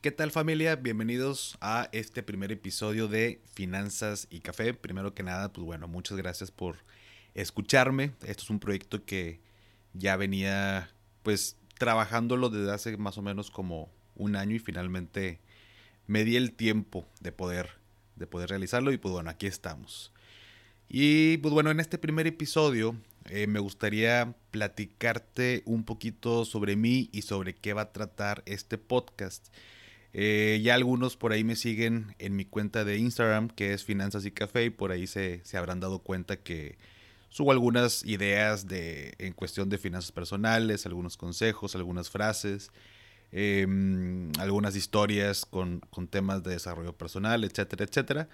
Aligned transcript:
¿Qué 0.00 0.12
tal 0.12 0.30
familia? 0.30 0.76
Bienvenidos 0.76 1.58
a 1.60 1.88
este 1.90 2.22
primer 2.22 2.52
episodio 2.52 3.08
de 3.08 3.42
Finanzas 3.52 4.28
y 4.30 4.38
Café. 4.38 4.72
Primero 4.72 5.12
que 5.12 5.24
nada, 5.24 5.52
pues 5.52 5.64
bueno, 5.64 5.88
muchas 5.88 6.16
gracias 6.16 6.52
por 6.52 6.76
escucharme. 7.34 8.12
Esto 8.24 8.44
es 8.44 8.50
un 8.50 8.60
proyecto 8.60 9.04
que 9.04 9.40
ya 9.94 10.16
venía 10.16 10.88
pues 11.24 11.56
trabajándolo 11.78 12.48
desde 12.48 12.72
hace 12.72 12.96
más 12.96 13.18
o 13.18 13.22
menos 13.22 13.50
como 13.50 13.90
un 14.14 14.36
año 14.36 14.54
y 14.54 14.60
finalmente 14.60 15.40
me 16.06 16.24
di 16.24 16.36
el 16.36 16.52
tiempo 16.52 17.04
de 17.18 17.32
poder 17.32 17.68
de 18.14 18.28
poder 18.28 18.50
realizarlo 18.50 18.92
y 18.92 18.98
pues 18.98 19.10
bueno, 19.10 19.30
aquí 19.30 19.48
estamos. 19.48 20.12
Y 20.88 21.38
pues 21.38 21.52
bueno, 21.52 21.72
en 21.72 21.80
este 21.80 21.98
primer 21.98 22.28
episodio 22.28 22.94
eh, 23.24 23.48
me 23.48 23.58
gustaría 23.58 24.36
platicarte 24.52 25.64
un 25.66 25.82
poquito 25.82 26.44
sobre 26.44 26.76
mí 26.76 27.10
y 27.12 27.22
sobre 27.22 27.56
qué 27.56 27.72
va 27.72 27.82
a 27.82 27.92
tratar 27.92 28.44
este 28.46 28.78
podcast. 28.78 29.48
Eh, 30.14 30.60
ya 30.62 30.74
algunos 30.74 31.16
por 31.16 31.32
ahí 31.32 31.44
me 31.44 31.56
siguen 31.56 32.14
en 32.18 32.34
mi 32.34 32.44
cuenta 32.44 32.84
de 32.84 32.98
Instagram, 32.98 33.48
que 33.48 33.72
es 33.72 33.84
Finanzas 33.84 34.24
y 34.24 34.30
Café, 34.30 34.64
y 34.66 34.70
por 34.70 34.90
ahí 34.90 35.06
se, 35.06 35.42
habrán 35.54 35.80
dado 35.80 36.00
cuenta 36.00 36.36
que 36.36 36.78
subo 37.28 37.52
algunas 37.52 38.04
ideas 38.04 38.66
de, 38.66 39.14
en 39.18 39.32
cuestión 39.34 39.68
de 39.68 39.78
finanzas 39.78 40.12
personales, 40.12 40.86
algunos 40.86 41.16
consejos, 41.16 41.76
algunas 41.76 42.10
frases, 42.10 42.70
em, 43.32 44.32
algunas 44.38 44.76
historias 44.76 45.44
con, 45.44 45.80
con, 45.90 46.08
temas 46.08 46.42
de 46.42 46.52
desarrollo 46.52 46.94
personal, 46.94 47.44
etcétera, 47.44 47.84
etcétera. 47.84 48.28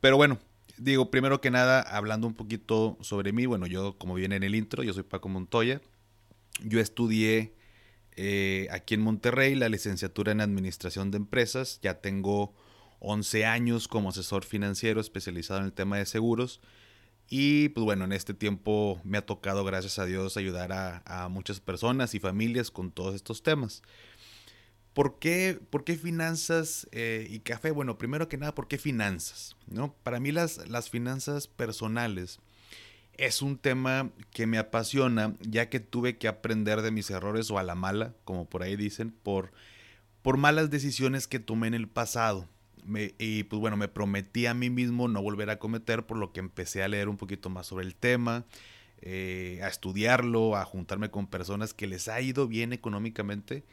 Pero 0.00 0.16
bueno, 0.16 0.38
digo, 0.78 1.10
primero 1.10 1.40
que 1.40 1.50
nada, 1.50 1.82
hablando 1.82 2.26
un 2.26 2.34
poquito 2.34 2.96
sobre 3.02 3.32
mí, 3.32 3.46
bueno, 3.46 3.66
yo 3.66 3.98
como 3.98 4.14
viene 4.14 4.36
en 4.36 4.42
el 4.42 4.54
intro, 4.54 4.82
yo 4.82 4.94
soy 4.94 5.02
Paco 5.02 5.28
Montoya, 5.28 5.82
yo 6.64 6.80
estudié 6.80 7.52
eh, 8.20 8.66
aquí 8.72 8.94
en 8.94 9.00
Monterrey 9.00 9.54
la 9.54 9.68
licenciatura 9.68 10.32
en 10.32 10.40
Administración 10.40 11.12
de 11.12 11.18
Empresas. 11.18 11.78
Ya 11.82 12.00
tengo 12.00 12.52
11 12.98 13.46
años 13.46 13.86
como 13.86 14.08
asesor 14.08 14.44
financiero 14.44 15.00
especializado 15.00 15.60
en 15.60 15.66
el 15.66 15.72
tema 15.72 15.98
de 15.98 16.04
seguros. 16.04 16.60
Y 17.28 17.68
pues 17.68 17.84
bueno, 17.84 18.06
en 18.06 18.12
este 18.12 18.34
tiempo 18.34 19.00
me 19.04 19.18
ha 19.18 19.26
tocado, 19.26 19.64
gracias 19.64 20.00
a 20.00 20.04
Dios, 20.04 20.36
ayudar 20.36 20.72
a, 20.72 21.28
muchas 21.28 21.60
personas 21.60 22.12
y 22.16 22.18
familias 22.18 22.72
con 22.72 22.90
todos 22.90 23.14
estos 23.14 23.44
temas. 23.44 23.82
¿Por 24.94 25.20
qué, 25.20 25.60
por 25.70 25.84
qué 25.84 25.94
finanzas 25.94 26.88
eh, 26.90 27.24
y 27.30 27.38
café? 27.38 27.70
Bueno, 27.70 27.98
primero 27.98 28.28
que 28.28 28.36
nada, 28.36 28.52
¿por 28.52 28.66
qué 28.66 28.78
finanzas? 28.78 29.54
¿No? 29.68 29.94
Para 30.02 30.18
mí 30.18 30.32
las, 30.32 30.68
las 30.68 30.90
finanzas 30.90 31.46
personales 31.46 32.40
es 33.18 33.42
un 33.42 33.58
tema 33.58 34.10
que 34.32 34.46
me 34.46 34.58
apasiona, 34.58 35.34
ya 35.40 35.68
que 35.68 35.80
tuve 35.80 36.16
que 36.16 36.28
aprender 36.28 36.82
de 36.82 36.92
mis 36.92 37.10
errores 37.10 37.50
o 37.50 37.58
a 37.58 37.64
la 37.64 37.74
mala, 37.74 38.14
como 38.24 38.48
por 38.48 38.62
ahí 38.62 38.76
dicen, 38.76 39.10
por, 39.10 39.52
por 40.22 40.36
malas 40.36 40.70
decisiones 40.70 41.26
que 41.26 41.40
tomé 41.40 41.66
en 41.66 41.74
el 41.74 41.88
pasado. 41.88 42.48
y 43.18 43.42
pues 43.42 43.60
bueno, 43.60 43.76
me 43.76 43.88
prometí 43.88 44.46
a 44.46 44.54
mí 44.54 44.70
mismo 44.70 45.08
no 45.08 45.20
volver 45.20 45.50
a 45.50 45.58
cometer, 45.58 46.06
por 46.06 46.16
lo 46.16 46.32
que 46.32 46.40
empecé 46.40 46.82
a 46.82 46.88
leer 46.88 47.08
un 47.08 47.16
poquito 47.16 47.50
más 47.50 47.66
sobre 47.66 47.84
el 47.84 47.96
tema, 47.96 48.44
eh, 49.02 49.60
a 49.64 49.68
estudiarlo, 49.68 50.56
a 50.56 50.64
juntarme 50.64 51.10
con 51.10 51.26
personas 51.26 51.74
que 51.74 51.88
les 51.88 52.08
ha 52.08 52.20
ido 52.20 52.46
bien 52.46 52.72
económicamente 52.72 53.64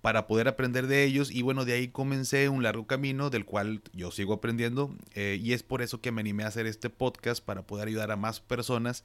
para 0.00 0.26
poder 0.26 0.48
aprender 0.48 0.86
de 0.86 1.04
ellos 1.04 1.30
y 1.30 1.42
bueno, 1.42 1.64
de 1.64 1.74
ahí 1.74 1.88
comencé 1.88 2.48
un 2.48 2.62
largo 2.62 2.86
camino 2.86 3.28
del 3.28 3.44
cual 3.44 3.82
yo 3.92 4.10
sigo 4.10 4.34
aprendiendo 4.34 4.94
eh, 5.14 5.38
y 5.40 5.52
es 5.52 5.62
por 5.62 5.82
eso 5.82 6.00
que 6.00 6.10
me 6.10 6.20
animé 6.20 6.44
a 6.44 6.48
hacer 6.48 6.66
este 6.66 6.88
podcast 6.88 7.44
para 7.44 7.66
poder 7.66 7.88
ayudar 7.88 8.10
a 8.10 8.16
más 8.16 8.40
personas 8.40 9.04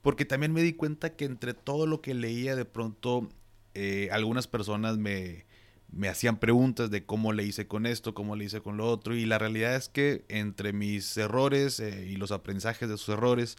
porque 0.00 0.24
también 0.24 0.52
me 0.52 0.62
di 0.62 0.72
cuenta 0.72 1.14
que 1.14 1.26
entre 1.26 1.52
todo 1.52 1.86
lo 1.86 2.00
que 2.00 2.14
leía 2.14 2.56
de 2.56 2.64
pronto 2.64 3.28
eh, 3.74 4.08
algunas 4.12 4.46
personas 4.46 4.96
me, 4.96 5.44
me 5.92 6.08
hacían 6.08 6.38
preguntas 6.38 6.90
de 6.90 7.04
cómo 7.04 7.34
le 7.34 7.44
hice 7.44 7.66
con 7.66 7.84
esto, 7.84 8.14
cómo 8.14 8.34
le 8.34 8.44
hice 8.44 8.62
con 8.62 8.78
lo 8.78 8.90
otro 8.90 9.14
y 9.14 9.26
la 9.26 9.38
realidad 9.38 9.76
es 9.76 9.90
que 9.90 10.24
entre 10.28 10.72
mis 10.72 11.14
errores 11.18 11.80
eh, 11.80 12.06
y 12.08 12.16
los 12.16 12.32
aprendizajes 12.32 12.88
de 12.88 12.96
sus 12.96 13.10
errores 13.10 13.56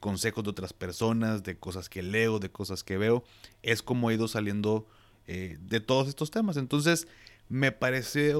consejos 0.00 0.44
de 0.44 0.50
otras 0.50 0.72
personas, 0.72 1.42
de 1.42 1.58
cosas 1.58 1.90
que 1.90 2.02
leo, 2.02 2.38
de 2.38 2.50
cosas 2.50 2.82
que 2.82 2.96
veo, 2.96 3.22
es 3.62 3.82
como 3.82 4.10
he 4.10 4.14
ido 4.14 4.26
saliendo 4.26 4.86
eh, 5.28 5.58
de 5.60 5.80
todos 5.80 6.08
estos 6.08 6.30
temas. 6.30 6.56
Entonces, 6.56 7.06
me 7.48 7.70
parece 7.70 8.34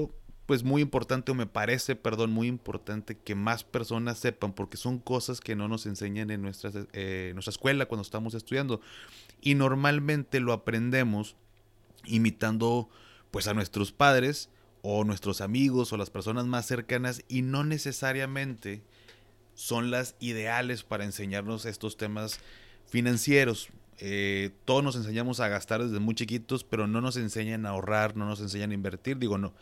pues 0.47 0.63
muy 0.63 0.81
importante, 0.81 1.31
o 1.31 1.35
me 1.35 1.45
parece, 1.45 1.95
perdón, 1.95 2.31
muy 2.31 2.47
importante 2.47 3.15
que 3.15 3.35
más 3.35 3.63
personas 3.63 4.17
sepan, 4.17 4.51
porque 4.53 4.77
son 4.77 4.97
cosas 4.97 5.41
que 5.41 5.55
no 5.55 5.67
nos 5.67 5.85
enseñan 5.85 6.31
en 6.31 6.41
nuestra, 6.41 6.71
eh, 6.93 7.29
nuestra 7.35 7.51
escuela 7.51 7.85
cuando 7.85 8.01
estamos 8.01 8.33
estudiando. 8.33 8.81
Y 9.41 9.53
normalmente 9.53 10.39
lo 10.39 10.51
aprendemos 10.51 11.35
imitando 12.05 12.89
pues 13.29 13.47
a 13.47 13.53
nuestros 13.53 13.91
padres 13.91 14.49
o 14.81 15.03
nuestros 15.03 15.41
amigos 15.41 15.93
o 15.93 15.97
las 15.97 16.09
personas 16.09 16.47
más 16.47 16.65
cercanas 16.65 17.23
y 17.27 17.43
no 17.43 17.63
necesariamente 17.63 18.81
son 19.53 19.91
las 19.91 20.15
ideales 20.19 20.81
para 20.81 21.03
enseñarnos 21.03 21.65
estos 21.65 21.95
temas 21.95 22.39
financieros. 22.87 23.69
Eh, 23.99 24.51
todos 24.65 24.83
nos 24.83 24.95
enseñamos 24.95 25.41
a 25.41 25.49
gastar 25.49 25.83
desde 25.83 25.99
muy 25.99 26.15
chiquitos, 26.15 26.63
pero 26.63 26.87
no 26.87 27.01
nos 27.01 27.17
enseñan 27.17 27.65
a 27.65 27.69
ahorrar, 27.69 28.15
no 28.15 28.25
nos 28.25 28.39
enseñan 28.39 28.71
a 28.71 28.73
invertir. 28.73 29.17
Digo, 29.17 29.37
no, 29.37 29.53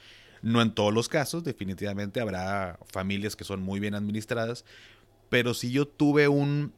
no 0.41 0.61
en 0.61 0.71
todos 0.71 0.93
los 0.93 1.09
casos, 1.09 1.43
definitivamente 1.43 2.21
habrá 2.21 2.79
familias 2.87 3.35
que 3.35 3.43
son 3.43 3.61
muy 3.61 3.79
bien 3.79 3.95
administradas, 3.95 4.63
pero 5.29 5.53
si 5.53 5.71
yo 5.71 5.87
tuve 5.87 6.27
un, 6.27 6.71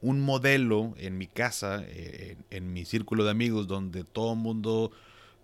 un 0.00 0.20
modelo 0.20 0.94
en 0.98 1.16
mi 1.16 1.26
casa, 1.26 1.82
eh, 1.86 2.36
en, 2.50 2.72
mi 2.72 2.84
círculo 2.84 3.24
de 3.24 3.30
amigos, 3.30 3.68
donde 3.68 4.04
todo 4.04 4.32
el 4.32 4.38
mundo 4.40 4.90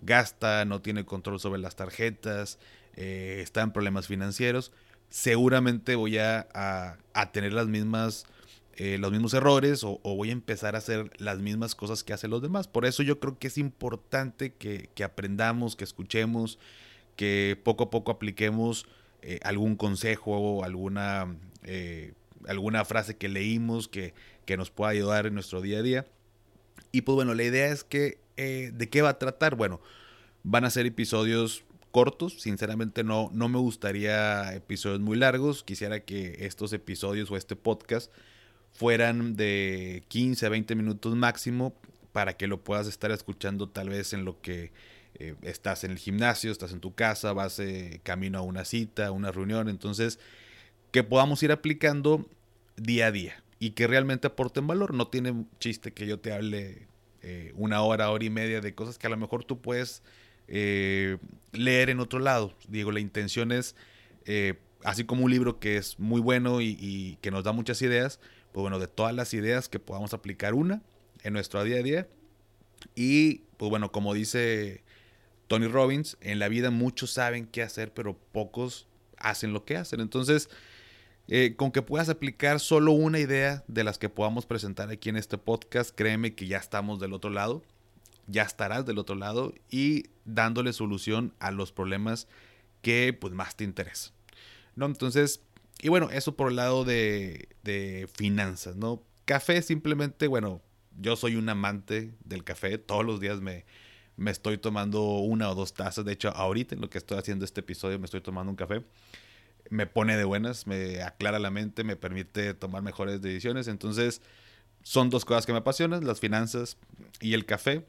gasta, 0.03 0.65
no 0.65 0.81
tiene 0.81 1.05
control 1.05 1.39
sobre 1.39 1.61
las 1.61 1.77
tarjetas, 1.77 2.59
eh, 2.97 3.41
está 3.43 3.63
en 3.63 3.73
problemas 3.73 4.09
financieros, 4.09 4.73
seguramente 5.09 5.95
voy 5.95 6.19
a, 6.19 6.49
a 6.53 7.33
tener 7.33 7.53
las 7.53 7.69
mismas 7.69 8.27
eh, 8.83 8.97
los 8.97 9.13
mismos 9.13 9.35
errores 9.35 9.85
o, 9.85 10.01
voy 10.03 10.31
a 10.31 10.33
empezar 10.33 10.75
a 10.75 10.79
hacer 10.79 11.11
las 11.19 11.39
mismas 11.39 11.75
cosas 11.75 12.03
que 12.03 12.15
hacen 12.15 12.31
los 12.31 12.41
demás. 12.41 12.67
Por 12.67 12.87
eso 12.87 13.03
yo 13.03 13.21
creo 13.21 13.39
que 13.39 13.49
es 13.49 13.59
importante 13.59 14.55
que, 14.55 14.89
aprendamos, 15.05 15.77
que 15.77 15.85
escuchemos, 15.85 16.59
que 17.15 17.61
poco 17.63 17.85
a 17.85 17.91
poco 17.91 18.11
apliquemos 18.11 18.87
eh, 19.21 19.39
algún 19.43 19.77
consejo 19.77 20.31
o 20.31 20.65
alguna, 20.65 21.37
eh, 21.63 22.15
alguna 22.49 22.87
frase 22.87 23.19
que 23.19 23.29
leímos 23.29 23.87
que, 23.87 24.15
que, 24.47 24.57
nos 24.57 24.71
pueda 24.71 24.93
ayudar 24.93 25.27
en 25.27 25.35
nuestro 25.35 25.61
día 25.61 25.81
a 25.81 25.83
día. 25.83 26.07
Y 26.91 27.03
pues 27.03 27.17
bueno, 27.17 27.35
la 27.35 27.43
idea 27.43 27.67
es 27.67 27.85
que, 27.85 28.17
¿de 28.39 28.89
qué 28.89 29.03
va 29.03 29.11
a 29.11 29.19
tratar? 29.19 29.57
Bueno, 29.57 29.83
van 30.43 30.65
a 30.65 30.71
ser 30.71 30.87
episodios 30.87 31.65
cortos, 31.91 32.41
sinceramente 32.41 33.05
no, 33.05 33.29
no 33.35 33.51
me 33.51 33.59
gustaría 33.59 34.55
episodios 34.55 35.01
muy 35.01 35.19
largos, 35.19 35.65
quisiera 35.65 36.01
que 36.01 36.47
estos 36.47 36.73
episodios 36.73 37.31
o 37.31 37.37
este 37.37 37.57
podcast 37.57 38.11
fueran 38.73 39.37
de 39.37 40.05
15 40.09 40.47
a 40.47 40.49
20 40.49 40.75
minutos 40.75 41.15
máximo 41.17 41.75
para 42.13 42.37
que 42.37 42.47
lo 42.47 42.63
puedas 42.63 42.87
estar 42.87 43.11
escuchando 43.11 43.69
tal 43.69 43.89
vez 43.89 44.13
en 44.13 44.25
lo 44.25 44.41
que 44.41 44.73
eh, 45.15 45.35
estás 45.43 45.85
en 45.85 45.91
el 45.91 45.99
gimnasio, 45.99 46.51
estás 46.51 46.73
en 46.73 46.81
tu 46.81 46.95
casa, 46.95 47.33
vas 47.33 47.59
eh, 47.59 48.01
camino 48.03 48.39
a 48.39 48.43
una 48.43 48.65
cita, 48.65 49.09
a 49.09 49.11
una 49.11 49.31
reunión, 49.31 49.69
entonces 49.69 50.19
que 50.93 51.05
podamos 51.05 51.43
ir 51.43 51.53
aplicando 51.53 52.27
día 52.77 53.09
a 53.09 53.13
día 53.13 53.45
y 53.59 53.71
que 53.71 53.87
realmente 53.87 54.27
aporten 54.27 54.67
valor. 54.67 54.95
No 54.95 55.09
tiene 55.09 55.45
chiste 55.59 55.93
que 55.93 56.07
yo 56.07 56.19
te 56.19 56.33
hable 56.33 56.89
eh, 57.23 57.53
una 57.57 57.83
hora, 57.83 58.11
hora 58.11 58.25
y 58.25 58.31
media 58.31 58.61
de 58.61 58.75
cosas 58.75 58.99
que 58.99 59.07
a 59.07 59.11
lo 59.11 59.17
mejor 59.17 59.45
tú 59.45 59.61
puedes 59.61 60.03
leer 60.49 61.91
en 61.91 62.01
otro 62.01 62.19
lado. 62.19 62.55
Digo, 62.67 62.91
la 62.91 62.99
intención 62.99 63.53
es, 63.53 63.77
así 64.83 65.05
como 65.05 65.25
un 65.25 65.31
libro 65.31 65.61
que 65.61 65.77
es 65.77 65.97
muy 66.01 66.21
bueno 66.21 66.61
y 66.61 67.19
que 67.21 67.31
nos 67.31 67.45
da 67.45 67.53
muchas 67.53 67.81
ideas, 67.83 68.19
pues 68.53 68.63
bueno, 68.63 68.79
de 68.79 68.89
todas 68.89 69.15
las 69.15 69.35
ideas 69.35 69.69
que 69.69 69.79
podamos 69.79 70.15
aplicar 70.15 70.55
una 70.55 70.83
en 71.23 71.33
nuestro 71.33 71.63
día 71.65 71.79
a 71.79 71.83
día. 71.83 72.09
Y 72.95 73.43
pues 73.57 73.71
bueno, 73.71 73.93
como 73.93 74.15
dice 74.15 74.83
Tony 75.47 75.67
Robbins, 75.67 76.17
en 76.21 76.39
la 76.39 76.49
vida 76.49 76.71
muchos 76.71 77.11
saben 77.11 77.47
qué 77.47 77.63
hacer, 77.63 77.93
pero 77.93 78.17
pocos 78.33 78.87
hacen 79.19 79.53
lo 79.53 79.65
que 79.65 79.77
hacen. 79.77 80.01
Entonces, 80.01 80.49
eh, 81.29 81.55
con 81.57 81.71
que 81.71 81.83
puedas 81.83 82.09
aplicar 82.09 82.59
solo 82.59 82.93
una 82.93 83.19
idea 83.19 83.63
de 83.69 83.85
las 83.85 83.99
que 83.99 84.09
podamos 84.09 84.47
presentar 84.47 84.91
aquí 84.91 85.09
en 85.09 85.17
este 85.17 85.39
podcast, 85.39 85.95
créeme 85.95 86.35
que 86.35 86.47
ya 86.47 86.59
estamos 86.59 86.99
del 86.99 87.13
otro 87.13 87.31
lado, 87.31 87.63
ya 88.27 88.43
estarás 88.43 88.87
del 88.87 88.99
otro 88.99 89.15
lado 89.15 89.55
y 89.71 90.07
dándole 90.25 90.73
solución 90.73 91.35
a 91.39 91.51
los 91.51 91.71
problemas 91.71 92.27
que 92.83 93.13
pues 93.13 93.33
más 93.33 93.55
te 93.57 93.65
interesan. 93.65 94.13
¿no? 94.75 94.87
Entonces, 94.87 95.41
y 95.83 95.89
bueno, 95.89 96.11
eso 96.11 96.37
por 96.37 96.51
el 96.51 96.57
lado 96.57 96.85
de, 96.85 97.49
de 97.63 98.09
finanzas, 98.15 98.77
¿no? 98.77 99.03
Café 99.25 99.63
simplemente, 99.63 100.27
bueno, 100.27 100.61
yo 100.99 101.17
soy 101.17 101.37
un 101.37 101.49
amante 101.49 102.15
del 102.25 102.45
café, 102.45 102.79
todos 102.79 103.05
los 103.05 103.21
días 103.21 103.41
me, 103.41 103.65
me 104.17 104.31
estoy 104.31 104.59
tomando 104.59 105.03
una 105.03 105.51
o 105.51 105.55
dos 105.55 105.73
tazas, 105.73 106.05
de 106.05 106.13
hecho 106.13 106.31
ahorita 106.31 106.75
en 106.75 106.81
lo 106.81 106.91
que 106.91 106.99
estoy 106.99 107.19
haciendo 107.19 107.45
este 107.45 107.61
episodio 107.61 107.99
me 107.99 108.05
estoy 108.05 108.21
tomando 108.21 108.51
un 108.51 108.57
café, 108.57 108.85
me 109.71 109.87
pone 109.87 110.17
de 110.17 110.25
buenas, 110.25 110.67
me 110.67 111.03
aclara 111.03 111.39
la 111.39 111.51
mente, 111.51 111.85
me 111.85 111.97
permite 111.97 112.55
tomar 112.55 112.83
mejores 112.83 113.23
decisiones, 113.23 113.69
entonces 113.69 114.21
son 114.83 115.11
dos 115.11 115.25
cosas 115.25 115.47
que 115.47 115.53
me 115.53 115.59
apasionan, 115.59 116.07
las 116.07 116.21
finanzas 116.21 116.77
y 117.21 117.35
el 117.35 117.47
café. 117.47 117.87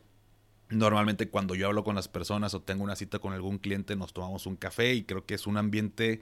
Normalmente 0.69 1.29
cuando 1.29 1.53
yo 1.55 1.67
hablo 1.67 1.83
con 1.83 1.95
las 1.95 2.07
personas 2.07 2.53
o 2.53 2.61
tengo 2.61 2.83
una 2.83 2.95
cita 2.95 3.19
con 3.19 3.33
algún 3.33 3.57
cliente 3.57 3.97
nos 3.97 4.13
tomamos 4.13 4.45
un 4.45 4.55
café 4.55 4.93
y 4.93 5.03
creo 5.03 5.25
que 5.25 5.33
es 5.33 5.47
un 5.47 5.57
ambiente 5.57 6.21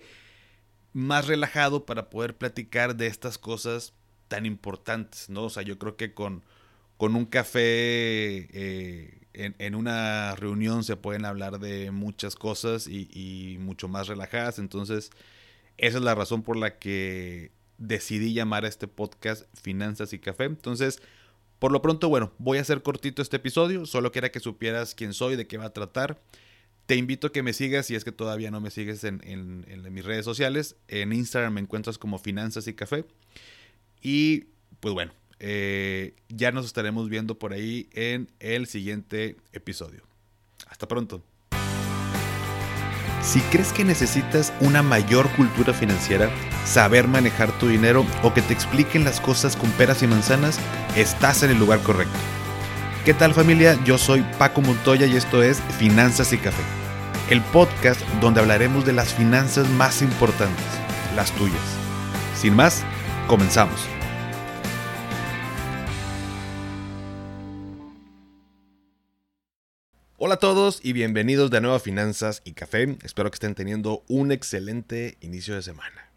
más 0.93 1.27
relajado 1.27 1.85
para 1.85 2.09
poder 2.09 2.37
platicar 2.37 2.95
de 2.95 3.07
estas 3.07 3.37
cosas 3.37 3.93
tan 4.27 4.45
importantes, 4.45 5.29
¿no? 5.29 5.45
O 5.45 5.49
sea, 5.49 5.63
yo 5.63 5.77
creo 5.77 5.97
que 5.97 6.13
con, 6.13 6.43
con 6.97 7.15
un 7.15 7.25
café 7.25 7.59
eh, 7.61 9.19
en, 9.33 9.75
una 9.75 10.35
reunión 10.35 10.83
se 10.83 10.95
pueden 10.95 11.25
hablar 11.25 11.59
de 11.59 11.91
muchas 11.91 12.35
cosas 12.35 12.87
y, 12.87 13.09
y, 13.11 13.57
mucho 13.59 13.87
más 13.87 14.07
relajadas. 14.07 14.59
Entonces, 14.59 15.11
esa 15.77 15.97
es 15.97 16.03
la 16.03 16.15
razón 16.15 16.43
por 16.43 16.57
la 16.57 16.77
que 16.77 17.51
decidí 17.77 18.33
llamar 18.33 18.65
a 18.65 18.67
este 18.67 18.87
podcast 18.87 19.45
Finanzas 19.61 20.13
y 20.13 20.19
Café. 20.19 20.45
Entonces, 20.45 21.01
por 21.59 21.71
lo 21.71 21.81
pronto, 21.81 22.09
bueno, 22.09 22.31
voy 22.37 22.57
a 22.57 22.61
hacer 22.61 22.81
cortito 22.81 23.21
este 23.21 23.37
episodio, 23.37 23.85
solo 23.85 24.11
quería 24.11 24.31
que 24.31 24.39
supieras 24.39 24.95
quién 24.95 25.13
soy, 25.13 25.35
de 25.35 25.47
qué 25.47 25.57
va 25.57 25.65
a 25.65 25.73
tratar. 25.73 26.19
Te 26.89 26.95
invito 26.95 27.27
a 27.27 27.31
que 27.31 27.43
me 27.43 27.53
sigas 27.53 27.85
si 27.85 27.93
es 27.93 28.03
que 28.03 28.11
todavía 28.11 28.49
no 28.49 28.61
me 28.61 28.71
sigues 28.71 29.03
en, 29.03 29.63
mis 29.91 30.03
redes 30.03 30.25
sociales. 30.25 30.75
En 30.87 31.13
Instagram 31.13 31.53
me 31.53 31.61
encuentras 31.61 31.99
como 31.99 32.17
Finanzas 32.17 32.67
y 32.67 32.73
Café. 32.73 33.05
Y 34.01 34.45
pues 34.79 34.95
bueno, 34.95 35.11
eh, 35.37 36.15
ya 36.29 36.51
nos 36.51 36.65
estaremos 36.65 37.07
viendo 37.07 37.37
por 37.37 37.53
ahí 37.53 37.89
en 37.93 38.31
el 38.39 38.65
siguiente 38.65 39.37
episodio. 39.53 40.01
Hasta 40.67 40.87
pronto. 40.87 41.21
Si 43.21 43.39
crees 43.51 43.71
que 43.71 43.83
necesitas 43.83 44.51
una 44.59 44.81
mayor 44.81 45.29
cultura 45.35 45.75
financiera, 45.75 46.31
saber 46.65 47.07
manejar 47.07 47.55
tu 47.59 47.67
dinero 47.67 48.03
o 48.23 48.33
que 48.33 48.41
te 48.41 48.53
expliquen 48.53 49.03
las 49.03 49.21
cosas 49.21 49.55
con 49.55 49.69
peras 49.73 50.01
y 50.01 50.07
manzanas, 50.07 50.59
estás 50.95 51.43
en 51.43 51.51
el 51.51 51.59
lugar 51.59 51.83
correcto. 51.83 52.17
¿Qué 53.05 53.13
tal 53.13 53.33
familia? 53.33 53.79
Yo 53.85 53.97
soy 53.97 54.25
Paco 54.37 54.61
Montoya 54.61 55.05
y 55.05 55.15
esto 55.15 55.41
es 55.41 55.61
Finanzas 55.77 56.33
y 56.33 56.37
Café, 56.37 56.61
el 57.29 57.41
podcast 57.43 58.01
donde 58.21 58.39
hablaremos 58.39 58.87
de 58.87 58.93
las 58.93 59.13
finanzas 59.13 59.69
más 59.69 60.01
importantes, 60.01 60.65
las 61.15 61.31
tuyas. 61.33 61.61
Sin 62.35 62.55
más, 62.55 62.83
comenzamos. 63.27 63.79
Hola 70.17 70.33
a 70.35 70.39
todos 70.39 70.79
y 70.83 70.93
bienvenidos 70.93 71.51
de 71.51 71.61
nuevo 71.61 71.75
a 71.75 71.79
Finanzas 71.79 72.41
y 72.45 72.53
Café. 72.53 72.97
Espero 73.03 73.29
que 73.29 73.35
estén 73.35 73.53
teniendo 73.53 74.03
un 74.07 74.31
excelente 74.31 75.17
inicio 75.21 75.53
de 75.53 75.61
semana. 75.61 76.09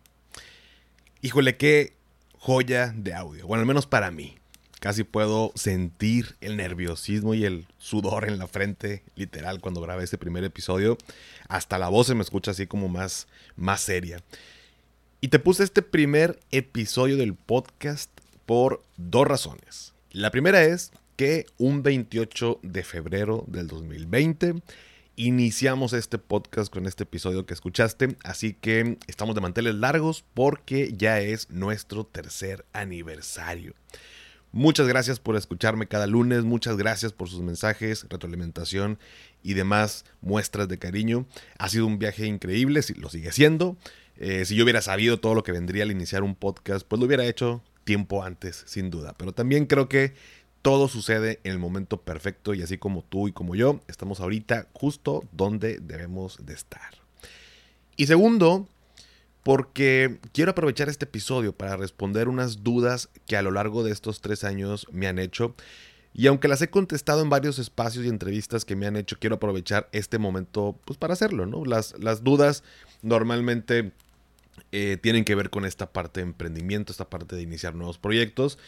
Híjole, 1.20 1.58
qué 1.58 1.94
joya 2.38 2.94
de 2.96 3.12
audio. 3.12 3.46
Bueno, 3.46 3.60
al 3.60 3.66
menos 3.66 3.86
para 3.86 4.10
mí. 4.10 4.41
Casi 4.82 5.04
puedo 5.04 5.52
sentir 5.54 6.34
el 6.40 6.56
nerviosismo 6.56 7.34
y 7.34 7.44
el 7.44 7.68
sudor 7.78 8.28
en 8.28 8.36
la 8.36 8.48
frente, 8.48 9.04
literal, 9.14 9.60
cuando 9.60 9.80
grabé 9.80 10.02
este 10.02 10.18
primer 10.18 10.42
episodio. 10.42 10.98
Hasta 11.46 11.78
la 11.78 11.88
voz 11.88 12.08
se 12.08 12.16
me 12.16 12.22
escucha 12.22 12.50
así 12.50 12.66
como 12.66 12.88
más, 12.88 13.28
más 13.54 13.80
seria. 13.80 14.24
Y 15.20 15.28
te 15.28 15.38
puse 15.38 15.62
este 15.62 15.82
primer 15.82 16.40
episodio 16.50 17.16
del 17.16 17.36
podcast 17.36 18.10
por 18.44 18.82
dos 18.96 19.24
razones. 19.28 19.94
La 20.10 20.32
primera 20.32 20.64
es 20.64 20.90
que 21.14 21.46
un 21.58 21.84
28 21.84 22.58
de 22.64 22.82
febrero 22.82 23.44
del 23.46 23.68
2020 23.68 24.54
iniciamos 25.14 25.92
este 25.92 26.18
podcast 26.18 26.72
con 26.72 26.86
este 26.86 27.04
episodio 27.04 27.46
que 27.46 27.54
escuchaste, 27.54 28.16
así 28.24 28.54
que 28.54 28.98
estamos 29.06 29.36
de 29.36 29.42
manteles 29.42 29.76
largos 29.76 30.24
porque 30.34 30.92
ya 30.96 31.20
es 31.20 31.50
nuestro 31.50 32.02
tercer 32.02 32.64
aniversario. 32.72 33.74
Muchas 34.54 34.86
gracias 34.86 35.18
por 35.18 35.34
escucharme 35.36 35.88
cada 35.88 36.06
lunes, 36.06 36.44
muchas 36.44 36.76
gracias 36.76 37.14
por 37.14 37.30
sus 37.30 37.40
mensajes, 37.40 38.06
retroalimentación 38.10 38.98
y 39.42 39.54
demás 39.54 40.04
muestras 40.20 40.68
de 40.68 40.78
cariño. 40.78 41.26
Ha 41.58 41.70
sido 41.70 41.86
un 41.86 41.98
viaje 41.98 42.26
increíble, 42.26 42.82
lo 42.96 43.08
sigue 43.08 43.32
siendo. 43.32 43.78
Eh, 44.18 44.44
si 44.44 44.54
yo 44.54 44.64
hubiera 44.64 44.82
sabido 44.82 45.18
todo 45.18 45.34
lo 45.34 45.42
que 45.42 45.52
vendría 45.52 45.84
al 45.84 45.90
iniciar 45.90 46.22
un 46.22 46.34
podcast, 46.34 46.86
pues 46.86 47.00
lo 47.00 47.06
hubiera 47.06 47.24
hecho 47.24 47.62
tiempo 47.84 48.24
antes, 48.24 48.62
sin 48.66 48.90
duda. 48.90 49.14
Pero 49.16 49.32
también 49.32 49.64
creo 49.64 49.88
que 49.88 50.12
todo 50.60 50.86
sucede 50.86 51.40
en 51.44 51.52
el 51.52 51.58
momento 51.58 52.02
perfecto 52.02 52.52
y 52.52 52.62
así 52.62 52.76
como 52.76 53.02
tú 53.02 53.28
y 53.28 53.32
como 53.32 53.54
yo, 53.54 53.80
estamos 53.88 54.20
ahorita 54.20 54.68
justo 54.74 55.24
donde 55.32 55.78
debemos 55.78 56.44
de 56.44 56.52
estar. 56.52 56.90
Y 57.96 58.06
segundo, 58.06 58.68
porque 59.42 60.18
quiero 60.32 60.52
aprovechar 60.52 60.88
este 60.88 61.04
episodio 61.04 61.52
para 61.52 61.76
responder 61.76 62.28
unas 62.28 62.62
dudas 62.62 63.08
que 63.26 63.36
a 63.36 63.42
lo 63.42 63.50
largo 63.50 63.82
de 63.82 63.90
estos 63.90 64.20
tres 64.20 64.44
años 64.44 64.86
me 64.92 65.06
han 65.06 65.18
hecho. 65.18 65.54
Y 66.14 66.26
aunque 66.26 66.48
las 66.48 66.60
he 66.60 66.68
contestado 66.68 67.22
en 67.22 67.30
varios 67.30 67.58
espacios 67.58 68.04
y 68.04 68.08
entrevistas 68.08 68.64
que 68.64 68.76
me 68.76 68.86
han 68.86 68.96
hecho, 68.96 69.16
quiero 69.18 69.36
aprovechar 69.36 69.88
este 69.92 70.18
momento 70.18 70.78
pues, 70.84 70.98
para 70.98 71.14
hacerlo, 71.14 71.46
¿no? 71.46 71.64
Las, 71.64 71.98
las 71.98 72.22
dudas 72.22 72.62
normalmente 73.00 73.92
eh, 74.70 74.98
tienen 75.02 75.24
que 75.24 75.34
ver 75.34 75.50
con 75.50 75.64
esta 75.64 75.92
parte 75.92 76.20
de 76.20 76.26
emprendimiento, 76.26 76.92
esta 76.92 77.08
parte 77.08 77.34
de 77.34 77.42
iniciar 77.42 77.74
nuevos 77.74 77.98
proyectos. 77.98 78.58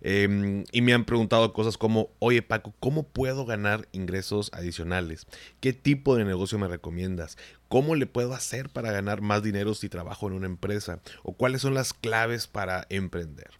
Em, 0.00 0.64
y 0.70 0.82
me 0.82 0.92
han 0.92 1.04
preguntado 1.06 1.52
cosas 1.54 1.78
como, 1.78 2.10
oye 2.18 2.42
Paco, 2.42 2.74
¿cómo 2.78 3.04
puedo 3.04 3.46
ganar 3.46 3.88
ingresos 3.92 4.50
adicionales? 4.52 5.26
¿Qué 5.60 5.72
tipo 5.72 6.16
de 6.16 6.24
negocio 6.24 6.58
me 6.58 6.68
recomiendas? 6.68 7.38
¿Cómo 7.74 7.96
le 7.96 8.06
puedo 8.06 8.34
hacer 8.34 8.68
para 8.68 8.92
ganar 8.92 9.20
más 9.20 9.42
dinero 9.42 9.74
si 9.74 9.88
trabajo 9.88 10.28
en 10.28 10.34
una 10.34 10.46
empresa? 10.46 11.00
¿O 11.24 11.32
cuáles 11.32 11.60
son 11.60 11.74
las 11.74 11.92
claves 11.92 12.46
para 12.46 12.86
emprender? 12.88 13.50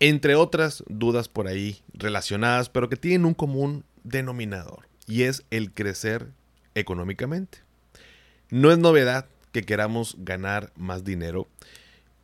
Entre 0.00 0.34
otras 0.34 0.82
dudas 0.88 1.28
por 1.28 1.46
ahí 1.46 1.82
relacionadas, 1.94 2.68
pero 2.68 2.88
que 2.88 2.96
tienen 2.96 3.24
un 3.24 3.34
común 3.34 3.84
denominador, 4.02 4.88
y 5.06 5.22
es 5.22 5.44
el 5.52 5.72
crecer 5.72 6.30
económicamente. 6.74 7.58
No 8.50 8.72
es 8.72 8.78
novedad 8.78 9.26
que 9.52 9.62
queramos 9.62 10.16
ganar 10.18 10.72
más 10.74 11.04
dinero. 11.04 11.46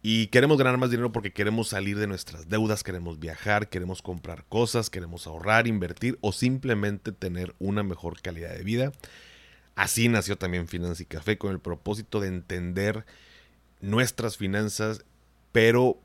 Y 0.03 0.27
queremos 0.29 0.59
ganar 0.59 0.79
más 0.79 0.91
dinero 0.91 1.13
porque 1.13 1.33
queremos 1.33 1.69
salir 1.69 1.97
de 1.97 2.09
nuestras 2.09 2.49
deudas, 2.49 2.83
queremos 2.83 3.21
viajar, 3.21 3.69
queremos 3.69 4.03
comprar 4.03 4.45
cosas, 4.49 4.91
queremos 4.91 5.29
ahorrar, 5.29 5.69
invertir 5.69 6.19
o 6.23 6.33
simplemente 6.33 7.13
tener 7.13 7.55
una 7.61 7.85
mejor 7.85 8.21
calidad 8.21 8.53
de 8.53 8.65
vida. 8.65 8.93
Así 9.79 10.09
nació 10.09 10.37
también 10.37 10.67
Finanza 10.67 11.05
y 11.05 11.07
Café 11.07 11.39
con 11.39 11.53
el 11.53 11.61
propósito 11.61 12.19
de 12.19 12.27
entender 12.27 13.07
nuestras 13.81 14.37
finanzas, 14.37 15.05
pero 15.53 16.01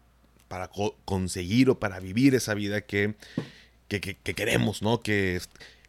para 0.47 0.69
conseguir 1.05 1.71
o 1.71 1.79
para 1.79 1.99
vivir 1.99 2.35
esa 2.35 2.53
vida 2.53 2.81
que, 2.81 3.15
que, 3.87 3.99
que 3.99 4.33
queremos, 4.35 4.83
¿no? 4.83 5.01
Que 5.01 5.41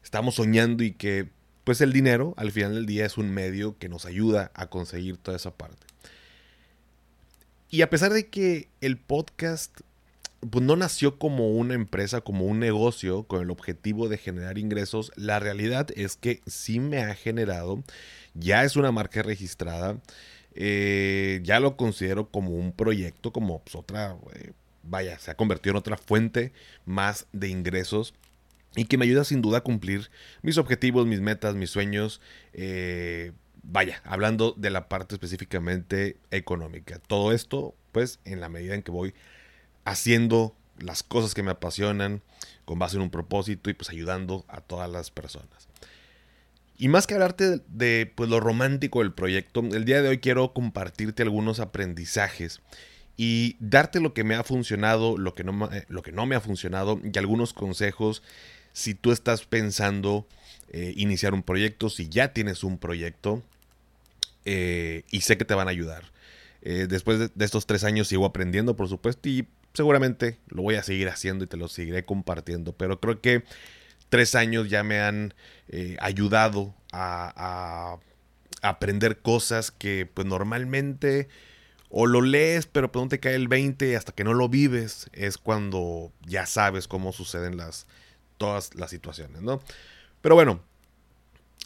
estamos 0.03 0.37
soñando 0.37 0.83
y 0.83 0.93
que 0.93 1.29
pues 1.65 1.83
el 1.83 1.93
dinero 1.93 2.33
al 2.39 2.53
final 2.53 2.73
del 2.73 2.87
día 2.87 3.05
es 3.05 3.19
un 3.19 3.31
medio 3.31 3.77
que 3.77 3.91
nos 3.91 4.07
ayuda 4.07 4.51
a 4.55 4.69
conseguir 4.69 5.19
toda 5.19 5.37
esa 5.37 5.55
parte. 5.55 5.87
Y 7.69 7.83
a 7.83 7.91
pesar 7.91 8.15
de 8.15 8.29
que 8.29 8.71
el 8.81 8.97
podcast 8.97 9.79
pues, 10.51 10.65
no 10.65 10.77
nació 10.77 11.19
como 11.19 11.51
una 11.51 11.75
empresa, 11.75 12.21
como 12.21 12.45
un 12.47 12.59
negocio 12.59 13.25
con 13.25 13.43
el 13.43 13.51
objetivo 13.51 14.09
de 14.09 14.19
generar 14.19 14.59
ingresos, 14.59 15.13
la 15.17 15.39
realidad 15.41 15.89
es 15.97 16.17
que 16.17 16.41
sí 16.47 16.81
me 16.81 17.03
ha 17.03 17.15
generado, 17.15 17.83
ya 18.35 18.65
es 18.65 18.77
una 18.77 18.93
marca 18.93 19.23
registrada, 19.23 19.99
eh, 20.55 21.41
ya 21.43 21.61
lo 21.61 21.77
considero 21.77 22.29
como 22.31 22.51
un 22.51 22.73
proyecto, 22.73 23.33
como 23.33 23.61
pues, 23.61 23.75
otra, 23.75 24.17
eh, 24.35 24.53
vaya, 24.83 25.19
se 25.19 25.31
ha 25.31 25.37
convertido 25.37 25.73
en 25.73 25.79
otra 25.79 25.97
fuente 25.97 26.53
más 26.85 27.27
de 27.33 27.49
ingresos 27.49 28.15
y 28.77 28.87
que 28.87 28.99
me 28.99 29.05
ayuda 29.05 29.25
sin 29.25 29.43
duda 29.43 29.59
a 29.59 29.63
cumplir 29.63 30.11
mis 30.43 30.59
objetivos, 30.59 31.07
mis 31.07 31.21
metas, 31.21 31.55
mis 31.55 31.71
sueños, 31.71 32.21
eh, 32.53 33.33
vaya, 33.63 34.01
hablando 34.05 34.53
de 34.57 34.71
la 34.71 34.89
parte 34.89 35.15
específicamente 35.15 36.17
económica. 36.31 36.99
Todo 36.99 37.33
esto, 37.33 37.75
pues, 37.93 38.21
en 38.25 38.41
la 38.41 38.49
medida 38.49 38.75
en 38.75 38.83
que 38.83 38.91
voy 38.91 39.15
haciendo 39.85 40.55
las 40.79 41.03
cosas 41.03 41.35
que 41.35 41.43
me 41.43 41.51
apasionan 41.51 42.23
con 42.65 42.79
base 42.79 42.97
en 42.97 43.03
un 43.03 43.11
propósito 43.11 43.71
y 43.71 43.75
pues 43.75 43.91
ayudando 43.91 44.45
a 44.49 44.61
todas 44.61 44.91
las 44.91 45.11
personas. 45.11 45.69
Y 46.77 46.89
más 46.89 47.07
que 47.07 47.15
hablarte 47.15 47.61
de, 47.69 48.13
pues, 48.15 48.29
lo 48.29 48.41
romántico 48.41 49.01
del 49.01 49.13
proyecto, 49.13 49.61
el 49.61 49.85
día 49.85 50.03
de 50.03 50.09
hoy 50.09 50.19
quiero 50.19 50.53
compartirte 50.53 51.23
algunos 51.23 51.61
aprendizajes 51.61 52.61
y 53.17 53.57
darte 53.61 54.01
lo 54.01 54.13
que 54.13 54.25
me 54.25 54.35
ha 54.35 54.43
funcionado, 54.43 55.17
lo 55.17 55.35
que 55.35 55.45
no, 55.45 55.71
lo 55.89 56.03
que 56.03 56.11
no 56.11 56.27
me 56.27 56.35
ha 56.35 56.41
funcionado 56.41 57.01
y 57.05 57.17
algunos 57.17 57.53
consejos 57.53 58.23
si 58.73 58.95
tú 58.95 59.13
estás 59.13 59.47
pensando 59.47 60.27
eh, 60.69 60.93
iniciar 60.97 61.33
un 61.33 61.45
proyecto, 61.45 61.89
si 61.89 62.09
ya 62.09 62.33
tienes 62.33 62.65
un 62.65 62.77
proyecto, 62.77 63.43
eh, 64.45 65.05
y 65.11 65.21
sé 65.21 65.39
que 65.39 65.45
te 65.45 65.55
van 65.55 65.69
a 65.69 65.71
ayudar. 65.71 66.11
Eh, 66.63 66.87
después 66.89 67.31
de, 67.33 67.45
estos 67.45 67.67
tres 67.67 67.85
años 67.85 68.09
sigo 68.09 68.27
aprendiendo, 68.27 68.75
por 68.75 68.89
supuesto, 68.89 69.29
y 69.29 69.47
seguramente 69.75 70.39
lo 70.49 70.63
voy 70.63 70.77
a 70.77 70.83
seguir 70.83 71.09
haciendo 71.09 71.45
y 71.45 71.49
te 71.49 71.57
lo 71.57 71.69
seguiré 71.69 72.05
compartiendo, 72.05 72.73
pero 72.73 73.01
creo 73.01 73.21
que 73.21 73.45
tres 74.09 74.35
años 74.35 74.71
ya 74.71 74.85
me 74.85 75.01
han 75.01 75.35
eh, 75.69 75.97
ayudado 76.01 76.75
a, 76.93 77.99
aprender 78.63 79.21
cosas 79.21 79.71
que 79.71 80.09
pues 80.15 80.27
normalmente 80.27 81.29
o 81.91 82.07
lo 82.07 82.23
lees, 82.23 82.67
pero 82.67 82.91
pues 82.91 83.05
no 83.05 83.09
te 83.11 83.21
cae 83.21 83.35
el 83.35 83.47
20 83.47 83.95
hasta 83.95 84.13
que 84.13 84.25
no 84.25 84.33
lo 84.33 84.49
vives, 84.49 85.11
es 85.13 85.37
cuando 85.37 86.13
ya 86.25 86.47
sabes 86.47 86.89
cómo 86.89 87.13
suceden 87.13 87.59
las, 87.59 87.87
todas 88.39 88.75
las 88.75 88.91
situaciones, 88.91 89.43
¿no? 89.43 89.61
Pero 90.23 90.35
bueno, 90.35 90.61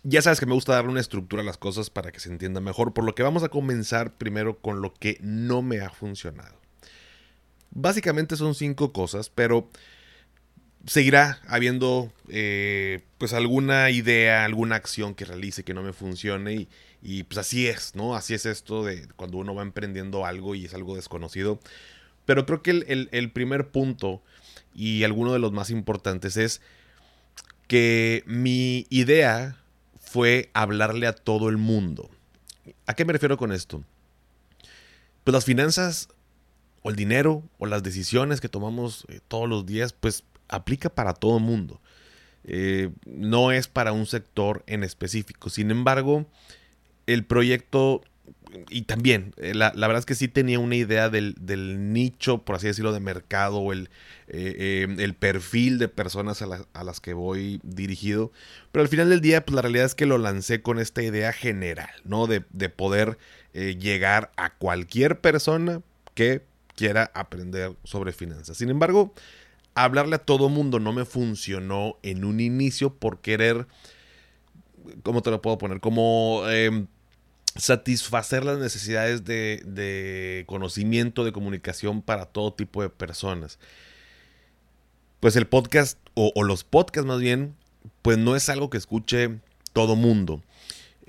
ya 0.02 0.20
sabes 0.20 0.40
que 0.40 0.46
me 0.46 0.54
gusta 0.54 0.72
darle 0.72 0.90
una 0.90 1.00
estructura 1.00 1.42
a 1.42 1.44
las 1.44 1.56
cosas 1.56 1.88
para 1.88 2.10
que 2.10 2.18
se 2.18 2.30
entienda 2.30 2.60
mejor, 2.60 2.92
por 2.92 3.04
lo 3.04 3.14
que 3.14 3.22
vamos 3.22 3.44
a 3.44 3.48
comenzar 3.48 4.14
primero 4.14 4.58
con 4.58 4.82
lo 4.82 4.92
que 4.92 5.18
no 5.20 5.62
me 5.62 5.80
ha 5.80 5.90
funcionado. 5.90 6.58
Básicamente 7.70 8.36
son 8.36 8.54
cinco 8.54 8.92
cosas, 8.92 9.30
pero 9.30 9.70
seguirá 10.86 11.40
habiendo 11.46 12.12
eh, 12.28 13.02
pues 13.18 13.32
alguna 13.32 13.90
idea, 13.90 14.44
alguna 14.44 14.76
acción 14.76 15.14
que 15.14 15.24
realice 15.24 15.64
que 15.64 15.74
no 15.74 15.82
me 15.82 15.92
funcione 15.92 16.68
y, 17.02 17.22
pues 17.24 17.38
así 17.38 17.68
es, 17.68 17.94
¿no? 17.94 18.16
Así 18.16 18.34
es 18.34 18.46
esto 18.46 18.84
de 18.84 19.06
cuando 19.16 19.38
uno 19.38 19.54
va 19.54 19.62
emprendiendo 19.62 20.26
algo 20.26 20.54
y 20.54 20.64
es 20.64 20.74
algo 20.74 20.96
desconocido. 20.96 21.60
Pero 22.24 22.44
creo 22.44 22.62
que 22.62 22.70
el, 22.70 23.30
primer 23.32 23.68
punto 23.68 24.22
y 24.74 25.04
alguno 25.04 25.32
de 25.32 25.38
los 25.38 25.52
más 25.52 25.70
importantes 25.70 26.36
es 26.36 26.60
que 27.68 28.24
mi 28.26 28.86
idea 28.90 29.56
fue 30.00 30.50
hablarle 30.54 31.06
a 31.06 31.14
todo 31.14 31.48
el 31.48 31.56
mundo. 31.56 32.10
¿A 32.86 32.94
qué 32.94 33.04
me 33.04 33.12
refiero 33.12 33.36
con 33.36 33.52
esto? 33.52 33.82
Pues 35.24 35.32
las 35.32 35.44
finanzas 35.44 36.08
el 36.88 36.96
dinero 36.96 37.42
o 37.58 37.66
las 37.66 37.82
decisiones 37.82 38.40
que 38.40 38.48
tomamos 38.48 39.04
eh, 39.08 39.20
todos 39.28 39.48
los 39.48 39.66
días, 39.66 39.92
pues 39.92 40.24
aplica 40.48 40.88
para 40.88 41.14
todo 41.14 41.38
el 41.38 41.44
mundo. 41.44 41.80
Eh, 42.44 42.90
no 43.04 43.52
es 43.52 43.68
para 43.68 43.92
un 43.92 44.06
sector 44.06 44.62
en 44.66 44.84
específico. 44.84 45.50
Sin 45.50 45.70
embargo, 45.70 46.26
el 47.06 47.24
proyecto, 47.24 48.02
y 48.70 48.82
también, 48.82 49.34
eh, 49.36 49.54
la, 49.54 49.72
verdad 49.72 49.98
es 49.98 50.06
que 50.06 50.14
sí 50.14 50.28
tenía 50.28 50.58
una 50.58 50.76
idea 50.76 51.10
del, 51.10 51.34
nicho, 51.92 52.38
por 52.38 52.56
así 52.56 52.66
decirlo, 52.66 52.92
de 52.92 53.00
mercado 53.00 53.58
o 53.58 53.72
el, 53.72 53.90
el 54.28 55.14
perfil 55.14 55.78
de 55.78 55.88
personas 55.88 56.42
a, 56.42 56.84
las 56.84 57.00
que 57.00 57.12
voy 57.12 57.60
dirigido. 57.62 58.32
Pero 58.72 58.82
al 58.82 58.88
final 58.88 59.10
del 59.10 59.20
día, 59.20 59.44
pues 59.44 59.54
la 59.54 59.62
realidad 59.62 59.84
es 59.84 59.94
que 59.94 60.06
lo 60.06 60.16
lancé 60.16 60.62
con 60.62 60.78
esta 60.78 61.02
idea 61.02 61.32
general, 61.32 61.90
¿no? 62.04 62.26
De, 62.26 62.44
de 62.50 62.68
poder 62.70 63.18
llegar 63.52 64.30
a 64.36 64.54
cualquier 64.54 65.20
persona 65.20 65.82
que 66.14 66.42
quiera 66.78 67.10
aprender 67.12 67.76
sobre 67.82 68.12
finanzas. 68.12 68.56
Sin 68.56 68.70
embargo, 68.70 69.12
hablarle 69.74 70.14
a 70.14 70.24
todo 70.24 70.48
mundo 70.48 70.78
no 70.78 70.92
me 70.92 71.04
funcionó 71.04 71.98
en 72.04 72.24
un 72.24 72.38
inicio 72.38 72.94
por 72.94 73.20
querer, 73.20 73.66
¿cómo 75.02 75.20
te 75.20 75.32
lo 75.32 75.42
puedo 75.42 75.58
poner? 75.58 75.80
Como 75.80 76.44
em, 76.48 76.86
satisfacer 77.56 78.44
las 78.44 78.58
necesidades 78.58 79.24
de, 79.24 80.44
conocimiento, 80.46 81.24
de 81.24 81.32
comunicación 81.32 82.00
para 82.00 82.26
todo 82.26 82.54
tipo 82.54 82.80
de 82.80 82.90
personas. 82.90 83.58
Pues 85.18 85.34
el 85.34 85.48
podcast, 85.48 85.98
o, 86.14 86.30
o 86.36 86.44
los 86.44 86.62
podcasts 86.62 87.08
más 87.08 87.18
bien, 87.18 87.56
pues 88.02 88.18
no 88.18 88.36
es 88.36 88.48
algo 88.48 88.70
que 88.70 88.78
escuche 88.78 89.40
todo 89.72 89.96
mundo. 89.96 90.44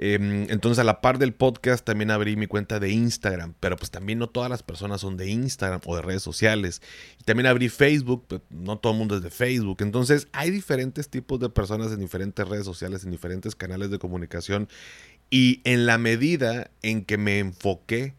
Em, 0.02 0.50
entonces 0.50 0.80
a 0.80 0.86
la 0.86 1.02
par 1.02 1.18
del 1.18 1.34
podcast 1.34 1.84
también 1.84 2.10
abrí 2.10 2.38
mi 2.38 2.48
cuenta 2.48 2.80
de 2.80 2.90
Instagram, 2.90 3.54
pero 3.60 3.76
pues 3.76 3.92
también 3.92 4.18
no 4.18 4.30
todas 4.30 4.50
las 4.50 4.64
personas 4.64 5.02
son 5.02 5.18
de 5.18 5.30
Instagram 5.30 5.82
o 5.86 5.94
de 5.98 6.02
redes 6.02 6.24
sociales. 6.24 6.82
Y 7.20 7.26
también 7.26 7.48
abrí 7.48 7.68
Facebook, 7.68 8.24
pero 8.30 8.42
no 8.50 8.78
todo 8.78 8.94
el 8.94 9.00
mundo 9.00 9.18
es 9.18 9.24
de 9.24 9.30
Facebook. 9.30 9.80
Entonces 9.82 10.30
hay 10.32 10.52
diferentes 10.52 11.10
tipos 11.10 11.42
de 11.42 11.50
personas 11.50 11.92
en 11.92 12.00
diferentes 12.00 12.48
redes 12.48 12.64
sociales, 12.64 13.04
en 13.04 13.12
diferentes 13.12 13.58
canales 13.58 13.92
de 13.92 14.00
comunicación. 14.00 14.70
Y 15.30 15.60
en 15.66 15.86
la 15.86 15.98
medida 15.98 16.72
en 16.82 17.04
que 17.04 17.18
me 17.18 17.40
enfoqué 17.40 18.16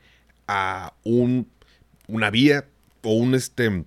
a 0.48 0.92
un, 1.02 1.48
una 2.08 2.28
vía 2.28 2.66
o 3.02 3.14
un 3.14 3.34
este 3.34 3.86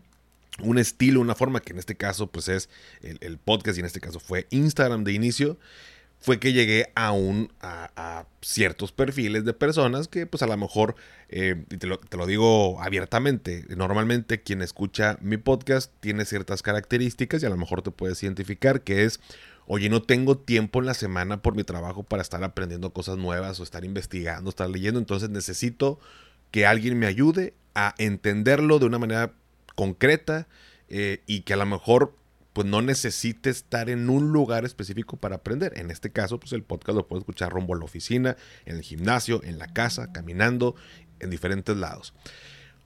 un 0.62 0.78
estilo, 0.78 1.20
una 1.20 1.36
forma 1.36 1.62
que 1.62 1.74
en 1.74 1.80
este 1.80 1.96
caso 1.96 2.28
pues 2.28 2.48
es 2.48 2.70
el, 3.02 3.18
el, 3.22 3.38
podcast 3.38 3.78
y 3.78 3.82
en 3.82 3.86
este 3.86 4.00
caso 4.00 4.20
fue 4.20 4.48
Instagram 4.52 5.04
de 5.04 5.14
inicio, 5.14 5.58
fue 6.24 6.40
que 6.40 6.54
llegué 6.54 6.90
a, 6.96 7.12
un, 7.12 7.52
a, 7.60 8.26
ciertos 8.42 8.94
perfiles 8.94 9.44
de 9.44 9.54
personas 9.54 10.08
que 10.08 10.26
pues 10.26 10.42
a 10.42 10.48
lo 10.48 10.56
mejor, 10.56 10.96
eh, 11.28 11.66
te, 11.78 11.86
lo, 11.86 12.00
te, 12.00 12.16
lo, 12.16 12.26
digo 12.26 12.82
abiertamente, 12.82 13.66
normalmente 13.76 14.42
quien 14.42 14.62
escucha 14.62 15.18
mi 15.20 15.36
podcast 15.36 15.92
tiene 16.00 16.24
ciertas 16.24 16.62
características 16.62 17.44
y 17.44 17.46
a 17.46 17.50
lo 17.50 17.58
mejor 17.58 17.82
te 17.82 17.92
puedes 17.92 18.24
identificar 18.24 18.84
que 18.84 19.04
es, 19.04 19.20
oye, 19.68 19.90
no 19.90 20.02
tengo 20.02 20.38
tiempo 20.38 20.80
en 20.80 20.86
la 20.86 20.94
semana 20.94 21.42
por 21.42 21.58
mi 21.58 21.66
trabajo 21.66 22.04
para 22.04 22.22
estar 22.22 22.42
aprendiendo 22.42 22.94
cosas 22.94 23.18
nuevas 23.18 23.60
o 23.60 23.64
estar 23.64 23.84
investigando, 23.84 24.50
estar 24.50 24.70
leyendo, 24.70 25.02
entonces 25.02 25.30
necesito 25.30 26.00
que 26.52 26.66
alguien 26.66 26.98
me 26.98 27.06
ayude 27.06 27.54
a 27.76 27.96
entenderlo 27.98 28.80
de 28.80 28.86
una 28.86 28.98
manera 28.98 29.34
concreta 29.76 30.48
eh, 30.88 31.22
y 31.28 31.42
que 31.42 31.52
a 31.52 31.58
lo 31.58 31.66
mejor 31.66 32.16
pues 32.54 32.68
no 32.68 32.82
necesite 32.82 33.50
estar 33.50 33.90
en 33.90 34.10
un 34.10 34.32
lugar 34.32 34.64
específico 34.64 35.18
para 35.18 35.38
aprender. 35.38 35.74
En 35.76 35.92
este 35.92 36.12
caso, 36.12 36.40
pues 36.40 36.54
el 36.54 36.64
podcast 36.64 36.96
lo 36.96 37.08
puedes 37.08 37.24
escuchar 37.24 37.52
rumbo 37.52 37.74
a 37.74 37.78
la 37.80 37.86
oficina, 37.86 38.38
en 38.66 38.78
el 38.78 38.84
gimnasio, 38.84 39.42
en 39.44 39.58
la 39.58 39.68
casa, 39.68 40.12
caminando, 40.14 40.76
en 41.20 41.30
diferentes 41.30 41.76
lados. 41.76 42.14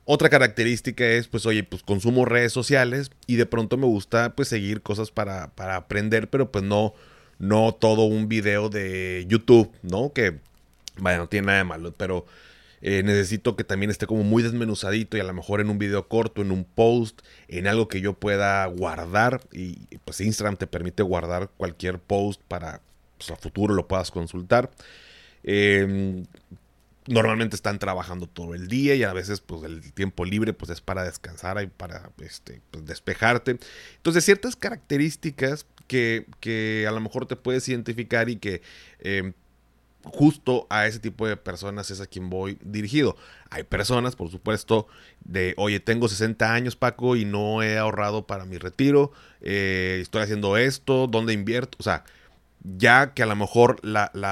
Otra 0.06 0.30
característica 0.30 1.06
es, 1.06 1.28
pues, 1.28 1.46
oye, 1.46 1.66
pues 1.66 1.84
consumo 1.84 2.24
redes 2.24 2.54
sociales 2.54 3.12
y 3.26 3.36
de 3.36 3.46
pronto 3.46 3.76
me 3.76 3.86
gusta, 3.86 4.36
pues, 4.36 4.48
seguir 4.48 4.82
cosas 4.82 5.12
para, 5.12 5.54
para 5.54 5.76
aprender, 5.76 6.30
pero 6.30 6.50
pues 6.50 6.64
no, 6.64 6.94
no 7.40 7.74
todo 7.74 8.04
un 8.04 8.30
video 8.30 8.70
de 8.70 9.26
YouTube, 9.28 9.70
¿no? 9.82 10.14
Que, 10.14 10.40
vaya, 10.98 11.18
no 11.18 11.28
tiene 11.28 11.48
nada 11.48 11.58
de 11.58 11.64
malo, 11.66 11.94
pero 11.94 12.26
eh, 12.82 13.02
necesito 13.04 13.56
que 13.56 13.64
también 13.64 13.90
esté 13.90 14.06
como 14.06 14.24
muy 14.24 14.44
desmenuzadito 14.44 15.18
y 15.18 15.20
a 15.20 15.24
lo 15.24 15.34
mejor 15.34 15.62
en 15.62 15.70
un 15.70 15.78
video 15.80 16.08
corto, 16.08 16.42
en 16.42 16.52
un 16.52 16.64
post, 16.64 17.22
en 17.48 17.68
algo 17.68 17.88
que 17.88 18.02
yo 18.02 18.14
pueda 18.14 18.66
guardar. 18.68 19.42
Y 19.52 19.98
pues 20.06 20.22
Instagram 20.22 20.58
te 20.58 20.68
permite 20.68 21.04
guardar 21.04 21.50
cualquier 21.58 22.00
post 22.00 22.42
para 22.48 22.82
pues, 23.18 23.32
a 23.32 23.36
futuro 23.36 23.74
lo 23.74 23.88
puedas 23.88 24.12
consultar. 24.12 24.70
Em, 25.44 26.26
normalmente 27.08 27.56
están 27.56 27.80
trabajando 27.80 28.28
todo 28.28 28.54
el 28.54 28.68
día 28.68 28.96
y 28.96 29.04
a 29.04 29.14
veces 29.14 29.40
pues 29.40 29.64
el 29.64 29.94
tiempo 29.94 30.26
libre 30.26 30.54
pues 30.54 30.70
es 30.72 30.82
para 30.82 31.04
descansar 31.04 31.62
y 31.64 31.68
para 31.68 32.12
este, 32.22 32.62
pues, 32.72 32.86
despejarte. 32.86 33.58
Entonces 33.96 34.26
ciertas 34.26 34.56
características 34.56 35.66
que, 35.88 36.26
que, 36.42 36.86
a 36.88 36.92
lo 36.92 37.00
mejor 37.00 37.26
te 37.26 37.38
puedes 37.38 37.68
identificar 37.70 38.30
y 38.30 38.38
que 38.38 38.62
em, 39.00 39.34
justo 40.12 40.68
a 40.70 40.88
ese 40.88 41.00
tipo 41.00 41.28
de 41.28 41.38
personas 41.38 41.92
es 41.92 42.02
a 42.02 42.08
quien 42.08 42.30
voy 42.30 42.58
dirigido. 42.64 43.16
Hay 43.50 43.64
personas, 43.64 44.16
por 44.16 44.30
supuesto, 44.30 44.88
de, 45.24 45.54
oye, 45.58 45.80
tengo 45.80 46.08
60 46.08 46.54
años, 46.54 46.76
Paco, 46.76 47.16
y 47.16 47.26
no 47.26 47.64
he 47.64 47.78
ahorrado 47.78 48.28
para 48.28 48.46
mi 48.46 48.58
retiro, 48.58 49.12
eh, 49.42 50.00
estoy 50.02 50.24
haciendo 50.24 50.58
esto, 50.58 51.08
¿dónde 51.08 51.34
invierto? 51.34 51.78
O 51.80 51.84
sea, 51.84 52.04
ya 52.64 53.14
que 53.14 53.24
a 53.24 53.26
lo 53.26 53.36
mejor 53.36 53.80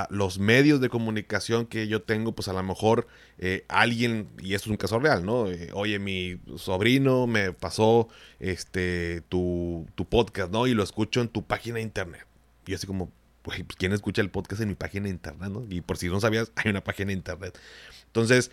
los 0.10 0.40
medios 0.40 0.82
de 0.82 0.90
comunicación 0.90 1.66
que 1.68 1.88
yo 1.88 2.02
tengo, 2.02 2.34
pues 2.34 2.48
a 2.48 2.54
lo 2.54 2.64
mejor 2.64 3.08
eh, 3.38 3.66
alguien, 3.68 4.30
y 4.40 4.56
esto 4.56 4.68
es 4.68 4.72
un 4.72 4.78
caso 4.78 5.00
real, 5.00 5.26
¿no? 5.26 5.50
Eh, 5.50 5.70
oye, 5.74 6.00
mi 6.00 6.40
sobrino 6.58 7.28
me 7.28 7.54
pasó 7.54 8.10
este 8.40 9.22
tu, 9.30 9.88
tu 9.96 10.06
podcast, 10.06 10.52
¿no? 10.52 10.68
Y 10.68 10.74
lo 10.74 10.84
escucho 10.84 11.22
en 11.22 11.30
tu 11.30 11.44
página 11.44 11.76
de 11.76 11.84
internet. 11.84 12.26
Y 12.66 12.74
así 12.74 12.88
como, 12.88 13.12
pues, 13.46 13.64
¿quién 13.78 13.94
escucha 13.94 14.24
el 14.24 14.32
podcast 14.32 14.64
en 14.64 14.70
mi 14.70 14.74
página 14.74 15.04
de 15.04 15.12
internet? 15.12 15.52
¿no? 15.52 15.64
Y 15.70 15.82
por 15.82 15.98
si 15.98 16.10
no 16.10 16.20
sabías, 16.20 16.52
hay 16.56 16.72
una 16.72 16.84
página 16.84 17.10
de 17.10 17.14
internet. 17.14 17.56
Entonces, 18.08 18.50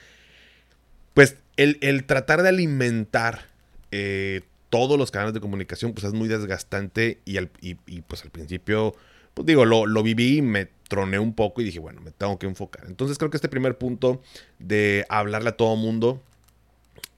pues 1.15 1.37
el, 1.57 2.05
tratar 2.05 2.43
de 2.43 2.51
alimentar 2.51 3.47
eh, 3.91 4.43
todos 4.69 4.99
los 4.99 5.11
canales 5.11 5.33
de 5.33 5.41
comunicación, 5.41 5.95
pues 5.95 6.05
es 6.05 6.13
muy 6.13 6.29
desgastante 6.29 7.21
y, 7.25 8.03
pues 8.03 8.23
al 8.23 8.31
principio, 8.31 8.95
pues 9.33 9.47
digo, 9.47 9.65
lo, 9.65 9.87
lo 9.87 10.03
viví 10.03 10.43
me 10.43 10.69
troné 10.89 11.19
un 11.19 11.33
poco 11.33 11.63
y 11.63 11.65
dije, 11.65 11.79
bueno, 11.79 12.03
me 12.03 12.11
tengo 12.11 12.39
que 12.39 12.47
enfocar. 12.47 12.85
Entonces 12.87 13.17
creo 13.17 13.31
que 13.31 13.39
este 13.39 13.49
primer 13.49 13.79
punto 13.79 14.21
de 14.59 15.07
hablarle 15.09 15.49
a 15.49 15.57
todo 15.57 15.75
mundo, 15.75 16.23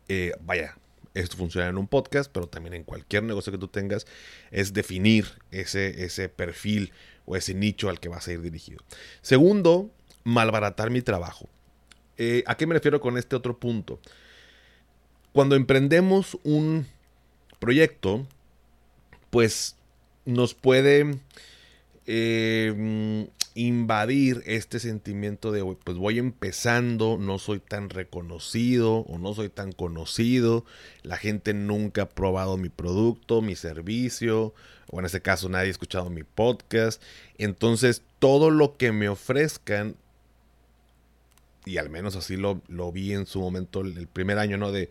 eh, 0.08 0.30
vaya, 0.46 0.76
esto 1.14 1.36
funciona 1.36 1.68
en 1.68 1.78
un 1.78 1.86
podcast, 1.86 2.30
pero 2.30 2.48
también 2.48 2.74
en 2.74 2.84
cualquier 2.84 3.22
negocio 3.22 3.52
que 3.52 3.58
tú 3.58 3.68
tengas, 3.68 4.06
es 4.50 4.72
definir 4.72 5.26
ese, 5.50 6.04
ese 6.04 6.28
perfil 6.28 6.92
o 7.24 7.36
ese 7.36 7.54
nicho 7.54 7.88
al 7.88 8.00
que 8.00 8.08
vas 8.08 8.26
a 8.28 8.32
ir 8.32 8.42
dirigido. 8.42 8.80
Segundo, 9.22 9.90
malbaratar 10.24 10.90
mi 10.90 11.02
trabajo. 11.02 11.48
Eh, 12.16 12.42
¿A 12.46 12.56
qué 12.56 12.66
me 12.66 12.74
refiero 12.74 13.00
con 13.00 13.16
este 13.16 13.36
otro 13.36 13.58
punto? 13.58 14.00
Cuando 15.32 15.56
emprendemos 15.56 16.38
un 16.42 16.86
proyecto, 17.58 18.26
pues 19.30 19.76
nos 20.24 20.54
puede 20.54 21.18
eh, 22.06 23.26
invadir 23.54 24.42
este 24.46 24.80
sentimiento 24.80 25.52
de, 25.52 25.64
pues 25.84 25.96
voy 25.96 26.18
empezando, 26.18 27.18
no 27.18 27.38
soy 27.38 27.60
tan 27.60 27.88
reconocido 27.88 28.98
o 28.98 29.18
no 29.18 29.32
soy 29.32 29.48
tan 29.48 29.72
conocido, 29.72 30.64
la 31.02 31.16
gente 31.16 31.54
nunca 31.54 32.02
ha 32.02 32.08
probado 32.08 32.56
mi 32.56 32.68
producto, 32.68 33.42
mi 33.42 33.54
servicio, 33.54 34.52
o 34.90 34.98
en 34.98 35.06
este 35.06 35.22
caso 35.22 35.48
nadie 35.48 35.68
ha 35.68 35.70
escuchado 35.70 36.10
mi 36.10 36.24
podcast. 36.24 37.00
Entonces 37.38 38.02
todo 38.18 38.50
lo 38.50 38.76
que 38.76 38.90
me 38.90 39.08
ofrezcan, 39.08 39.94
y 41.64 41.78
al 41.78 41.90
menos 41.90 42.16
así 42.16 42.36
lo, 42.36 42.60
vi 42.92 43.12
en 43.12 43.26
su 43.26 43.40
momento 43.40 43.82
el, 43.82 44.08
primer 44.08 44.38
año, 44.38 44.56
¿no? 44.56 44.72
De, 44.72 44.90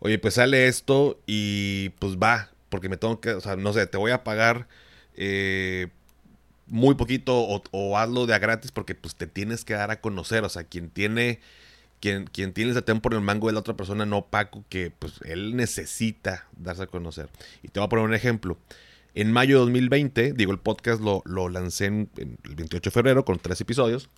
oye, 0.00 0.18
pues 0.18 0.34
sale 0.34 0.66
esto 0.66 1.20
y 1.26 1.90
pues 2.00 2.16
va, 2.16 2.50
porque 2.68 2.88
me 2.88 2.96
tengo 2.96 3.20
que, 3.20 3.30
o 3.30 3.40
sea, 3.40 3.54
no 3.54 3.72
sé, 3.72 3.86
te 3.86 3.98
voy 3.98 4.10
a 4.10 4.24
pagar. 4.24 4.66
Eh, 5.16 5.88
muy 6.66 6.94
poquito 6.94 7.36
o, 7.36 7.98
hazlo 7.98 8.26
de 8.26 8.34
a 8.34 8.38
gratis 8.38 8.72
porque 8.72 8.94
pues 8.94 9.14
te 9.14 9.26
tienes 9.26 9.64
que 9.64 9.74
dar 9.74 9.90
a 9.90 10.00
conocer. 10.00 10.44
O 10.44 10.48
sea, 10.48 10.64
quien 10.64 10.90
tiene, 10.90 11.40
quien, 12.00 12.26
quien 12.26 12.52
tiene 12.52 12.70
el 12.70 12.76
satén 12.76 13.00
por 13.00 13.14
el 13.14 13.20
mango 13.20 13.48
de 13.48 13.52
la 13.52 13.60
otra 13.60 13.74
persona, 13.74 14.06
no 14.06 14.26
Paco, 14.26 14.64
que 14.68 14.90
pues 14.90 15.20
él 15.24 15.56
necesita 15.56 16.46
darse 16.56 16.84
a 16.84 16.86
conocer. 16.86 17.28
Y 17.62 17.68
te 17.68 17.80
voy 17.80 17.86
a 17.86 17.88
poner 17.88 18.04
un 18.04 18.14
ejemplo. 18.14 18.58
En 19.14 19.30
mayo 19.30 19.56
de 19.56 19.60
2020, 19.60 20.32
digo, 20.32 20.50
el 20.50 20.58
podcast 20.58 21.00
lo, 21.00 21.22
lo 21.24 21.48
lancé 21.48 21.86
en, 21.86 22.10
el 22.16 22.56
28 22.56 22.90
de 22.90 22.92
febrero 22.92 23.24
con 23.24 23.38
tres 23.38 23.60
episodios. 23.60 24.08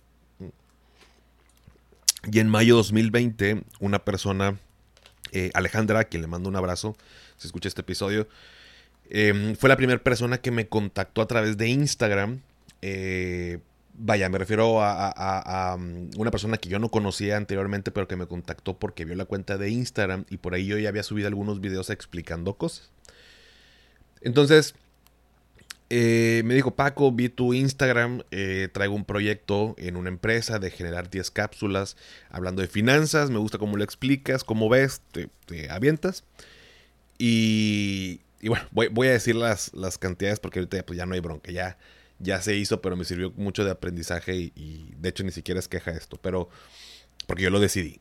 Y 2.31 2.39
en 2.39 2.49
mayo 2.49 2.75
de 2.75 2.77
2020, 2.77 3.63
una 3.79 3.99
persona, 3.99 4.57
eh, 5.31 5.51
Alejandra, 5.53 6.05
quien 6.05 6.23
le 6.23 6.27
mando 6.27 6.49
un 6.49 6.55
abrazo, 6.55 6.97
si 7.37 7.47
escucha 7.47 7.67
este 7.67 7.81
episodio, 7.81 8.27
Em, 9.09 9.55
fue 9.55 9.69
la 9.69 9.77
primera 9.77 10.01
persona 10.01 10.39
que 10.39 10.51
me 10.51 10.67
contactó 10.67 11.21
a 11.21 11.27
través 11.27 11.57
de 11.57 11.67
Instagram. 11.69 12.41
Eh, 12.81 13.59
vaya, 13.97 14.29
me 14.29 14.37
refiero 14.37 14.81
a, 14.81 15.75
um, 15.75 16.09
una 16.17 16.31
persona 16.31 16.57
que 16.57 16.69
yo 16.69 16.79
no 16.79 16.89
conocía 16.89 17.37
anteriormente, 17.37 17.91
pero 17.91 18.07
que 18.07 18.15
me 18.15 18.27
contactó 18.27 18.77
porque 18.77 19.05
vio 19.05 19.15
la 19.15 19.25
cuenta 19.25 19.57
de 19.57 19.69
Instagram 19.69 20.25
y 20.29 20.37
por 20.37 20.53
ahí 20.53 20.67
yo 20.67 20.77
ya 20.77 20.89
había 20.89 21.03
subido 21.03 21.27
algunos 21.27 21.61
videos 21.61 21.89
explicando 21.89 22.55
cosas. 22.55 22.91
Entonces, 24.21 24.75
eh, 25.89 26.41
me 26.45 26.53
dijo, 26.53 26.71
Paco, 26.75 27.11
vi 27.11 27.29
tu 27.29 27.53
Instagram, 27.53 28.23
eh, 28.31 28.67
traigo 28.73 28.93
un 28.93 29.05
proyecto 29.05 29.73
en 29.77 29.95
una 29.95 30.09
empresa 30.09 30.59
de 30.59 30.69
generar 30.69 31.09
10 31.09 31.31
cápsulas 31.31 31.95
hablando 32.29 32.61
de 32.61 32.67
finanzas, 32.67 33.29
me 33.29 33.39
gusta 33.39 33.57
cómo 33.57 33.77
lo 33.77 33.83
explicas, 33.83 34.43
cómo 34.43 34.69
ves, 34.69 35.01
te, 35.11 35.29
te 35.45 35.69
avientas. 35.71 36.23
Y, 37.17 38.21
y 38.41 38.49
bueno, 38.49 38.65
voy, 38.71 39.07
a 39.07 39.11
decir 39.11 39.35
las, 39.35 39.73
las, 39.73 39.97
cantidades 39.97 40.39
porque 40.39 40.59
ahorita 40.59 40.85
pues, 40.85 40.97
ya 40.97 41.05
no 41.05 41.15
hay 41.15 41.19
bronca, 41.19 41.51
ya, 41.51 41.77
ya 42.19 42.41
se 42.41 42.55
hizo, 42.55 42.81
pero 42.81 42.95
me 42.95 43.05
sirvió 43.05 43.31
mucho 43.31 43.63
de 43.65 43.71
aprendizaje 43.71 44.35
y, 44.35 44.93
de 44.97 45.09
hecho 45.09 45.23
ni 45.23 45.31
siquiera 45.31 45.59
es 45.59 45.67
queja 45.67 45.91
esto, 45.91 46.17
pero 46.21 46.49
porque 47.25 47.43
yo 47.43 47.49
lo 47.49 47.59
decidí. 47.59 47.99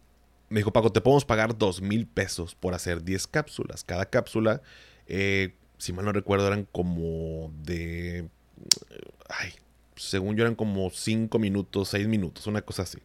Me 0.48 0.60
dijo, 0.60 0.72
Paco, 0.72 0.92
te 0.92 1.00
podemos 1.00 1.24
pagar 1.24 1.56
dos 1.58 1.80
mil 1.80 2.06
pesos 2.06 2.54
por 2.54 2.74
hacer 2.74 3.02
10 3.02 3.26
cápsulas. 3.26 3.82
Cada 3.82 4.06
cápsula, 4.06 4.62
eh, 5.08 5.54
si 5.76 5.92
mal 5.92 6.04
no 6.04 6.12
recuerdo, 6.12 6.46
eran 6.46 6.68
como 6.70 7.52
de... 7.64 8.28
Ay, 9.28 9.54
según 9.96 10.36
yo 10.36 10.44
eran 10.44 10.54
como 10.54 10.88
5 10.90 11.36
minutos, 11.40 11.88
6 11.88 12.06
minutos, 12.06 12.46
una 12.46 12.62
cosa 12.62 12.82
así. 12.82 12.98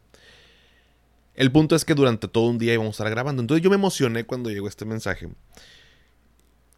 El 1.33 1.51
punto 1.51 1.75
es 1.75 1.85
que 1.85 1.95
durante 1.95 2.27
todo 2.27 2.47
un 2.47 2.59
día 2.59 2.73
íbamos 2.73 3.00
a 3.00 3.03
estar 3.03 3.09
grabando. 3.09 3.41
Entonces 3.41 3.63
yo 3.63 3.69
me 3.69 3.75
emocioné 3.75 4.25
cuando 4.25 4.51
llegó 4.51 4.67
este 4.67 4.85
mensaje. 4.85 5.29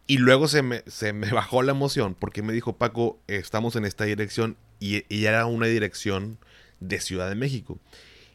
Y 0.06 0.18
luego 0.18 0.48
se 0.48 0.62
me, 0.62 0.82
se 0.86 1.12
me 1.12 1.30
bajó 1.32 1.62
la 1.62 1.72
emoción 1.72 2.14
porque 2.14 2.42
me 2.42 2.52
dijo, 2.52 2.76
Paco, 2.76 3.18
estamos 3.26 3.76
en 3.76 3.84
esta 3.84 4.04
dirección 4.04 4.56
y, 4.80 5.04
era 5.08 5.46
una 5.46 5.66
dirección 5.66 6.38
de 6.80 7.00
Ciudad 7.00 7.28
de 7.28 7.34
México. 7.34 7.78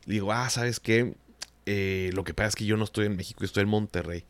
Y 0.05 0.13
digo, 0.13 0.31
ah, 0.31 0.49
¿sabes 0.49 0.79
qué? 0.79 1.13
Eh, 1.65 2.09
lo 2.13 2.23
que 2.23 2.33
pasa 2.33 2.49
es 2.49 2.55
que 2.55 2.65
yo 2.65 2.77
no 2.77 2.83
estoy 2.83 3.05
en 3.05 3.15
México, 3.15 3.43
estoy 3.43 3.63
en 3.63 3.69
Monterrey. 3.69 4.25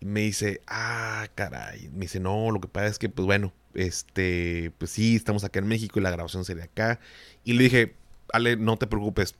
Y 0.00 0.06
me 0.06 0.20
dice, 0.20 0.60
ah, 0.66 1.28
caray. 1.34 1.88
Me 1.92 2.00
dice, 2.00 2.20
no, 2.20 2.50
lo 2.50 2.60
que 2.60 2.68
pasa 2.68 2.88
es 2.88 2.98
que, 2.98 3.08
pues 3.08 3.26
bueno, 3.26 3.52
este, 3.74 4.72
pues 4.78 4.90
sí, 4.90 5.16
estamos 5.16 5.44
acá 5.44 5.60
en 5.60 5.68
México 5.68 6.00
y 6.00 6.02
la 6.02 6.10
grabación 6.10 6.44
sería 6.44 6.64
acá. 6.64 6.98
Y 7.44 7.52
le 7.52 7.64
dije, 7.64 7.94
Ale, 8.32 8.56
no 8.56 8.76
te 8.76 8.86
preocupes, 8.86 9.36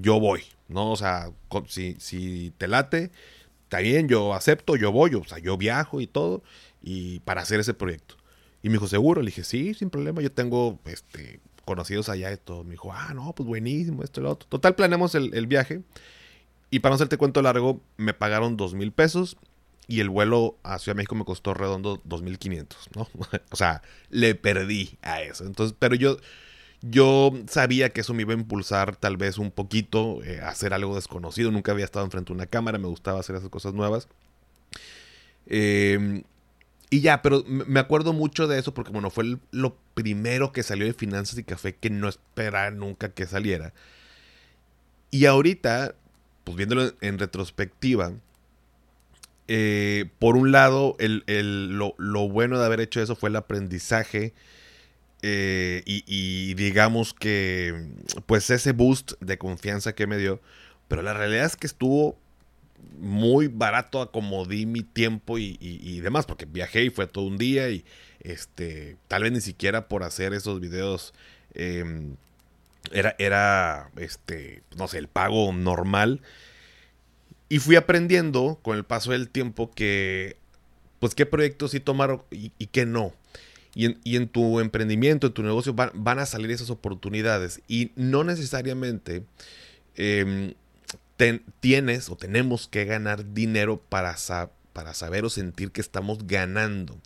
yo 0.00 0.20
voy, 0.20 0.42
¿no? 0.68 0.92
O 0.92 0.96
sea, 0.96 1.32
si, 1.68 1.96
si 1.98 2.52
te 2.58 2.68
late, 2.68 3.10
está 3.66 3.80
bien, 3.80 4.08
yo 4.08 4.32
acepto, 4.32 4.76
yo 4.76 4.92
voy, 4.92 5.14
o 5.14 5.24
sea, 5.24 5.38
yo 5.38 5.56
viajo 5.56 6.00
y 6.00 6.06
todo 6.06 6.42
y 6.82 7.18
para 7.20 7.42
hacer 7.42 7.58
ese 7.58 7.74
proyecto. 7.74 8.14
Y 8.62 8.68
me 8.68 8.74
dijo, 8.74 8.86
¿seguro? 8.86 9.20
Le 9.20 9.26
dije, 9.26 9.42
sí, 9.44 9.74
sin 9.74 9.90
problema, 9.90 10.22
yo 10.22 10.30
tengo 10.30 10.78
este, 10.84 11.40
conocidos 11.64 12.08
allá 12.08 12.32
y 12.32 12.36
todo. 12.36 12.62
Me 12.62 12.72
dijo, 12.72 12.92
ah, 12.92 13.12
no, 13.12 13.34
pues 13.34 13.46
buenísimo, 13.46 14.04
esto 14.04 14.20
y 14.20 14.22
lo 14.22 14.30
otro. 14.30 14.48
Total, 14.48 14.76
planeamos 14.76 15.14
el, 15.16 15.46
viaje. 15.48 15.82
Y 16.70 16.78
para 16.78 16.92
no 16.92 16.94
hacerte 16.94 17.16
cuento 17.16 17.42
largo, 17.42 17.80
me 17.96 18.14
pagaron 18.14 18.56
dos 18.56 18.74
mil 18.74 18.92
pesos 18.92 19.36
y 19.88 20.00
el 20.00 20.10
vuelo 20.10 20.56
a 20.62 20.78
Ciudad 20.78 20.94
de 20.94 20.98
México 20.98 21.16
me 21.16 21.24
costó 21.24 21.54
redondo 21.54 22.00
dos 22.04 22.22
mil 22.22 22.38
quinientos, 22.38 22.88
¿no? 22.94 23.08
o 23.50 23.56
sea, 23.56 23.82
le 24.10 24.36
perdí 24.36 24.96
a 25.02 25.22
eso. 25.22 25.44
Entonces, 25.44 25.76
pero 25.78 25.96
yo, 25.96 26.18
yo 26.90 27.32
sabía 27.48 27.90
que 27.90 28.00
eso 28.00 28.14
me 28.14 28.22
iba 28.22 28.32
a 28.32 28.36
impulsar 28.36 28.96
tal 28.96 29.16
vez 29.16 29.38
un 29.38 29.50
poquito 29.50 30.22
eh, 30.24 30.40
a 30.40 30.48
hacer 30.48 30.74
algo 30.74 30.94
desconocido. 30.94 31.50
Nunca 31.50 31.72
había 31.72 31.84
estado 31.84 32.04
enfrente 32.04 32.28
de 32.28 32.34
una 32.34 32.46
cámara, 32.46 32.78
me 32.78 32.88
gustaba 32.88 33.20
hacer 33.20 33.36
esas 33.36 33.48
cosas 33.48 33.74
nuevas. 33.74 34.08
Eh, 35.46 36.22
y 36.88 37.00
ya, 37.00 37.20
pero 37.20 37.42
me 37.46 37.80
acuerdo 37.80 38.12
mucho 38.12 38.46
de 38.46 38.58
eso 38.58 38.72
porque, 38.72 38.92
bueno, 38.92 39.10
fue 39.10 39.38
lo 39.50 39.76
primero 39.94 40.52
que 40.52 40.62
salió 40.62 40.86
de 40.86 40.94
Finanzas 40.94 41.36
y 41.38 41.42
Café 41.42 41.74
que 41.74 41.90
no 41.90 42.08
esperaba 42.08 42.70
nunca 42.70 43.08
que 43.08 43.26
saliera. 43.26 43.72
Y 45.10 45.26
ahorita, 45.26 45.96
pues 46.44 46.56
viéndolo 46.56 46.92
en 47.00 47.18
retrospectiva, 47.18 48.12
eh, 49.48 50.06
por 50.18 50.36
un 50.36 50.52
lado, 50.52 50.96
lo, 50.98 52.28
bueno 52.28 52.58
de 52.58 52.66
haber 52.66 52.80
hecho 52.80 53.00
eso 53.00 53.16
fue 53.16 53.30
el 53.30 53.36
aprendizaje 53.36 54.32
eh, 55.22 55.82
y, 55.86 56.04
y, 56.06 56.54
digamos 56.54 57.14
que, 57.14 57.88
pues 58.26 58.50
ese 58.50 58.72
boost 58.72 59.12
de 59.20 59.38
confianza 59.38 59.94
que 59.94 60.06
me 60.06 60.18
dio. 60.18 60.40
Pero 60.88 61.02
la 61.02 61.14
realidad 61.14 61.46
es 61.46 61.56
que 61.56 61.66
estuvo 61.66 62.16
muy 62.98 63.48
barato 63.48 64.00
acomodí 64.00 64.66
mi 64.66 64.82
tiempo 64.82 65.38
y, 65.38 66.00
demás, 66.00 66.26
porque 66.26 66.46
viajé 66.46 66.84
y 66.84 66.90
fue 66.90 67.06
todo 67.06 67.24
un 67.24 67.38
día 67.38 67.68
y 67.70 67.84
este, 68.20 68.96
tal 69.08 69.22
vez 69.22 69.32
ni 69.32 69.40
siquiera 69.40 69.88
por 69.88 70.02
hacer 70.02 70.32
esos 70.32 70.60
videos 70.60 71.12
em, 71.54 72.16
era, 72.92 73.14
era, 73.18 73.90
este, 73.96 74.62
no 74.76 74.88
sé, 74.88 74.98
el 74.98 75.08
pago 75.08 75.52
normal. 75.52 76.20
Y 77.48 77.58
fui 77.58 77.76
aprendiendo 77.76 78.58
con 78.62 78.76
el 78.76 78.84
paso 78.84 79.12
del 79.12 79.28
tiempo 79.28 79.70
que, 79.70 80.36
pues, 80.98 81.14
qué 81.14 81.26
proyectos 81.26 81.72
sí 81.72 81.80
tomar 81.80 82.24
y, 82.30 82.50
qué 82.66 82.86
no. 82.86 83.12
Y 83.78 84.16
en, 84.16 84.28
tu 84.28 84.58
emprendimiento, 84.58 85.26
en 85.26 85.32
tu 85.34 85.42
negocio, 85.42 85.74
van, 85.74 86.18
a 86.18 86.24
salir 86.24 86.50
esas 86.50 86.70
oportunidades. 86.70 87.60
Y 87.68 87.92
no 87.94 88.24
necesariamente 88.24 89.22
em, 89.96 90.54
tienes 91.60 92.08
o 92.08 92.16
tenemos 92.16 92.68
que 92.68 92.86
ganar 92.86 93.34
dinero 93.34 93.78
para, 93.90 94.16
para 94.72 94.94
saber 94.94 95.26
o 95.26 95.30
sentir 95.30 95.72
que 95.72 95.82
estamos 95.82 96.26
ganando. 96.26 96.96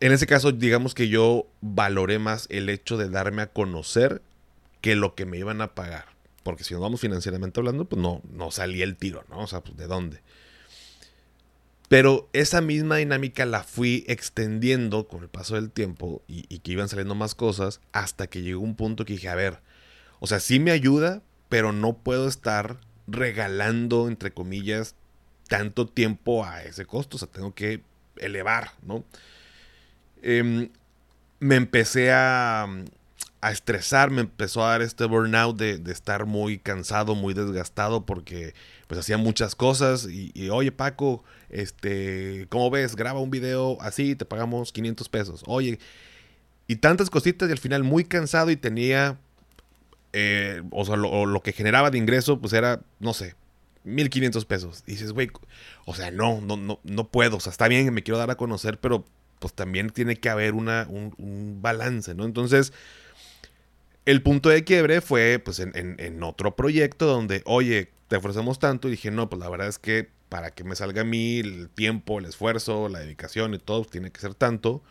En 0.00 0.12
ese 0.12 0.26
caso, 0.26 0.52
digamos 0.52 0.94
que 0.94 1.08
yo 1.08 1.46
valoré 1.62 2.18
más 2.18 2.46
el 2.50 2.68
hecho 2.68 2.98
de 2.98 3.08
darme 3.08 3.40
a 3.40 3.46
conocer 3.46 4.20
que 4.82 4.94
lo 4.94 5.14
que 5.14 5.24
me 5.24 5.38
iban 5.38 5.62
a 5.62 5.74
pagar. 5.74 6.04
Porque 6.42 6.64
si 6.64 6.74
nos 6.74 6.82
vamos 6.82 7.00
financieramente 7.00 7.60
hablando, 7.60 7.86
pues 7.86 8.02
no, 8.02 8.20
no 8.30 8.50
salía 8.50 8.84
el 8.84 8.96
tiro, 8.96 9.24
¿no? 9.30 9.38
O 9.38 9.46
sea, 9.46 9.62
pues 9.62 9.78
de 9.78 9.86
dónde. 9.86 10.20
Pero 11.88 12.28
esa 12.32 12.60
misma 12.60 12.96
dinámica 12.96 13.44
la 13.44 13.62
fui 13.62 14.04
extendiendo 14.08 15.06
con 15.06 15.22
el 15.22 15.28
paso 15.28 15.54
del 15.54 15.70
tiempo 15.70 16.22
y, 16.26 16.58
que 16.58 16.72
iban 16.72 16.88
saliendo 16.88 17.14
más 17.14 17.34
cosas 17.34 17.80
hasta 17.92 18.26
que 18.26 18.42
llegó 18.42 18.62
un 18.62 18.74
punto 18.74 19.04
que 19.04 19.14
dije, 19.14 19.28
a 19.28 19.34
ver, 19.34 19.60
o 20.20 20.26
sea, 20.26 20.40
sí 20.40 20.58
me 20.58 20.70
ayuda, 20.70 21.22
pero 21.48 21.72
no 21.72 21.98
puedo 21.98 22.26
estar 22.26 22.78
regalando, 23.06 24.08
entre 24.08 24.32
comillas, 24.32 24.94
tanto 25.48 25.86
tiempo 25.86 26.44
a 26.44 26.62
ese 26.62 26.86
costo. 26.86 27.16
O 27.16 27.18
sea, 27.18 27.28
tengo 27.28 27.54
que 27.54 27.82
elevar, 28.16 28.72
¿no? 28.82 29.04
Em, 30.22 30.70
me 31.38 31.56
empecé 31.56 32.12
a, 32.12 32.66
a, 33.42 33.52
estresar, 33.52 34.10
me 34.10 34.22
empezó 34.22 34.64
a 34.64 34.70
dar 34.70 34.82
este 34.82 35.04
burnout 35.04 35.58
de, 35.58 35.76
de, 35.78 35.92
estar 35.92 36.24
muy 36.24 36.58
cansado, 36.58 37.14
muy 37.14 37.34
desgastado, 37.34 38.06
porque 38.06 38.54
pues 38.94 39.04
hacía 39.04 39.18
muchas 39.18 39.54
cosas. 39.54 40.08
Y, 40.08 40.48
oye, 40.50 40.72
Paco, 40.72 41.24
este, 41.50 42.46
¿cómo 42.48 42.70
ves? 42.70 42.96
Graba 42.96 43.20
un 43.20 43.30
video 43.30 43.76
así, 43.80 44.14
te 44.14 44.24
pagamos 44.24 44.72
500 44.72 45.08
pesos. 45.08 45.42
Oye, 45.46 45.78
y 46.66 46.76
tantas 46.76 47.10
cositas, 47.10 47.48
y 47.48 47.52
al 47.52 47.58
final 47.58 47.82
muy 47.82 48.04
cansado 48.04 48.50
y 48.50 48.56
tenía 48.56 49.18
eh, 50.16 50.62
o 50.70 50.84
sea, 50.84 50.94
lo, 50.94 51.40
que 51.42 51.50
generaba 51.50 51.90
de 51.90 51.98
ingreso, 51.98 52.40
pues 52.40 52.52
era, 52.52 52.80
no 53.00 53.14
sé, 53.14 53.34
1500 53.82 54.44
pesos. 54.44 54.84
Y 54.86 54.92
dices, 54.92 55.10
güey, 55.10 55.28
o 55.86 55.94
sea, 55.94 56.12
no, 56.12 56.40
no, 56.40 56.56
no, 56.56 56.78
no 56.84 57.08
puedo. 57.08 57.38
O 57.38 57.40
sea, 57.40 57.50
está 57.50 57.66
bien, 57.66 57.92
me 57.92 58.04
quiero 58.04 58.18
dar 58.18 58.30
a 58.30 58.36
conocer, 58.36 58.78
pero 58.78 59.04
pues 59.40 59.54
también 59.54 59.90
tiene 59.90 60.14
que 60.14 60.28
haber 60.28 60.54
una, 60.54 60.86
un, 60.88 61.58
balance, 61.60 62.14
¿no? 62.14 62.24
Entonces, 62.24 62.72
el 64.06 64.22
punto 64.22 64.50
de 64.50 64.62
quiebre 64.62 65.00
fue, 65.00 65.40
pues, 65.44 65.58
en, 65.58 66.22
otro 66.22 66.54
proyecto 66.54 67.06
donde, 67.06 67.42
oye, 67.44 67.90
te 68.08 68.16
ofrecemos 68.16 68.58
tanto. 68.58 68.88
Y 68.88 68.92
dije, 68.92 69.10
no, 69.10 69.28
pues 69.28 69.40
la 69.40 69.48
verdad 69.48 69.68
es 69.68 69.78
que 69.78 70.10
para 70.28 70.50
que 70.50 70.64
me 70.64 70.76
salga 70.76 71.02
a 71.02 71.04
mí 71.04 71.38
el 71.38 71.68
tiempo, 71.68 72.18
el 72.18 72.24
esfuerzo, 72.24 72.88
la 72.88 73.00
dedicación 73.00 73.54
y 73.54 73.58
todo, 73.58 73.84
tiene 73.84 74.10
que 74.10 74.20
ser 74.20 74.34
tanto. 74.34 74.82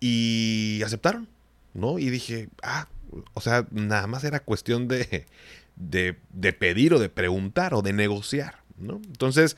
Y 0.00 0.82
aceptaron, 0.84 1.28
¿no? 1.72 1.98
Y 1.98 2.10
dije, 2.10 2.48
ah, 2.62 2.88
o 3.34 3.40
sea, 3.40 3.66
nada 3.70 4.06
más 4.06 4.24
era 4.24 4.40
cuestión 4.40 4.88
de, 4.88 5.26
de, 5.76 6.52
pedir 6.52 6.94
o 6.94 6.98
de 6.98 7.08
preguntar 7.08 7.74
o 7.74 7.82
de 7.82 7.92
negociar, 7.92 8.56
¿no? 8.78 9.00
Entonces, 9.06 9.56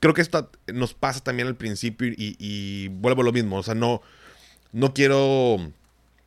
creo 0.00 0.14
que 0.14 0.22
esto 0.22 0.50
nos 0.72 0.94
pasa 0.94 1.20
también 1.20 1.48
al 1.48 1.56
principio 1.56 2.12
y, 2.16 2.88
vuelvo 2.88 3.22
a 3.22 3.24
lo 3.24 3.32
mismo, 3.32 3.56
o 3.56 3.62
sea, 3.62 3.74
no, 3.74 4.02
no 4.72 4.94
quiero 4.94 5.72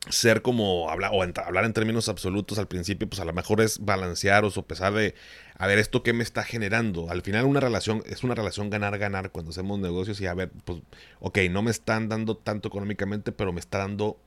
ser 0.08 0.42
como 0.42 0.90
hablar 0.90 1.10
o 1.12 1.22
hablar 1.22 1.64
en 1.64 1.72
términos 1.72 2.08
absolutos 2.08 2.58
al 2.58 2.68
principio, 2.68 3.08
pues 3.08 3.20
a 3.20 3.24
lo 3.24 3.32
mejor 3.32 3.60
es 3.60 3.80
balancear 3.80 4.44
o 4.44 4.50
sopesar 4.50 4.92
de 4.92 5.14
a 5.58 5.66
ver 5.66 5.78
esto 5.78 6.02
qué 6.02 6.12
me 6.12 6.22
está 6.22 6.44
generando. 6.44 7.10
Al 7.10 7.22
final 7.22 7.44
una 7.44 7.60
relación 7.60 8.02
es 8.06 8.22
una 8.22 8.34
relación 8.34 8.70
ganar 8.70 8.98
ganar 8.98 9.30
cuando 9.30 9.50
hacemos 9.50 9.78
negocios 9.78 10.20
y 10.20 10.26
a 10.26 10.34
ver, 10.34 10.50
pues 10.64 10.80
ok, 11.20 11.38
no 11.50 11.62
me 11.62 11.70
están 11.70 12.08
dando 12.08 12.36
tanto 12.36 12.68
económicamente, 12.68 13.32
pero 13.32 13.52
me 13.52 13.60
está 13.60 13.78
dando 13.78 14.18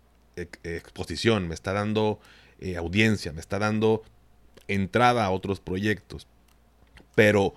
exposición, 0.64 1.48
me 1.48 1.54
está 1.54 1.74
dando 1.74 2.20
eh, 2.60 2.78
audiencia, 2.78 3.32
me 3.32 3.42
está 3.42 3.60
dando 3.60 4.04
entrada 4.68 5.26
a 5.26 5.32
otros 5.32 5.60
proyectos. 5.60 6.28
Pero 7.16 7.54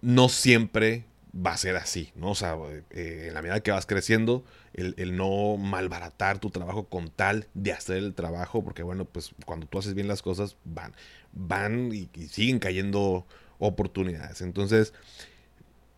no 0.00 0.28
siempre 0.28 1.04
va 1.44 1.52
a 1.52 1.56
ser 1.56 1.76
así, 1.76 2.10
¿no? 2.14 2.30
O 2.30 2.34
sea, 2.34 2.56
eh, 2.90 3.26
en 3.28 3.34
la 3.34 3.42
medida 3.42 3.60
que 3.60 3.70
vas 3.70 3.86
creciendo, 3.86 4.44
el, 4.72 5.16
no 5.16 5.56
malbaratar 5.56 6.38
tu 6.38 6.50
trabajo 6.50 6.88
con 6.88 7.10
tal 7.10 7.46
de 7.54 7.72
hacer 7.72 7.98
el 7.98 8.14
trabajo, 8.14 8.62
porque 8.62 8.82
bueno, 8.82 9.04
pues 9.04 9.32
cuando 9.44 9.66
tú 9.66 9.78
haces 9.78 9.94
bien 9.94 10.08
las 10.08 10.22
cosas, 10.22 10.56
van, 10.64 10.94
van 11.32 11.90
y, 11.92 12.08
siguen 12.28 12.58
cayendo 12.58 13.26
oportunidades. 13.58 14.40
Entonces, 14.40 14.94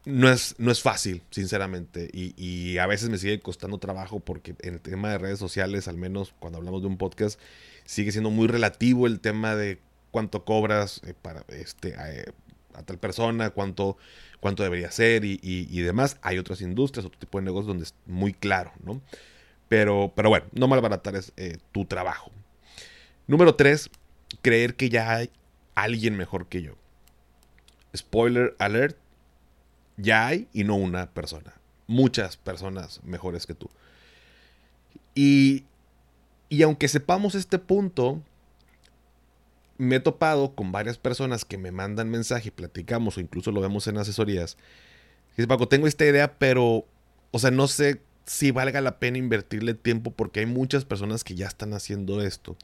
no 0.04 0.30
es, 0.30 0.54
no 0.58 0.70
es 0.70 0.82
fácil, 0.82 1.22
sinceramente, 1.30 2.08
y, 2.12 2.78
a 2.78 2.86
veces 2.86 3.08
me 3.10 3.18
sigue 3.18 3.40
costando 3.40 3.78
trabajo 3.78 4.20
porque 4.20 4.54
en 4.60 4.74
el 4.74 4.80
tema 4.80 5.10
de 5.10 5.18
redes 5.18 5.38
sociales, 5.38 5.88
al 5.88 5.96
menos 5.96 6.34
cuando 6.38 6.58
hablamos 6.58 6.82
de 6.82 6.88
un 6.88 6.96
podcast, 6.96 7.38
sigue 7.84 8.12
siendo 8.12 8.30
muy 8.30 8.48
relativo 8.48 9.06
el 9.06 9.20
tema 9.20 9.56
de 9.56 9.78
cuánto 10.10 10.44
cobras 10.44 11.00
eh, 11.06 11.14
para 11.20 11.44
este, 11.48 11.94
eh, 11.98 12.32
a 12.74 12.82
tal 12.82 12.98
persona, 12.98 13.50
cuánto, 13.50 13.96
cuánto 14.40 14.62
debería 14.62 14.90
ser 14.90 15.24
y, 15.24 15.80
demás. 15.80 16.18
Hay 16.22 16.38
otras 16.38 16.60
industrias, 16.60 17.06
otro 17.06 17.18
tipo 17.18 17.38
de 17.38 17.44
negocios 17.44 17.68
donde 17.68 17.84
es 17.84 17.94
muy 18.06 18.32
claro, 18.32 18.72
¿no? 18.84 19.00
Pero, 19.68 20.12
pero 20.16 20.28
bueno, 20.28 20.46
no 20.52 20.68
malbaratar 20.68 21.16
es, 21.16 21.32
eh, 21.36 21.58
tu 21.72 21.84
trabajo. 21.84 22.32
Número 23.26 23.54
tres, 23.54 23.90
creer 24.42 24.74
que 24.74 24.88
ya 24.88 25.14
hay 25.14 25.30
alguien 25.74 26.16
mejor 26.16 26.46
que 26.46 26.62
yo. 26.62 26.74
Spoiler 27.96 28.54
alert, 28.58 28.96
ya 29.96 30.26
hay 30.26 30.48
y 30.52 30.64
no 30.64 30.76
una 30.76 31.10
persona. 31.10 31.54
Muchas 31.86 32.36
personas 32.36 33.00
mejores 33.04 33.46
que 33.46 33.54
tú. 33.54 33.68
Y, 35.14 35.64
y 36.48 36.62
aunque 36.62 36.88
sepamos 36.88 37.34
este 37.34 37.58
punto, 37.58 38.22
me 39.80 39.96
he 39.96 40.00
topado 40.00 40.54
con 40.54 40.72
varias 40.72 40.98
personas 40.98 41.44
que 41.44 41.56
me 41.56 41.72
mandan 41.72 42.10
mensaje 42.10 42.48
y 42.48 42.50
platicamos 42.50 43.16
o 43.16 43.20
incluso 43.20 43.50
lo 43.50 43.62
vemos 43.62 43.86
en 43.86 43.96
asesorías. 43.96 44.58
Dice, 45.36 45.48
Paco, 45.48 45.68
tengo 45.68 45.86
esta 45.86 46.04
idea, 46.04 46.38
pero, 46.38 46.84
o 47.30 47.38
sea, 47.38 47.50
no 47.50 47.66
sé 47.66 48.02
si 48.26 48.50
valga 48.50 48.82
la 48.82 48.98
pena 48.98 49.16
invertirle 49.16 49.72
tiempo 49.72 50.10
porque 50.10 50.40
hay 50.40 50.46
muchas 50.46 50.84
personas 50.84 51.24
que 51.24 51.34
ya 51.34 51.46
están 51.46 51.72
haciendo 51.72 52.20
esto. 52.20 52.56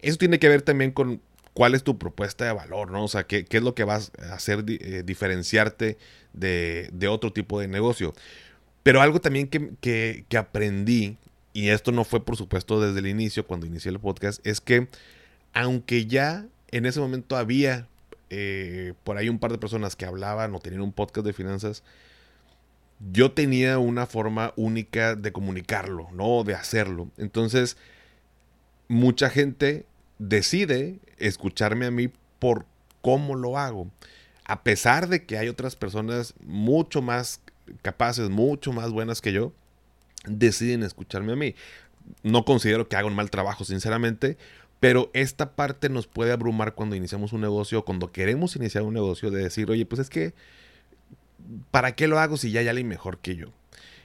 Eso 0.00 0.18
tiene 0.18 0.40
que 0.40 0.48
ver 0.48 0.62
también 0.62 0.90
con 0.90 1.20
cuál 1.54 1.74
es 1.76 1.84
tu 1.84 1.98
propuesta 1.98 2.44
de 2.44 2.52
valor, 2.52 2.90
¿no? 2.90 3.04
O 3.04 3.08
sea, 3.08 3.28
qué, 3.28 3.46
es 3.48 3.62
lo 3.62 3.74
que 3.74 3.84
vas 3.84 4.10
a 4.18 4.34
hacer 4.34 4.64
eh, 4.66 5.04
diferenciarte 5.06 5.98
de, 6.32 7.08
otro 7.08 7.32
tipo 7.32 7.60
de 7.60 7.68
negocio. 7.68 8.12
Pero 8.82 9.00
algo 9.00 9.20
también 9.20 9.48
que, 9.48 10.24
que 10.28 10.36
aprendí, 10.36 11.16
y 11.52 11.68
esto 11.68 11.92
no 11.92 12.04
fue 12.04 12.24
por 12.24 12.36
supuesto 12.36 12.80
desde 12.80 12.98
el 12.98 13.06
inicio, 13.06 13.46
cuando 13.46 13.66
inicié 13.66 13.92
el 13.92 14.00
podcast, 14.00 14.44
es 14.44 14.60
que 14.60 14.88
aunque 15.54 16.04
ya 16.04 16.46
en 16.70 16.86
ese 16.86 17.00
momento 17.00 17.36
había 17.36 17.88
eh, 18.30 18.94
por 19.04 19.16
ahí 19.16 19.28
un 19.28 19.38
par 19.38 19.52
de 19.52 19.58
personas 19.58 19.94
que 19.94 20.04
hablaban 20.04 20.54
o 20.54 20.58
tenían 20.58 20.82
un 20.82 20.92
podcast 20.92 21.26
de 21.26 21.32
finanzas. 21.32 21.82
Yo 23.12 23.32
tenía 23.32 23.78
una 23.78 24.06
forma 24.06 24.52
única 24.56 25.14
de 25.14 25.32
comunicarlo, 25.32 26.08
¿no? 26.12 26.44
De 26.44 26.54
hacerlo. 26.54 27.10
Entonces, 27.18 27.76
mucha 28.88 29.30
gente 29.30 29.86
decide 30.18 30.98
escucharme 31.18 31.86
a 31.86 31.90
mí 31.90 32.10
por 32.38 32.66
cómo 33.02 33.34
lo 33.34 33.58
hago. 33.58 33.90
A 34.44 34.62
pesar 34.62 35.08
de 35.08 35.24
que 35.24 35.38
hay 35.38 35.48
otras 35.48 35.76
personas 35.76 36.34
mucho 36.44 37.02
más 37.02 37.40
capaces, 37.82 38.30
mucho 38.30 38.72
más 38.72 38.90
buenas 38.90 39.20
que 39.20 39.32
yo, 39.32 39.52
deciden 40.26 40.82
escucharme 40.82 41.32
a 41.32 41.36
mí. 41.36 41.54
No 42.22 42.44
considero 42.44 42.88
que 42.88 42.96
haga 42.96 43.08
un 43.08 43.16
mal 43.16 43.30
trabajo, 43.30 43.64
sinceramente, 43.64 44.38
pero 44.80 45.10
esta 45.14 45.52
parte 45.56 45.88
nos 45.88 46.06
puede 46.06 46.32
abrumar 46.32 46.74
cuando 46.74 46.96
iniciamos 46.96 47.32
un 47.32 47.40
negocio, 47.40 47.84
cuando 47.84 48.12
queremos 48.12 48.56
iniciar 48.56 48.84
un 48.84 48.94
negocio, 48.94 49.30
de 49.30 49.42
decir, 49.42 49.70
oye, 49.70 49.86
pues 49.86 50.00
es 50.00 50.10
que, 50.10 50.34
¿para 51.70 51.94
qué 51.94 52.08
lo 52.08 52.18
hago 52.18 52.36
si 52.36 52.50
ya 52.50 52.60
hay 52.60 52.68
alguien 52.68 52.88
mejor 52.88 53.18
que 53.18 53.36
yo? 53.36 53.52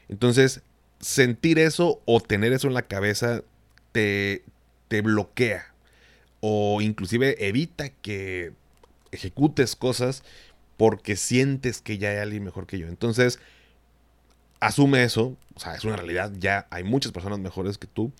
Entonces, 0.07 0.61
sentir 0.99 1.59
eso 1.59 2.01
o 2.05 2.21
tener 2.21 2.53
eso 2.53 2.67
en 2.67 2.73
la 2.73 2.83
cabeza 2.83 3.43
te, 3.91 4.43
te 4.87 5.01
bloquea 5.01 5.73
o 6.39 6.81
inclusive 6.81 7.47
evita 7.47 7.89
que 7.89 8.53
ejecutes 9.11 9.75
cosas 9.75 10.23
porque 10.77 11.15
sientes 11.15 11.81
que 11.81 11.97
ya 11.97 12.09
hay 12.09 12.17
alguien 12.17 12.43
mejor 12.43 12.65
que 12.65 12.79
yo. 12.79 12.87
Entonces, 12.87 13.39
asume 14.59 15.03
eso, 15.03 15.37
o 15.53 15.59
sea, 15.59 15.75
es 15.75 15.83
una 15.83 15.97
realidad, 15.97 16.31
ya 16.37 16.67
hay 16.71 16.83
muchas 16.83 17.11
personas 17.11 17.39
mejores 17.39 17.77
que 17.77 17.87
tú, 17.87 18.11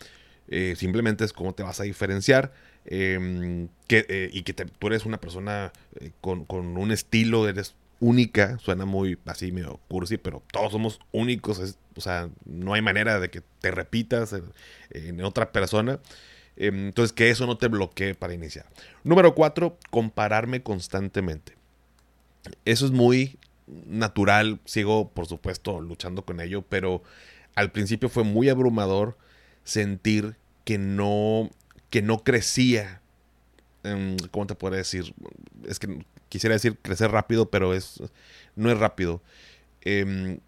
eh, 0.52 0.76
simplemente 0.76 1.24
es 1.24 1.32
cómo 1.32 1.54
te 1.56 1.64
vas 1.64 1.80
a 1.80 1.84
diferenciar. 1.84 2.52
Em, 2.86 3.70
eh, 3.90 4.30
y 4.34 4.44
que 4.44 4.54
tú 4.54 4.88
eres 4.88 5.06
una 5.06 5.20
persona 5.20 5.72
eh, 6.00 6.12
con, 6.20 6.46
un 6.50 6.92
estilo, 6.92 7.48
eres 7.48 7.74
única, 8.00 8.58
suena 8.60 8.86
muy 8.86 9.18
así 9.26 9.52
medio 9.52 9.80
cursi, 9.88 10.18
pero 10.18 10.44
todos 10.52 10.72
somos 10.72 11.00
únicos, 11.12 11.78
o 11.96 12.02
sea, 12.02 12.30
no 12.46 12.74
hay 12.74 12.82
manera 12.82 13.20
de 13.20 13.30
que 13.30 13.42
te 13.60 13.72
repitas 13.72 14.36
en, 14.90 15.24
otra 15.24 15.52
persona. 15.54 16.00
Em, 16.58 16.88
entonces, 16.88 17.14
que 17.14 17.30
eso 17.30 17.48
no 17.48 17.58
te 17.58 17.70
bloquee 17.70 18.14
para 18.14 18.34
iniciar. 18.34 18.66
Número 19.06 19.34
cuatro, 19.34 19.78
compararme 19.90 20.64
constantemente. 20.64 21.56
Eso 22.66 22.86
es 22.86 22.92
muy 22.92 23.38
natural, 23.68 24.60
sigo 24.66 25.10
por 25.10 25.28
supuesto 25.28 25.80
luchando 25.80 26.26
con 26.26 26.42
ello, 26.42 26.62
pero 26.68 27.04
al 27.56 27.72
principio 27.72 28.10
fue 28.10 28.24
muy 28.24 28.50
abrumador 28.50 29.18
sentir 29.64 30.36
que 30.64 30.78
no, 30.78 31.50
que 31.90 32.02
no 32.02 32.24
crecía. 32.24 33.02
Em, 33.84 34.18
¿Cómo 34.32 34.48
te 34.48 34.56
puedo 34.56 34.76
decir? 34.76 35.14
Es 35.68 35.80
que 35.80 36.06
quisiera 36.30 36.56
decir 36.56 36.78
crecer 36.82 37.12
rápido, 37.12 37.50
pero 37.50 37.74
es, 37.74 38.02
no 38.56 38.72
es 38.72 38.78
rápido. 38.78 39.22
Em, 39.82 40.40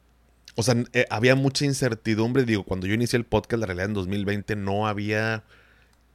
o 0.55 0.63
sea, 0.63 0.75
eh, 0.93 1.05
había 1.09 1.35
mucha 1.35 1.65
incertidumbre. 1.65 2.43
Digo, 2.45 2.63
cuando 2.63 2.87
yo 2.87 2.93
inicié 2.93 3.17
el 3.17 3.25
podcast, 3.25 3.59
la 3.59 3.65
realidad 3.67 3.87
en 3.87 3.93
2020 3.93 4.55
no 4.55 4.87
había 4.87 5.43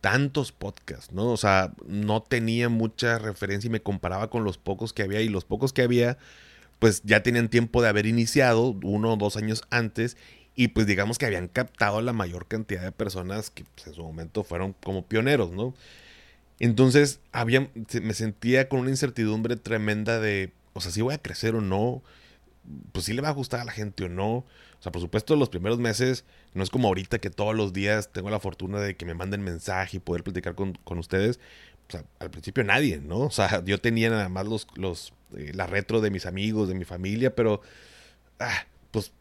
tantos 0.01 0.53
podcasts, 0.53 1.13
¿no? 1.13 1.33
O 1.33 1.37
sea, 1.37 1.73
no 1.87 2.23
tenía 2.23 2.69
mucha 2.69 3.19
referencia 3.19 3.69
y 3.69 3.71
me 3.71 3.83
comparaba 3.83 4.31
con 4.31 4.45
los 4.45 4.59
pocos 4.59 4.93
que 4.93 5.03
había 5.03 5.21
y 5.21 5.29
los 5.29 5.45
pocos 5.45 5.73
que 5.73 5.83
había, 5.83 6.19
pues 6.79 7.03
ya 7.05 7.23
tenían 7.23 7.49
tiempo 7.49 7.83
de 7.83 7.89
haber 7.89 8.07
iniciado, 8.07 8.77
uno 8.83 9.15
o 9.15 9.17
dos 9.17 9.37
años 9.37 9.63
antes, 9.71 10.17
y 10.59 10.67
pues 10.67 10.89
digamos 10.89 11.19
que 11.19 11.27
habían 11.27 11.47
captado 11.47 12.01
la 12.03 12.13
mayor 12.13 12.49
cantidad 12.49 12.83
de 12.83 12.91
personas 12.91 13.49
que 13.49 13.65
pues, 13.77 13.87
en 13.87 13.95
su 13.95 14.03
momento 14.03 14.43
fueron 14.43 14.75
como 14.83 15.07
pioneros, 15.07 15.53
¿no? 15.53 15.73
Entonces 16.59 17.21
había, 17.31 17.71
me 18.03 18.13
sentía 18.13 18.69
con 18.69 18.81
una 18.81 18.91
incertidumbre 18.91 19.55
tremenda 19.55 20.19
de, 20.19 20.53
o 20.73 20.81
sea, 20.81 20.91
si 20.91 21.01
voy 21.01 21.15
a 21.15 21.23
crecer 21.23 21.55
o 21.55 21.61
no, 21.61 22.03
pues 22.91 23.05
si 23.05 23.13
le 23.13 23.23
va 23.23 23.29
a 23.29 23.35
gustar 23.35 23.61
a 23.61 23.65
la 23.65 23.71
gente 23.71 24.03
o 24.03 24.09
no. 24.09 24.39
O 24.39 24.47
sea, 24.81 24.91
por 24.91 25.01
supuesto, 25.01 25.37
los 25.37 25.49
primeros 25.49 25.79
meses 25.79 26.25
no 26.55 26.65
es 26.65 26.71
como 26.71 26.89
ahorita 26.89 27.21
que 27.21 27.31
todos 27.31 27.55
los 27.55 27.73
días 27.73 28.11
tengo 28.13 28.29
la 28.29 28.41
fortuna 28.41 28.81
de 28.81 28.97
que 28.97 29.07
me 29.07 29.15
manden 29.15 29.43
mensaje 29.43 29.99
y 29.99 30.01
poder 30.01 30.25
platicar 30.25 30.57
con, 30.57 30.77
ustedes. 30.99 31.39
O 31.89 31.93
sea, 31.93 32.05
al 32.19 32.33
principio 32.33 32.65
nadie, 32.65 32.99
¿no? 32.99 33.19
O 33.21 33.31
sea, 33.31 33.63
yo 33.65 33.81
tenía 33.81 34.11
nada 34.11 34.29
más 34.29 34.45
los, 34.45 34.67
los, 34.75 35.13
eh, 35.37 35.53
la 35.55 35.69
retro 35.69 36.01
de 36.01 36.11
mis 36.11 36.27
amigos, 36.27 36.69
de 36.69 36.75
mi 36.75 36.85
familia, 36.85 37.33
pero 37.37 37.61
ah, 38.41 38.67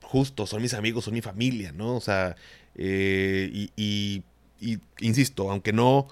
justo, 0.01 0.45
son 0.47 0.61
mis 0.61 0.73
amigos, 0.73 1.05
son 1.05 1.13
mi 1.13 1.21
familia, 1.21 1.71
¿no? 1.71 1.95
O 1.95 2.01
sea, 2.01 2.35
eh, 2.75 3.69
y, 3.75 4.23
insisto, 4.99 5.51
aunque 5.51 5.73
no, 5.73 6.07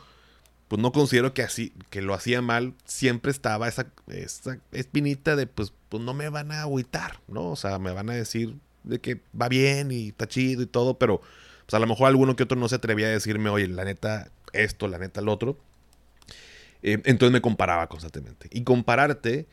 pues 0.67 0.81
no 0.81 0.91
considero 0.91 1.33
que 1.33 1.43
así, 1.43 1.73
que 1.89 2.01
lo 2.01 2.13
hacía 2.13 2.41
mal, 2.41 2.73
siempre 2.85 3.31
estaba 3.31 3.67
esa, 3.67 3.87
esa 4.07 4.59
espinita 4.71 5.35
de, 5.35 5.47
pues, 5.47 5.73
pues 5.89 6.03
no 6.03 6.13
me 6.13 6.29
van 6.29 6.51
a 6.51 6.61
agüitar, 6.61 7.19
¿no? 7.27 7.51
O 7.51 7.55
sea, 7.55 7.79
me 7.79 7.91
van 7.91 8.09
a 8.09 8.13
decir 8.13 8.55
de 8.83 8.99
que 8.99 9.21
va 9.39 9.49
bien 9.49 9.91
y 9.91 10.09
está 10.09 10.27
chido 10.27 10.61
y 10.61 10.67
todo, 10.67 10.97
pero 10.97 11.21
pues 11.65 11.73
a 11.73 11.79
lo 11.79 11.87
mejor 11.87 12.07
alguno 12.07 12.35
que 12.35 12.43
otro 12.43 12.57
no 12.57 12.69
se 12.69 12.75
atrevía 12.75 13.07
a 13.07 13.11
decirme, 13.11 13.49
oye, 13.49 13.67
la 13.67 13.85
neta 13.85 14.29
esto, 14.53 14.87
la 14.87 14.97
neta 14.99 15.21
el 15.21 15.29
otro. 15.29 15.57
Eh, 16.83 17.01
entonces 17.05 17.31
me 17.31 17.41
comparaba 17.41 17.87
constantemente. 17.87 18.47
Y 18.51 18.63
compararte, 18.63 19.47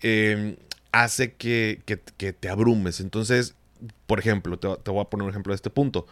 eh, 0.00 0.56
hace 0.92 1.34
que, 1.34 1.80
te 2.40 2.48
abrumes. 2.48 3.00
Entonces, 3.00 3.54
por 4.06 4.18
ejemplo, 4.18 4.58
te, 4.58 4.90
voy 4.90 5.00
a 5.00 5.04
poner 5.04 5.24
un 5.24 5.30
ejemplo 5.30 5.52
de 5.52 5.56
este 5.56 5.70
punto. 5.70 6.06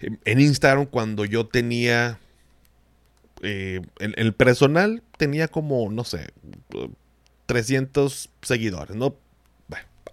En 0.00 0.40
Instagram, 0.40 0.86
cuando 0.86 1.24
yo 1.24 1.46
tenía. 1.46 2.18
Eh, 3.42 3.82
el 3.98 4.32
personal 4.32 5.02
tenía 5.18 5.48
como, 5.48 5.90
no 5.90 6.04
sé, 6.04 6.30
300 7.46 8.30
seguidores, 8.42 8.96
¿no? 8.96 9.16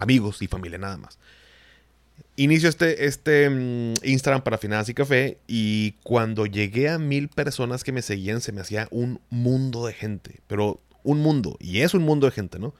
amigos 0.02 0.42
y 0.42 0.48
familia 0.48 0.78
nada 0.78 0.96
más. 0.96 1.18
inicio 2.36 2.68
este, 2.68 3.06
este 3.06 3.48
mm, 3.48 3.94
Instagram 4.02 4.42
para 4.42 4.58
Finanzas 4.58 4.90
y 4.90 4.94
Café 4.94 5.38
y 5.46 5.92
cuando 6.02 6.46
llegué 6.46 6.88
a 6.88 6.98
mil 6.98 7.28
personas 7.28 7.84
que 7.84 7.92
me 7.92 8.02
seguían 8.02 8.40
se 8.40 8.52
me 8.52 8.60
hacía 8.60 8.88
un 8.90 9.20
mundo 9.30 9.86
de 9.86 9.92
gente, 9.92 10.40
pero 10.46 10.80
un 11.04 11.20
mundo, 11.20 11.56
y 11.60 11.80
es 11.80 11.94
un 11.94 12.02
mundo 12.02 12.26
de 12.26 12.32
gente, 12.32 12.58
¿no? 12.58 12.74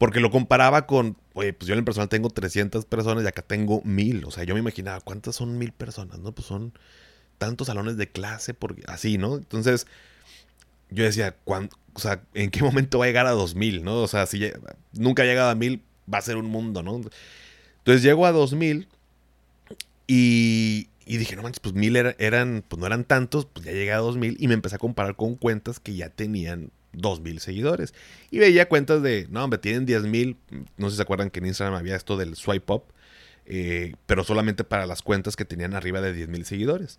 Porque 0.00 0.20
lo 0.20 0.30
comparaba 0.30 0.86
con, 0.86 1.18
oye, 1.34 1.52
pues 1.52 1.68
yo 1.68 1.74
en 1.74 1.80
el 1.80 1.84
personal 1.84 2.08
tengo 2.08 2.30
300 2.30 2.86
personas 2.86 3.22
y 3.22 3.26
acá 3.26 3.42
tengo 3.42 3.82
mil, 3.84 4.24
o 4.24 4.30
sea, 4.30 4.44
yo 4.44 4.54
me 4.54 4.60
imaginaba, 4.60 4.98
¿cuántas 5.02 5.36
son 5.36 5.58
mil 5.58 5.72
personas? 5.72 6.20
No, 6.20 6.32
pues 6.32 6.46
son 6.46 6.72
tantos 7.36 7.66
salones 7.66 7.98
de 7.98 8.10
clase, 8.10 8.54
porque, 8.54 8.82
así, 8.86 9.18
¿no? 9.18 9.36
Entonces, 9.36 9.86
yo 10.88 11.04
decía, 11.04 11.36
o 11.44 12.00
sea, 12.00 12.22
¿en 12.32 12.50
qué 12.50 12.62
momento 12.64 12.98
va 12.98 13.04
a 13.04 13.08
llegar 13.08 13.26
a 13.26 13.32
2000, 13.32 13.84
no? 13.84 13.96
O 14.00 14.08
sea, 14.08 14.24
si 14.24 14.50
nunca 14.94 15.22
ha 15.22 15.26
llegado 15.26 15.50
a 15.50 15.54
mil, 15.54 15.82
va 16.10 16.16
a 16.16 16.22
ser 16.22 16.38
un 16.38 16.46
mundo, 16.46 16.82
¿no? 16.82 17.02
Entonces 17.80 18.02
llego 18.02 18.24
a 18.24 18.32
2000 18.32 18.88
y, 20.06 20.88
y 21.04 21.16
dije, 21.18 21.36
no 21.36 21.42
manches, 21.42 21.60
pues 21.60 21.74
mil 21.74 21.94
eran, 21.96 22.64
pues 22.66 22.80
no 22.80 22.86
eran 22.86 23.04
tantos, 23.04 23.44
pues 23.44 23.66
ya 23.66 23.72
llegué 23.72 23.92
a 23.92 23.98
2000 23.98 24.38
y 24.40 24.48
me 24.48 24.54
empecé 24.54 24.76
a 24.76 24.78
comparar 24.78 25.14
con 25.14 25.34
cuentas 25.34 25.78
que 25.78 25.94
ya 25.94 26.08
tenían 26.08 26.70
2000 26.92 27.40
seguidores. 27.40 27.94
Y 28.30 28.38
veía 28.38 28.68
cuentas 28.68 29.02
de, 29.02 29.26
no, 29.30 29.44
hombre, 29.44 29.58
tienen 29.58 29.86
10000. 29.86 30.36
No 30.76 30.86
sé 30.86 30.92
si 30.92 30.96
se 30.96 31.02
acuerdan 31.02 31.30
que 31.30 31.40
en 31.40 31.46
Instagram 31.46 31.78
había 31.78 31.96
esto 31.96 32.16
del 32.16 32.36
swipe 32.36 32.72
up, 32.72 32.84
eh, 33.46 33.94
pero 34.06 34.24
solamente 34.24 34.64
para 34.64 34.86
las 34.86 35.02
cuentas 35.02 35.36
que 35.36 35.44
tenían 35.44 35.74
arriba 35.74 36.00
de 36.00 36.12
10000 36.12 36.44
seguidores. 36.44 36.98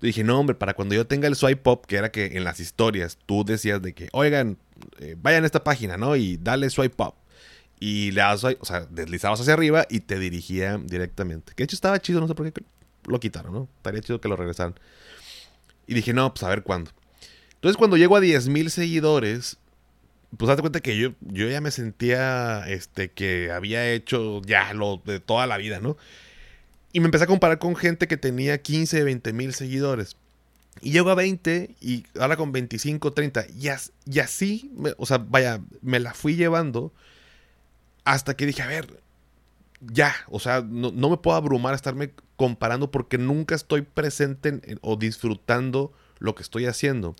Dije, 0.00 0.24
no, 0.24 0.38
hombre, 0.38 0.54
para 0.54 0.74
cuando 0.74 0.94
yo 0.94 1.06
tenga 1.06 1.28
el 1.28 1.36
swipe 1.36 1.70
up, 1.70 1.86
que 1.86 1.96
era 1.96 2.10
que 2.10 2.36
en 2.36 2.44
las 2.44 2.60
historias 2.60 3.18
tú 3.26 3.44
decías 3.44 3.80
de 3.80 3.94
que, 3.94 4.08
oigan, 4.12 4.58
eh, 4.98 5.16
vayan 5.18 5.44
a 5.44 5.46
esta 5.46 5.64
página, 5.64 5.96
¿no? 5.96 6.16
Y 6.16 6.36
dale 6.36 6.68
swipe 6.68 7.02
up 7.02 7.14
y 7.80 8.12
le 8.12 8.20
das, 8.20 8.44
o 8.44 8.64
sea, 8.64 8.86
deslizabas 8.90 9.40
hacia 9.40 9.52
arriba 9.52 9.86
y 9.90 10.00
te 10.00 10.18
dirigía 10.18 10.78
directamente. 10.82 11.52
Que 11.54 11.62
de 11.62 11.64
hecho 11.64 11.76
estaba 11.76 12.00
chido, 12.00 12.20
no 12.20 12.28
sé 12.28 12.34
por 12.34 12.50
qué 12.50 12.62
lo 13.06 13.20
quitaron, 13.20 13.52
¿no? 13.52 13.68
Estaría 13.76 14.00
chido 14.00 14.20
que 14.20 14.28
lo 14.28 14.36
regresaran. 14.36 14.74
Y 15.86 15.94
dije, 15.94 16.12
no, 16.12 16.32
pues 16.32 16.42
a 16.44 16.48
ver 16.48 16.62
cuándo. 16.62 16.90
Entonces 17.64 17.78
cuando 17.78 17.96
llego 17.96 18.14
a 18.14 18.20
10.000 18.20 18.68
seguidores, 18.68 19.56
pues 20.36 20.48
date 20.48 20.60
cuenta 20.60 20.80
que 20.80 20.98
yo, 20.98 21.14
yo 21.22 21.48
ya 21.48 21.62
me 21.62 21.70
sentía 21.70 22.62
este, 22.68 23.10
que 23.10 23.50
había 23.50 23.90
hecho 23.90 24.42
ya 24.42 24.74
lo 24.74 25.00
de 25.06 25.18
toda 25.18 25.46
la 25.46 25.56
vida, 25.56 25.80
¿no? 25.80 25.96
Y 26.92 27.00
me 27.00 27.06
empecé 27.06 27.24
a 27.24 27.26
comparar 27.26 27.58
con 27.58 27.74
gente 27.74 28.06
que 28.06 28.18
tenía 28.18 28.60
15, 28.60 29.02
20 29.04 29.32
mil 29.32 29.54
seguidores. 29.54 30.14
Y 30.82 30.92
llego 30.92 31.08
a 31.08 31.14
20 31.14 31.74
y 31.80 32.04
ahora 32.20 32.36
con 32.36 32.52
25, 32.52 33.14
30. 33.14 33.46
Y, 33.58 33.68
así, 34.18 34.70
o 34.98 35.06
sea, 35.06 35.16
vaya, 35.16 35.62
me 35.80 36.00
la 36.00 36.12
fui 36.12 36.36
llevando 36.36 36.92
hasta 38.04 38.36
que 38.36 38.44
dije, 38.44 38.60
a 38.60 38.66
ver, 38.66 39.00
ya, 39.80 40.14
o 40.28 40.38
sea, 40.38 40.60
no, 40.60 40.92
me 40.92 41.16
puedo 41.16 41.34
abrumar 41.34 41.72
a 41.72 41.76
estarme 41.76 42.10
comparando 42.36 42.90
porque 42.90 43.16
nunca 43.16 43.54
estoy 43.54 43.80
presente 43.80 44.60
o 44.82 44.96
disfrutando 44.96 45.94
lo 46.18 46.34
que 46.34 46.42
estoy 46.42 46.66
haciendo. 46.66 47.16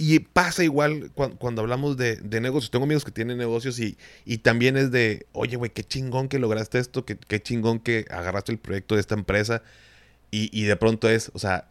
Y 0.00 0.20
pasa 0.20 0.62
igual 0.62 1.10
cuando, 1.14 1.60
hablamos 1.60 1.96
de, 1.96 2.20
negocios. 2.40 2.70
Tengo 2.70 2.84
amigos 2.84 3.04
que 3.04 3.10
tienen 3.10 3.36
negocios 3.36 3.80
y, 3.80 3.98
y 4.24 4.38
también 4.38 4.76
es 4.76 4.92
de, 4.92 5.26
oye, 5.32 5.56
güey, 5.56 5.72
qué 5.72 5.82
chingón 5.82 6.28
que 6.28 6.38
lograste 6.38 6.78
esto, 6.78 7.04
qué, 7.04 7.16
qué, 7.16 7.42
chingón 7.42 7.80
que 7.80 8.06
agarraste 8.10 8.52
el 8.52 8.58
proyecto 8.58 8.94
de 8.94 9.00
esta 9.00 9.14
empresa. 9.14 9.62
Y, 10.30 10.50
y 10.58 10.64
de 10.64 10.76
pronto 10.76 11.08
es, 11.08 11.32
o 11.34 11.40
sea, 11.40 11.68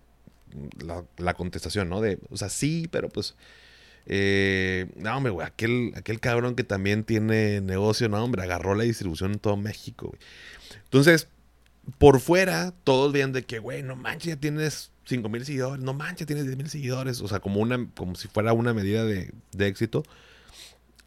la, 0.83 1.05
la, 1.17 1.33
contestación, 1.35 1.87
¿no? 1.89 2.01
De, 2.01 2.19
o 2.29 2.35
sea, 2.37 2.49
sí, 2.49 2.89
pero 2.91 3.07
pues 3.07 3.35
eh, 4.07 4.87
no, 4.95 5.15
hombre, 5.17 5.31
güey, 5.31 5.45
aquel, 5.45 5.91
aquel 5.95 6.19
cabrón 6.19 6.55
que 6.55 6.63
también 6.63 7.03
tiene 7.03 7.59
negocio, 7.61 8.07
no, 8.07 8.23
hombre, 8.23 8.41
agarró 8.41 8.73
la 8.73 8.83
distribución 8.83 9.33
en 9.33 9.39
todo 9.39 9.57
México, 9.57 10.07
güey. 10.07 10.19
Entonces, 10.85 11.27
por 11.97 12.19
fuera, 12.19 12.73
todos 12.83 13.13
veían 13.13 13.31
de 13.31 13.43
que, 13.43 13.59
güey, 13.59 13.83
no 13.83 13.95
manches, 13.95 14.35
ya 14.35 14.39
tienes 14.39 14.91
5 15.05 15.29
mil 15.29 15.45
seguidores, 15.45 15.83
no 15.83 15.93
manches, 15.93 16.27
tienes 16.27 16.45
10 16.45 16.57
mil 16.57 16.69
seguidores, 16.69 17.21
o 17.21 17.27
sea, 17.27 17.39
como, 17.39 17.61
una, 17.61 17.87
como 17.95 18.15
si 18.15 18.27
fuera 18.27 18.53
una 18.53 18.73
medida 18.73 19.05
de, 19.05 19.31
de 19.51 19.67
éxito. 19.67 20.03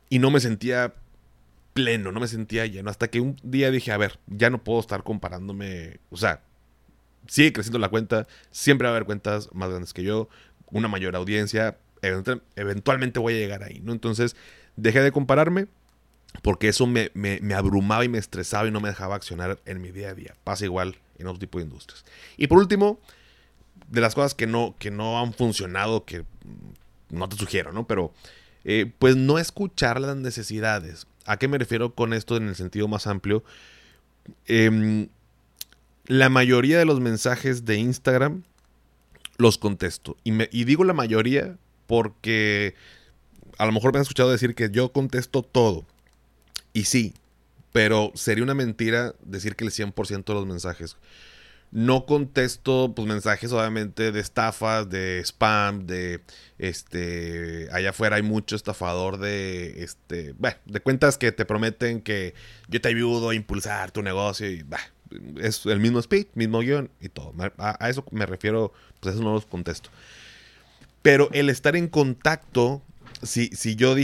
Y 0.09 0.19
no 0.19 0.31
me 0.31 0.41
sentía 0.41 0.95
pleno, 1.75 2.13
no 2.13 2.21
me 2.21 2.29
sentía 2.29 2.67
lleno. 2.67 2.91
Hasta 2.91 3.09
que 3.09 3.21
un 3.21 3.37
día 3.43 3.71
dije, 3.71 3.93
a 3.93 3.97
ver, 3.97 4.19
ya 4.27 4.51
no 4.51 4.65
puedo 4.65 4.81
estar 4.81 5.03
comparándome. 5.03 6.01
O 6.11 6.17
sea, 6.17 6.43
sigue 7.27 7.53
creciendo 7.53 7.79
la 7.79 7.89
cuenta, 7.89 8.27
siempre 8.51 8.87
va 8.87 8.93
a 8.93 8.97
haber 8.97 9.07
cuentas 9.07 9.51
más 9.53 9.69
grandes 9.71 9.93
que 9.93 10.03
yo, 10.03 10.29
una 10.71 10.89
mayor 10.89 11.15
audiencia, 11.17 11.79
eventualmente 12.57 13.21
voy 13.21 13.35
a 13.35 13.39
llegar 13.39 13.63
ahí, 13.63 13.81
¿no? 13.81 13.93
Entonces, 13.93 14.37
dejé 14.77 15.01
de 15.01 15.13
compararme 15.13 15.67
porque 16.43 16.69
eso 16.69 16.87
me, 16.87 17.11
abrumaba 17.55 18.05
y 18.05 18.09
me 18.09 18.19
estresaba 18.19 18.69
y 18.69 18.71
no 18.71 18.81
me 18.81 18.89
dejaba 18.89 19.17
accionar 19.17 19.61
en 19.67 19.81
mi 19.81 19.91
día 19.91 20.11
a 20.11 20.15
día. 20.15 20.35
Pasa 20.45 20.65
igual 20.65 20.97
en 21.19 21.27
otro 21.27 21.39
tipo 21.39 21.59
de 21.59 21.65
industrias. 21.65 22.05
Y 22.37 22.47
por 22.47 22.59
último, 22.59 23.01
de 23.89 24.01
las 24.01 24.15
cosas 24.15 24.35
que 24.35 24.47
no, 24.47 24.75
que 24.79 24.91
no 24.91 25.21
han 25.21 25.33
funcionado, 25.35 26.05
que 26.05 26.25
no 27.11 27.29
te 27.29 27.37
sugiero, 27.37 27.73
¿no? 27.73 27.87
Pero, 27.87 28.13
eh, 28.65 28.91
pues 28.99 29.17
no 29.17 29.39
escuchar 29.39 30.01
las 30.01 30.17
necesidades. 30.17 31.07
¿A 31.27 31.37
qué 31.37 31.49
me 31.49 31.59
refiero 31.59 31.95
con 31.95 32.13
esto 32.15 32.37
en 32.37 32.49
el 32.49 32.55
sentido 32.55 32.89
más 32.89 33.07
amplio? 33.07 33.45
Em, 34.47 35.09
la 36.07 36.29
mayoría 36.29 36.79
de 36.79 36.85
los 36.85 37.01
mensajes 37.01 37.65
de 37.65 37.77
Instagram 37.77 38.45
los 39.37 39.59
contesto. 39.59 40.17
Y, 40.25 40.33
me, 40.33 40.49
y 40.53 40.65
digo 40.65 40.85
la 40.85 40.93
mayoría 40.93 41.57
porque 41.87 42.75
a 43.59 43.67
lo 43.67 43.73
mejor 43.73 43.93
me 43.93 43.99
han 43.99 44.03
escuchado 44.03 44.31
decir 44.31 44.55
que 44.55 44.71
yo 44.71 44.93
contesto 44.93 45.43
todo. 45.43 45.85
Y 46.73 46.85
sí, 46.85 47.15
pero 47.73 48.13
sería 48.15 48.45
una 48.45 48.55
mentira 48.55 49.15
decir 49.23 49.57
que 49.57 49.65
el 49.65 49.71
100% 49.71 50.25
de 50.25 50.35
los 50.35 50.47
mensajes. 50.47 50.97
No 51.73 52.05
contesto 52.05 52.95
pues 52.97 53.07
mensajes 53.07 53.53
obviamente 53.53 54.11
de 54.11 54.19
estafas, 54.19 54.91
de 54.91 55.21
spam, 55.25 55.87
de 55.87 56.21
este 56.59 57.69
allá 57.71 57.91
afuera 57.91 58.17
hay 58.17 58.23
mucho 58.23 58.57
estafador 58.57 59.19
de 59.19 59.85
este, 59.85 60.35
bueno, 60.37 60.57
de 60.67 60.81
cuentas 60.81 61.17
que 61.17 61.31
te 61.31 61.45
prometen 61.45 62.01
que 62.01 62.35
yo 62.67 62.81
te 62.81 62.89
ayudo 62.89 63.31
a 63.31 63.37
impulsar 63.37 63.93
tu 63.93 64.03
negocio 64.03 64.51
y 64.51 64.65
es 65.41 65.65
el 65.67 65.79
mismo 65.79 66.01
speed, 66.01 66.27
mismo 66.35 66.61
guion 66.61 66.91
y 67.01 67.09
todo. 67.09 67.33
A, 67.59 67.89
eso 67.89 68.05
me 68.11 68.27
refiero, 68.27 68.73
pues 69.01 69.15
eso 69.15 69.23
no 69.23 69.33
los 69.33 69.47
contesto. 69.47 69.91
Pero 71.03 71.31
el 71.33 71.51
estar 71.51 71.77
en 71.77 71.89
contacto, 71.89 72.83
si, 73.23 73.49
si 73.49 73.77
yo 73.77 73.95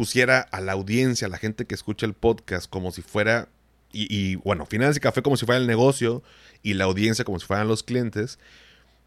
pusiera 0.00 0.40
a 0.40 0.62
la 0.62 0.72
audiencia, 0.72 1.26
a 1.26 1.30
la 1.30 1.36
gente 1.36 1.66
que 1.66 1.74
escucha 1.74 2.06
el 2.06 2.14
podcast, 2.14 2.70
como 2.70 2.90
si 2.90 3.02
fuera, 3.02 3.50
y, 3.92 4.36
bueno, 4.36 4.64
Finanzas 4.64 4.96
y 4.96 5.00
Café 5.00 5.20
como 5.20 5.36
si 5.36 5.44
fuera 5.44 5.60
el 5.60 5.66
negocio 5.66 6.22
y 6.62 6.72
la 6.72 6.84
audiencia 6.84 7.22
como 7.22 7.38
si 7.38 7.44
fueran 7.44 7.68
los 7.68 7.82
clientes, 7.82 8.38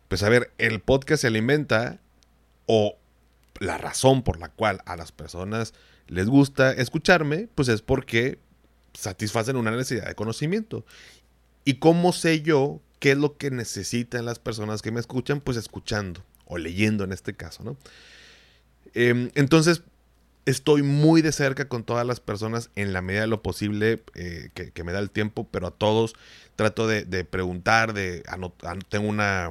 pues 0.08 0.22
a 0.22 0.30
ver, 0.30 0.54
el 0.60 0.82
podcast 0.82 1.22
se 1.22 1.28
alimenta 1.30 2.00
o 2.68 2.96
la 3.60 3.80
razón 3.80 4.22
por 4.22 4.40
la 4.40 4.50
cual 4.50 4.84
a 4.86 4.96
las 4.96 5.12
personas 5.12 5.74
les 6.08 6.28
gusta 6.28 6.72
escucharme, 6.72 7.50
pues 7.56 7.70
es 7.70 7.82
porque 7.82 8.38
satisfacen 8.94 9.56
una 9.56 9.72
necesidad 9.72 10.06
de 10.06 10.14
conocimiento. 10.14 10.86
¿Y 11.66 11.80
cómo 11.80 12.14
sé 12.14 12.44
yo 12.44 12.82
qué 13.00 13.14
es 13.14 13.18
lo 13.18 13.36
que 13.40 13.50
necesitan 13.50 14.26
las 14.26 14.38
personas 14.38 14.84
que 14.84 14.92
me 14.92 15.00
escuchan? 15.00 15.42
Pues 15.42 15.58
escuchando 15.58 16.24
o 16.46 16.60
leyendo 16.60 17.04
en 17.04 17.14
este 17.14 17.34
caso, 17.34 17.64
¿no? 17.64 17.78
Em, 18.94 19.32
entonces, 19.34 19.82
estoy 20.46 20.84
muy 20.84 21.22
de 21.22 21.32
cerca 21.32 21.68
con 21.68 21.84
todas 21.84 22.06
las 22.06 22.20
personas 22.20 22.70
en 22.76 22.94
la 22.94 23.02
medida 23.02 23.22
de 23.22 23.28
lo 23.28 23.42
posible 23.42 24.04
eh, 24.16 24.50
que, 24.54 24.84
me 24.84 24.92
da 24.92 25.00
el 25.00 25.10
tiempo, 25.10 25.48
pero 25.50 25.68
a 25.68 25.72
todos 25.72 26.16
trato 26.56 26.88
de, 26.88 27.26
preguntar, 27.26 27.94
de 27.94 28.24
tengo 28.90 29.08
una, 29.08 29.50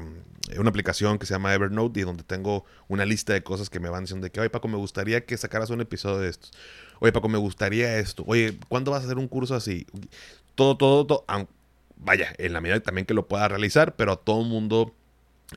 una, 0.57 0.71
aplicación 0.71 1.19
que 1.19 1.27
se 1.27 1.35
llama 1.35 1.53
Evernote 1.55 2.01
y 2.01 2.03
donde 2.05 2.23
tengo 2.23 2.65
una 2.89 3.05
lista 3.05 3.33
de 3.33 3.43
cosas 3.43 3.71
que 3.71 3.81
me 3.81 3.89
van 3.89 4.05
diciendo 4.05 4.25
de 4.25 4.31
que, 4.31 4.41
oye 4.41 4.51
Paco, 4.51 4.69
me 4.69 4.77
gustaría 4.77 5.25
que 5.25 5.37
sacaras 5.37 5.71
un 5.71 5.81
episodio 5.81 6.19
de 6.19 6.29
estos. 6.29 6.53
Oye 7.01 7.13
Paco, 7.13 7.29
me 7.29 7.39
gustaría 7.39 7.99
esto. 7.99 8.23
Oye, 8.27 8.57
¿cuándo 8.69 8.93
vas 8.93 9.03
a 9.03 9.07
hacer 9.07 9.19
un 9.19 9.29
curso 9.29 9.55
así? 9.55 9.87
Todo, 10.55 10.77
todo, 10.77 11.07
todo. 11.07 11.25
Vaya, 11.97 12.35
en 12.39 12.53
la 12.53 12.61
medida 12.61 12.81
también 12.81 13.07
que 13.07 13.15
lo 13.15 13.27
pueda 13.27 13.49
realizar, 13.49 13.97
pero 13.97 14.13
a 14.13 14.17
todo 14.17 14.43
el 14.43 14.49
mundo 14.49 14.95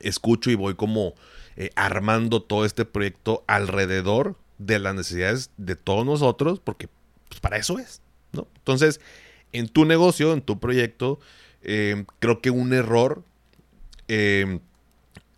escucho 0.00 0.50
y 0.50 0.54
voy 0.54 0.74
como 0.74 1.14
eh, 1.56 1.70
armando 1.76 2.42
todo 2.42 2.64
este 2.64 2.84
proyecto 2.84 3.44
alrededor 3.46 4.36
de 4.58 4.78
las 4.78 4.94
necesidades 4.94 5.50
de 5.56 5.76
todos 5.76 6.04
nosotros, 6.06 6.60
porque 6.60 6.88
pues, 7.28 7.40
para 7.40 7.56
eso 7.56 7.78
es, 7.78 8.00
¿no? 8.32 8.48
Entonces, 8.56 9.00
en 9.52 9.68
tu 9.68 9.84
negocio, 9.84 10.32
en 10.32 10.42
tu 10.42 10.58
proyecto, 10.58 11.18
eh, 11.62 12.04
creo 12.18 12.40
que 12.40 12.50
un 12.50 12.72
error, 12.72 13.22
eh, 14.08 14.60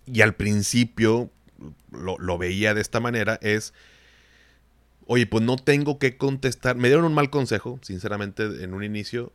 y 0.07 0.21
al 0.21 0.35
principio 0.35 1.31
lo, 1.91 2.19
lo, 2.19 2.39
veía 2.39 2.75
de 2.75 2.81
esta 2.81 3.01
manera, 3.01 3.39
es, 3.43 3.75
oye, 5.07 5.27
pues 5.27 5.45
no 5.45 5.57
tengo 5.57 5.99
que 5.99 6.17
contestar, 6.17 6.77
me 6.77 6.89
dieron 6.89 7.05
un 7.05 7.15
mal 7.15 7.31
consejo, 7.31 7.79
sinceramente, 7.83 8.63
en 8.63 8.75
un 8.75 8.85
inicio, 8.85 9.33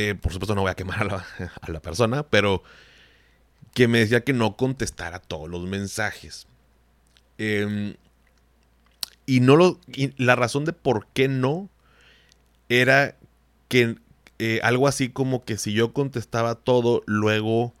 eh, 0.00 0.14
por 0.14 0.32
supuesto 0.32 0.54
no 0.54 0.62
voy 0.62 0.70
a 0.70 0.74
quemar 0.74 1.02
a 1.60 1.70
la, 1.70 1.80
persona, 1.80 2.22
pero 2.22 2.62
que 3.74 3.88
me 3.88 3.98
decía 3.98 4.24
que 4.24 4.32
no 4.32 4.56
contestara 4.56 5.18
todos 5.18 5.48
los 5.48 5.66
mensajes. 5.66 6.46
Em, 7.42 7.94
y 9.24 9.40
no 9.40 9.56
lo. 9.56 9.80
la 10.18 10.36
razón 10.36 10.66
de 10.66 10.74
por 10.74 11.06
qué 11.14 11.26
no 11.26 11.70
era 12.68 13.16
que 13.68 13.96
eh, 14.38 14.60
algo 14.62 14.86
así 14.86 15.08
como 15.08 15.42
que 15.46 15.56
si 15.56 15.72
yo 15.72 15.94
contestaba 15.94 16.54
todo, 16.54 17.02
luego, 17.06 17.72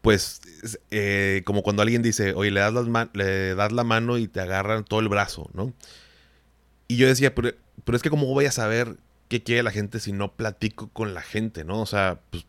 pues, 0.00 0.40
eh, 0.90 1.42
como 1.44 1.62
cuando 1.62 1.82
alguien 1.82 2.02
dice, 2.02 2.34
oye, 2.34 2.50
le 2.50 2.58
das, 2.58 2.74
le 3.12 3.54
das 3.54 3.70
la 3.70 3.84
mano 3.84 4.18
y 4.18 4.26
te 4.26 4.40
agarran 4.40 4.84
todo 4.84 4.98
el 4.98 5.08
brazo, 5.08 5.48
¿no? 5.54 5.72
Y 6.88 6.96
yo 6.96 7.06
decía, 7.06 7.36
pero, 7.36 7.50
pero 7.84 7.94
es 7.94 8.02
que 8.02 8.10
cómo 8.10 8.26
voy 8.26 8.46
a 8.46 8.52
saber 8.52 8.96
qué 9.28 9.44
quiere 9.44 9.62
la 9.62 9.70
gente 9.70 10.00
si 10.00 10.12
no 10.12 10.32
platico 10.32 10.88
con 10.88 11.14
la 11.14 11.22
gente, 11.22 11.64
¿no? 11.64 11.80
O 11.80 11.86
sea, 11.86 12.20
pues, 12.30 12.46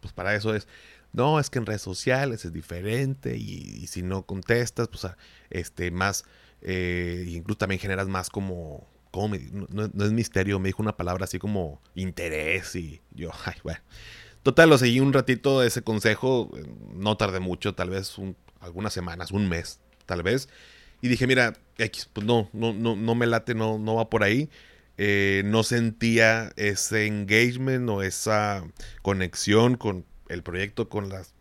pues 0.00 0.12
para 0.12 0.36
eso 0.36 0.54
es, 0.54 0.68
no, 1.12 1.38
es 1.38 1.50
que 1.50 1.58
en 1.58 1.66
redes 1.66 1.82
sociales 1.82 2.44
es 2.44 2.52
diferente 2.52 3.36
y, 3.36 3.86
si 3.86 4.02
no 4.02 4.24
contestas, 4.24 4.88
pues 4.88 5.06
este, 5.50 5.90
más, 5.90 6.24
eh, 6.62 7.24
incluso 7.28 7.58
también 7.58 7.80
generas 7.80 8.08
más 8.08 8.30
como, 8.30 8.88
como 9.10 9.36
no, 9.72 9.84
es 10.04 10.12
misterio, 10.12 10.58
me 10.58 10.68
dijo 10.68 10.82
una 10.82 10.96
palabra 10.96 11.24
así 11.24 11.38
como 11.38 11.80
interés 11.94 12.74
y 12.76 13.00
yo, 13.12 13.30
ay, 13.44 13.54
bueno. 13.62 13.80
Total, 14.42 14.68
lo 14.68 14.76
seguí 14.76 14.98
un 14.98 15.12
ratito 15.12 15.62
ese 15.62 15.82
consejo, 15.82 16.50
no 16.94 17.16
tardé 17.16 17.38
mucho, 17.38 17.74
tal 17.74 17.90
vez 17.90 18.16
algunas 18.60 18.92
semanas, 18.92 19.30
un 19.30 19.48
mes, 19.48 19.78
tal 20.04 20.24
vez. 20.24 20.48
Y 21.00 21.08
dije, 21.08 21.26
mira, 21.28 21.52
X, 21.78 22.08
pues 22.12 22.26
no, 22.26 22.48
no, 22.52 22.72
no, 22.72 22.96
no 22.96 23.14
me 23.14 23.26
late, 23.26 23.54
no, 23.54 23.78
no 23.78 23.96
va 23.96 24.10
por 24.10 24.24
ahí. 24.24 24.50
Eh, 24.98 25.42
no 25.46 25.62
sentía 25.62 26.52
ese 26.56 27.06
engagement 27.06 27.88
o 27.88 28.02
esa 28.02 28.64
conexión 29.02 29.76
con 29.76 30.04
el 30.32 30.42
proyecto, 30.42 30.88
con 30.88 31.08
las 31.08 31.34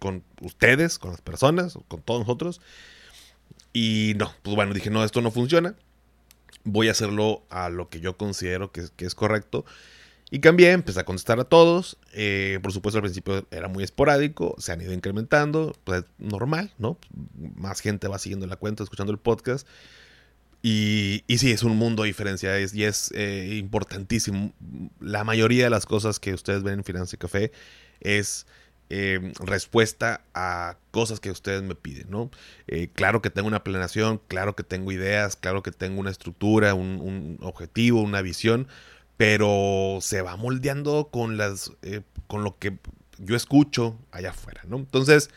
con 0.00 0.24
ustedes, 0.40 0.98
con 0.98 1.12
las 1.12 1.20
personas, 1.20 1.78
con 1.86 2.02
todos 2.02 2.20
nosotros. 2.20 2.60
Y 3.72 4.14
no, 4.16 4.32
pues 4.42 4.56
bueno, 4.56 4.74
dije, 4.74 4.90
no, 4.90 5.04
esto 5.04 5.20
no 5.20 5.30
funciona. 5.30 5.76
Voy 6.64 6.88
a 6.88 6.92
hacerlo 6.92 7.44
a 7.50 7.68
lo 7.68 7.88
que 7.88 8.00
yo 8.00 8.16
considero 8.16 8.72
que, 8.72 8.88
es 8.98 9.14
correcto. 9.14 9.64
Y 10.30 10.40
cambié, 10.40 10.72
empecé 10.72 11.00
a 11.00 11.04
contestar 11.04 11.38
a 11.38 11.44
todos. 11.44 11.98
Eh, 12.12 12.58
por 12.62 12.72
supuesto, 12.72 12.98
al 12.98 13.02
principio 13.02 13.46
era 13.50 13.68
muy 13.68 13.84
esporádico, 13.84 14.54
se 14.58 14.72
han 14.72 14.80
ido 14.80 14.92
incrementando, 14.92 15.76
pues 15.84 16.04
normal, 16.18 16.72
¿no? 16.78 16.98
Más 17.56 17.80
gente 17.80 18.08
va 18.08 18.18
siguiendo 18.18 18.46
la 18.46 18.56
cuenta, 18.56 18.82
escuchando 18.82 19.12
el 19.12 19.18
podcast. 19.18 19.66
Y, 20.62 21.24
y 21.26 21.38
sí, 21.38 21.52
es 21.52 21.62
un 21.62 21.76
mundo 21.76 22.02
de 22.02 22.10
y 22.10 22.84
es 22.84 23.10
eh, 23.14 23.56
importantísimo. 23.58 24.52
La 25.00 25.24
mayoría 25.24 25.64
de 25.64 25.70
las 25.70 25.86
cosas 25.86 26.20
que 26.20 26.32
ustedes 26.34 26.62
ven 26.62 26.80
en 26.80 26.84
Finanza 26.84 27.16
Café 27.16 27.50
es 28.00 28.46
eh, 28.88 29.32
respuesta 29.38 30.22
a 30.34 30.76
cosas 30.90 31.20
que 31.20 31.30
ustedes 31.30 31.62
me 31.62 31.74
piden, 31.74 32.10
¿no? 32.10 32.30
Eh, 32.66 32.88
claro 32.92 33.22
que 33.22 33.30
tengo 33.30 33.48
una 33.48 33.62
planeación, 33.62 34.20
claro 34.28 34.56
que 34.56 34.64
tengo 34.64 34.90
ideas, 34.92 35.36
claro 35.36 35.62
que 35.62 35.70
tengo 35.70 36.00
una 36.00 36.10
estructura, 36.10 36.74
un, 36.74 37.38
objetivo, 37.40 38.02
una 38.02 38.22
visión, 38.22 38.66
pero 39.16 39.98
se 40.00 40.22
va 40.22 40.36
moldeando 40.36 41.08
con, 41.12 41.36
las, 41.36 41.72
con 42.26 42.42
lo 42.42 42.58
que 42.58 42.78
yo 43.18 43.36
escucho 43.36 43.98
allá 44.10 44.30
afuera, 44.30 44.62
¿no? 44.66 44.78
Entonces, 44.78 45.30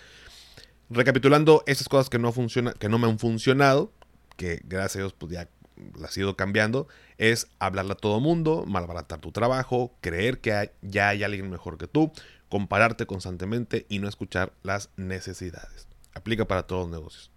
recapitulando, 0.90 1.64
esas 1.68 1.90
cosas 1.90 2.10
que 2.10 2.20
no, 2.20 2.32
funciona, 2.32 2.74
que 2.74 2.90
no 2.90 2.98
me 2.98 3.08
han 3.08 3.20
funcionado, 3.20 3.92
que 4.38 4.62
gracias 4.64 4.96
a 4.96 5.00
Dios 5.00 5.14
pues 5.14 5.32
ya 5.32 5.50
la 5.98 6.08
has 6.08 6.18
ido 6.18 6.36
cambiando, 6.36 6.88
es 7.18 7.48
hablarle 7.60 7.94
a 7.94 7.96
todo 7.96 8.20
mundo, 8.20 8.64
malbaratar 8.68 9.20
tu 9.20 9.32
trabajo, 9.32 9.94
creer 10.02 10.40
que 10.40 10.72
ya 10.82 11.10
hay 11.10 11.24
alguien 11.24 11.50
mejor 11.50 11.78
que 11.78 11.88
tú, 11.88 12.12
compararte 12.54 13.08
constantemente 13.08 13.88
y 13.90 13.98
no 13.98 14.08
escuchar 14.08 14.54
las 14.62 14.92
necesidades. 14.96 15.88
Aplica 16.14 16.46
para 16.46 16.68
todos 16.68 16.84
los 16.84 17.00
negocios. 17.00 17.32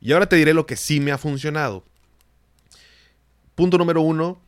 Y 0.00 0.12
ahora 0.12 0.24
te 0.24 0.36
diré 0.36 0.54
lo 0.54 0.64
que 0.64 0.76
sí 0.76 0.98
me 0.98 1.12
ha 1.12 1.18
funcionado. 1.18 1.84
Punto 3.54 3.76
número 3.76 4.00
uno 4.00 4.40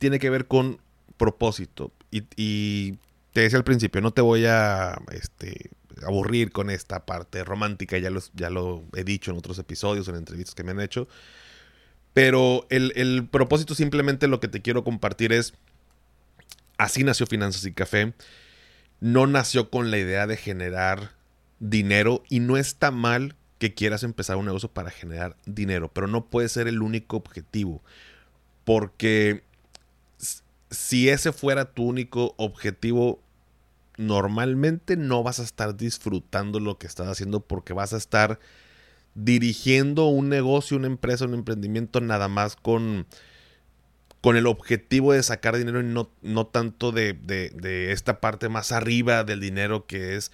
tiene 0.00 0.18
que 0.18 0.30
ver 0.30 0.48
con 0.48 0.80
propósito. 1.16 1.92
Y, 2.10 2.98
te 3.32 3.42
decía 3.42 3.58
al 3.58 3.62
principio, 3.62 4.00
no 4.00 4.10
te 4.10 4.20
voy 4.20 4.46
a 4.46 5.00
este, 5.12 5.70
aburrir 6.04 6.50
con 6.50 6.68
esta 6.68 7.06
parte 7.06 7.44
romántica, 7.44 7.98
ya 7.98 8.10
ya 8.34 8.50
lo 8.50 8.82
he 8.96 9.04
dicho 9.04 9.30
en 9.30 9.36
otros 9.36 9.60
episodios, 9.60 10.08
en 10.08 10.16
entrevistas 10.16 10.56
que 10.56 10.64
me 10.64 10.72
han 10.72 10.80
hecho. 10.80 11.06
Pero 12.14 12.66
el, 12.68 13.28
propósito 13.30 13.76
simplemente 13.76 14.26
lo 14.26 14.40
que 14.40 14.48
te 14.48 14.60
quiero 14.60 14.82
compartir 14.82 15.32
es, 15.32 15.54
así 16.78 17.04
nació 17.04 17.28
Finanzas 17.28 17.64
y 17.64 17.72
Café. 17.72 18.12
No 19.00 19.26
nació 19.26 19.70
con 19.70 19.90
la 19.90 19.98
idea 19.98 20.26
de 20.26 20.36
generar 20.36 21.12
dinero 21.60 22.22
y 22.28 22.40
no 22.40 22.56
está 22.56 22.90
mal 22.90 23.36
que 23.58 23.74
quieras 23.74 24.02
empezar 24.02 24.36
un 24.36 24.46
negocio 24.46 24.70
para 24.70 24.90
generar 24.90 25.36
dinero, 25.46 25.90
pero 25.92 26.06
no 26.06 26.26
puede 26.26 26.48
ser 26.48 26.68
el 26.68 26.82
único 26.82 27.16
objetivo. 27.16 27.82
Porque 28.64 29.42
si 30.70 31.08
ese 31.08 31.32
fuera 31.32 31.72
tu 31.72 31.84
único 31.84 32.34
objetivo, 32.36 33.20
normalmente 33.96 34.96
no 34.96 35.22
vas 35.22 35.40
a 35.40 35.44
estar 35.44 35.76
disfrutando 35.76 36.60
lo 36.60 36.78
que 36.78 36.86
estás 36.86 37.08
haciendo 37.08 37.40
porque 37.40 37.72
vas 37.72 37.92
a 37.92 37.96
estar 37.96 38.38
dirigiendo 39.14 40.06
un 40.06 40.28
negocio, 40.28 40.76
una 40.76 40.86
empresa, 40.86 41.24
un 41.24 41.34
emprendimiento 41.34 42.00
nada 42.00 42.28
más 42.28 42.54
con, 42.54 43.06
con 44.20 44.36
el 44.36 44.46
objetivo 44.46 45.12
de 45.12 45.22
sacar 45.22 45.56
dinero 45.56 45.80
y 45.80 45.84
no, 45.84 46.10
no 46.22 46.46
tanto 46.46 46.92
de, 46.92 47.12
de, 47.12 47.92
esta 47.92 48.20
parte 48.20 48.48
más 48.48 48.72
arriba 48.72 49.24
del 49.24 49.40
dinero 49.40 49.86
que 49.86 50.16
es 50.16 50.32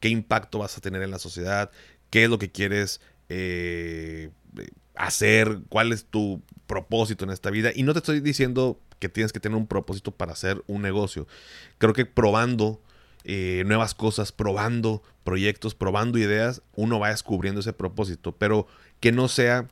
qué 0.00 0.08
impacto 0.08 0.58
vas 0.58 0.76
a 0.76 0.80
tener 0.80 1.02
en 1.02 1.10
la 1.10 1.18
sociedad, 1.18 1.70
qué 2.10 2.24
es 2.24 2.30
lo 2.30 2.38
que 2.38 2.50
quieres 2.50 3.00
eh, 3.28 4.30
hacer, 4.94 5.60
cuál 5.68 5.92
es 5.92 6.06
tu 6.06 6.42
propósito 6.66 7.24
en 7.24 7.30
esta 7.30 7.50
vida. 7.50 7.70
Y 7.74 7.82
no 7.82 7.92
te 7.92 7.98
estoy 7.98 8.20
diciendo 8.20 8.80
que 8.98 9.08
tienes 9.08 9.32
que 9.32 9.40
tener 9.40 9.56
un 9.56 9.66
propósito 9.66 10.12
para 10.12 10.32
hacer 10.32 10.62
un 10.66 10.82
negocio. 10.82 11.26
Creo 11.78 11.92
que 11.92 12.06
probando 12.06 12.80
eh, 13.24 13.64
nuevas 13.66 13.94
cosas, 13.94 14.32
probando 14.32 15.02
proyectos, 15.24 15.74
probando 15.74 16.18
ideas, 16.18 16.62
uno 16.74 16.98
va 16.98 17.10
descubriendo 17.10 17.60
ese 17.60 17.74
propósito, 17.74 18.32
pero 18.32 18.66
que 19.00 19.12
no 19.12 19.28
sea 19.28 19.68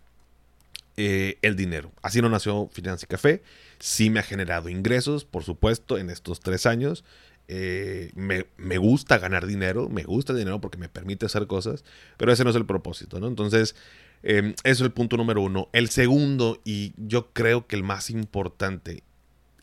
eh, 0.97 1.39
el 1.43 1.57
dinero. 1.57 1.93
Así 2.03 2.23
no 2.23 2.29
nació 2.29 2.69
Finanza 2.73 3.07
y 3.07 3.09
Café. 3.09 3.43
Sí 3.79 4.11
me 4.11 4.21
ha 4.21 4.23
generado 4.23 4.69
ingresos, 4.69 5.25
por 5.25 5.43
supuesto, 5.43 5.99
en 5.99 6.11
estos 6.11 6.41
tres 6.41 6.67
años. 6.67 7.05
Eh, 7.49 8.13
me, 8.15 8.79
gusta 8.79 9.19
ganar 9.19 9.47
dinero, 9.47 9.89
me 9.89 10.05
gusta 10.05 10.33
el 10.33 10.39
dinero 10.39 10.61
porque 10.61 10.79
me 10.79 10.89
permite 10.89 11.27
hacer 11.27 11.47
cosas, 11.47 11.85
pero 12.17 12.33
ese 12.33 12.43
no 12.45 12.51
es 12.51 12.57
el 12.57 12.65
propósito, 12.65 13.21
¿no? 13.21 13.27
Entonces, 13.27 13.77
eso 14.23 14.55
es 14.63 14.81
el 14.81 14.93
punto 14.93 15.17
número 15.17 15.43
uno. 15.43 15.69
El 15.73 15.91
segundo, 15.91 16.61
y 16.65 16.95
yo 16.97 17.33
creo 17.33 17.67
que 17.67 17.77
el 17.77 17.83
más 17.83 18.09
importante, 18.09 19.03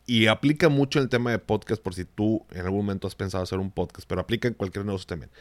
y 0.06 0.28
aplica 0.28 0.70
mucho 0.70 1.00
el 1.00 1.10
tema 1.10 1.32
de 1.32 1.40
podcast 1.40 1.82
por 1.82 1.96
si 1.96 2.06
tú 2.06 2.46
en 2.52 2.62
algún 2.62 2.86
momento 2.86 3.08
has 3.08 3.16
pensado 3.16 3.44
hacer 3.44 3.60
un 3.60 3.72
podcast, 3.72 4.08
pero 4.08 4.22
aplica 4.22 4.48
en 4.48 4.54
cualquier 4.54 4.86
negocio 4.86 5.08
también. 5.08 5.32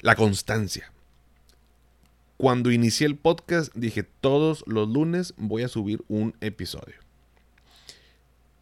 La 0.00 0.14
constancia. 0.14 0.92
Cuando 2.36 2.70
inicié 2.70 3.06
el 3.06 3.16
podcast 3.16 3.74
dije 3.74 4.02
todos 4.02 4.62
los 4.66 4.88
lunes 4.88 5.32
voy 5.38 5.62
a 5.62 5.68
subir 5.68 6.02
un 6.08 6.34
episodio. 6.40 6.96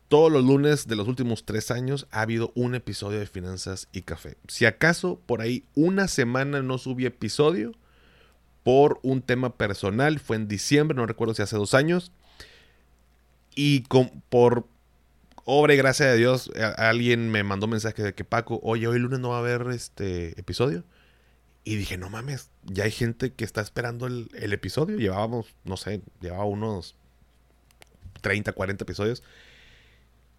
Todos 0.08 0.30
los 0.30 0.44
lunes 0.44 0.86
de 0.86 0.94
los 0.94 1.08
últimos 1.08 1.44
tres 1.44 1.72
años 1.72 2.06
ha 2.12 2.20
habido 2.20 2.52
un 2.54 2.76
episodio 2.76 3.18
de 3.18 3.26
Finanzas 3.26 3.88
y 3.92 4.02
Café. 4.02 4.36
Si 4.46 4.64
acaso 4.64 5.18
por 5.26 5.40
ahí 5.40 5.64
una 5.74 6.06
semana 6.06 6.62
no 6.62 6.78
subí 6.78 7.04
episodio 7.04 7.72
por 8.62 9.00
un 9.02 9.22
tema 9.22 9.56
personal, 9.56 10.20
fue 10.20 10.36
en 10.36 10.46
diciembre, 10.46 10.96
no 10.96 11.06
recuerdo 11.06 11.34
si 11.34 11.42
hace 11.42 11.56
dos 11.56 11.74
años. 11.74 12.12
Y 13.56 13.82
con, 13.82 14.22
por 14.28 14.66
obra 15.44 15.74
y 15.74 15.76
gracia 15.76 16.06
de 16.06 16.16
Dios, 16.16 16.50
alguien 16.76 17.30
me 17.30 17.42
mandó 17.42 17.66
mensaje 17.66 18.02
de 18.02 18.14
que 18.14 18.24
Paco, 18.24 18.60
oye, 18.62 18.86
hoy 18.86 19.00
lunes 19.00 19.18
no 19.18 19.30
va 19.30 19.36
a 19.36 19.40
haber 19.40 19.66
este 19.70 20.38
episodio. 20.38 20.84
Y 21.64 21.76
dije, 21.76 21.96
no 21.96 22.10
mames, 22.10 22.50
ya 22.64 22.84
hay 22.84 22.90
gente 22.90 23.32
que 23.32 23.44
está 23.44 23.62
esperando 23.62 24.06
el, 24.06 24.52
episodio. 24.52 24.98
Llevábamos, 24.98 25.46
no 25.64 25.78
sé, 25.78 26.02
llevaba 26.20 26.44
unos 26.44 26.94
30, 28.20 28.52
40 28.52 28.84
episodios. 28.84 29.22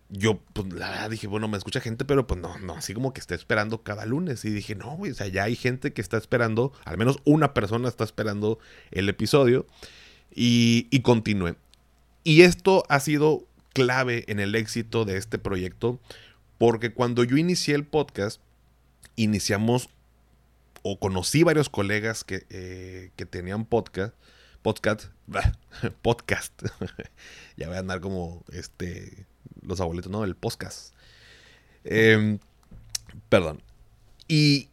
Yo, 0.10 0.40
pues, 0.54 0.72
la 0.72 0.92
verdad 0.92 1.10
dije, 1.10 1.26
bueno, 1.26 1.48
me 1.48 1.58
escucha 1.58 1.82
gente, 1.82 2.06
pero 2.06 2.28
pues 2.28 2.40
no, 2.40 2.60
no, 2.60 2.76
así 2.76 2.94
como 2.94 3.12
que 3.12 3.22
esté 3.22 3.34
esperando 3.34 3.82
cada 3.82 4.06
lunes. 4.06 4.46
Y 4.46 4.52
dije, 4.52 4.76
no, 4.76 4.96
güey, 4.98 5.12
o 5.12 5.16
sea, 5.16 5.28
ya 5.28 5.46
hay 5.46 5.56
gente 5.56 5.94
que 5.94 6.02
está 6.02 6.18
esperando, 6.18 6.74
al 6.86 6.98
menos 6.98 7.18
una 7.26 7.56
persona 7.56 7.90
está 7.90 8.04
esperando 8.04 8.60
el 8.92 9.10
episodio. 9.10 9.66
Y, 10.32 10.88
y 10.92 11.02
continué. 11.02 11.56
Y 12.24 12.42
esto 12.42 12.84
ha 12.88 13.00
sido 13.00 13.48
clave 13.74 14.26
en 14.28 14.40
el 14.40 14.54
éxito 14.54 15.06
de 15.06 15.18
este 15.18 15.40
proyecto, 15.40 16.00
porque 16.60 16.94
cuando 16.94 17.24
yo 17.24 17.38
inicié 17.38 17.74
el 17.74 17.86
podcast, 17.86 18.42
iniciamos 19.16 19.90
o 20.88 21.00
conocí 21.00 21.42
varios 21.42 21.68
colegas 21.68 22.24
que, 22.24 22.46
eh, 22.52 23.10
que 23.16 23.26
tenían 23.26 23.66
podcast, 23.66 24.14
podcast, 24.62 25.06
podcast, 26.04 26.54
ya 27.58 27.68
voy 27.70 27.78
a 27.78 27.80
andar 27.80 28.02
como 28.02 28.44
este, 28.52 29.26
los 29.64 29.82
abuelitos, 29.82 30.12
¿no? 30.12 30.24
El 30.24 30.36
podcast. 30.36 30.94
Em, 31.86 32.38
perdón. 33.30 33.64
Y 34.28 34.70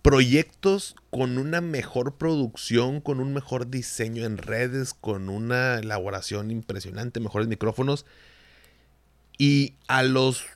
proyectos 0.00 0.96
con 1.10 1.36
una 1.36 1.60
mejor 1.60 2.14
producción, 2.14 3.02
con 3.02 3.20
un 3.20 3.34
mejor 3.34 3.68
diseño 3.68 4.24
en 4.24 4.38
redes, 4.38 4.94
con 4.94 5.28
una 5.28 5.80
elaboración 5.80 6.50
impresionante, 6.50 7.20
mejores 7.20 7.46
micrófonos. 7.46 8.06
Y 9.36 9.74
a 9.86 10.02
los 10.02 10.46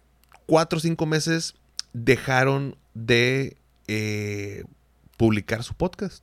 cuatro 0.47 0.79
o 0.79 0.81
cinco 0.81 1.05
meses 1.05 1.55
dejaron 1.93 2.79
de 2.95 3.58
eh, 3.89 4.65
publicar 5.17 5.65
su 5.65 5.75
podcast. 5.75 6.23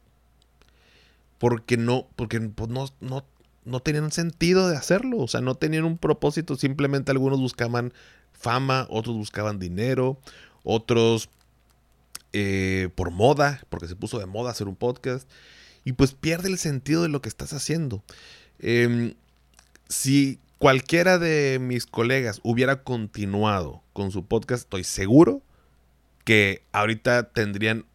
Porque 1.37 1.77
no, 1.77 2.07
porque 2.15 2.39
pues, 2.39 2.69
no, 2.69 2.87
no, 3.01 3.25
no 3.65 3.79
tenían 3.81 4.11
sentido 4.11 4.69
de 4.69 4.77
hacerlo. 4.77 5.17
O 5.17 5.27
sea, 5.27 5.41
no 5.41 5.55
tenían 5.55 5.83
un 5.83 5.97
propósito. 5.97 6.55
Simplemente 6.55 7.11
algunos 7.11 7.39
buscaban 7.39 7.93
fama, 8.31 8.87
otros 8.89 9.15
buscaban 9.15 9.59
dinero, 9.59 10.19
otros 10.63 11.29
eh, 12.33 12.89
por 12.95 13.11
moda, 13.11 13.61
porque 13.69 13.87
se 13.87 13.95
puso 13.95 14.19
de 14.19 14.25
moda 14.25 14.51
hacer 14.51 14.67
un 14.67 14.75
podcast. 14.75 15.29
Y 15.83 15.93
pues 15.93 16.13
pierde 16.13 16.49
el 16.49 16.57
sentido 16.57 17.03
de 17.03 17.09
lo 17.09 17.21
que 17.21 17.29
estás 17.29 17.53
haciendo. 17.53 18.03
Em, 18.59 19.13
si 19.87 20.39
cualquiera 20.57 21.19
de 21.19 21.59
mis 21.59 21.85
colegas 21.85 22.39
hubiera 22.43 22.83
continuado 22.83 23.83
con 23.93 24.11
su 24.11 24.25
podcast, 24.25 24.63
estoy 24.63 24.83
seguro 24.83 25.41
que 26.25 26.63
ahorita 26.73 27.31
tendrían 27.31 27.85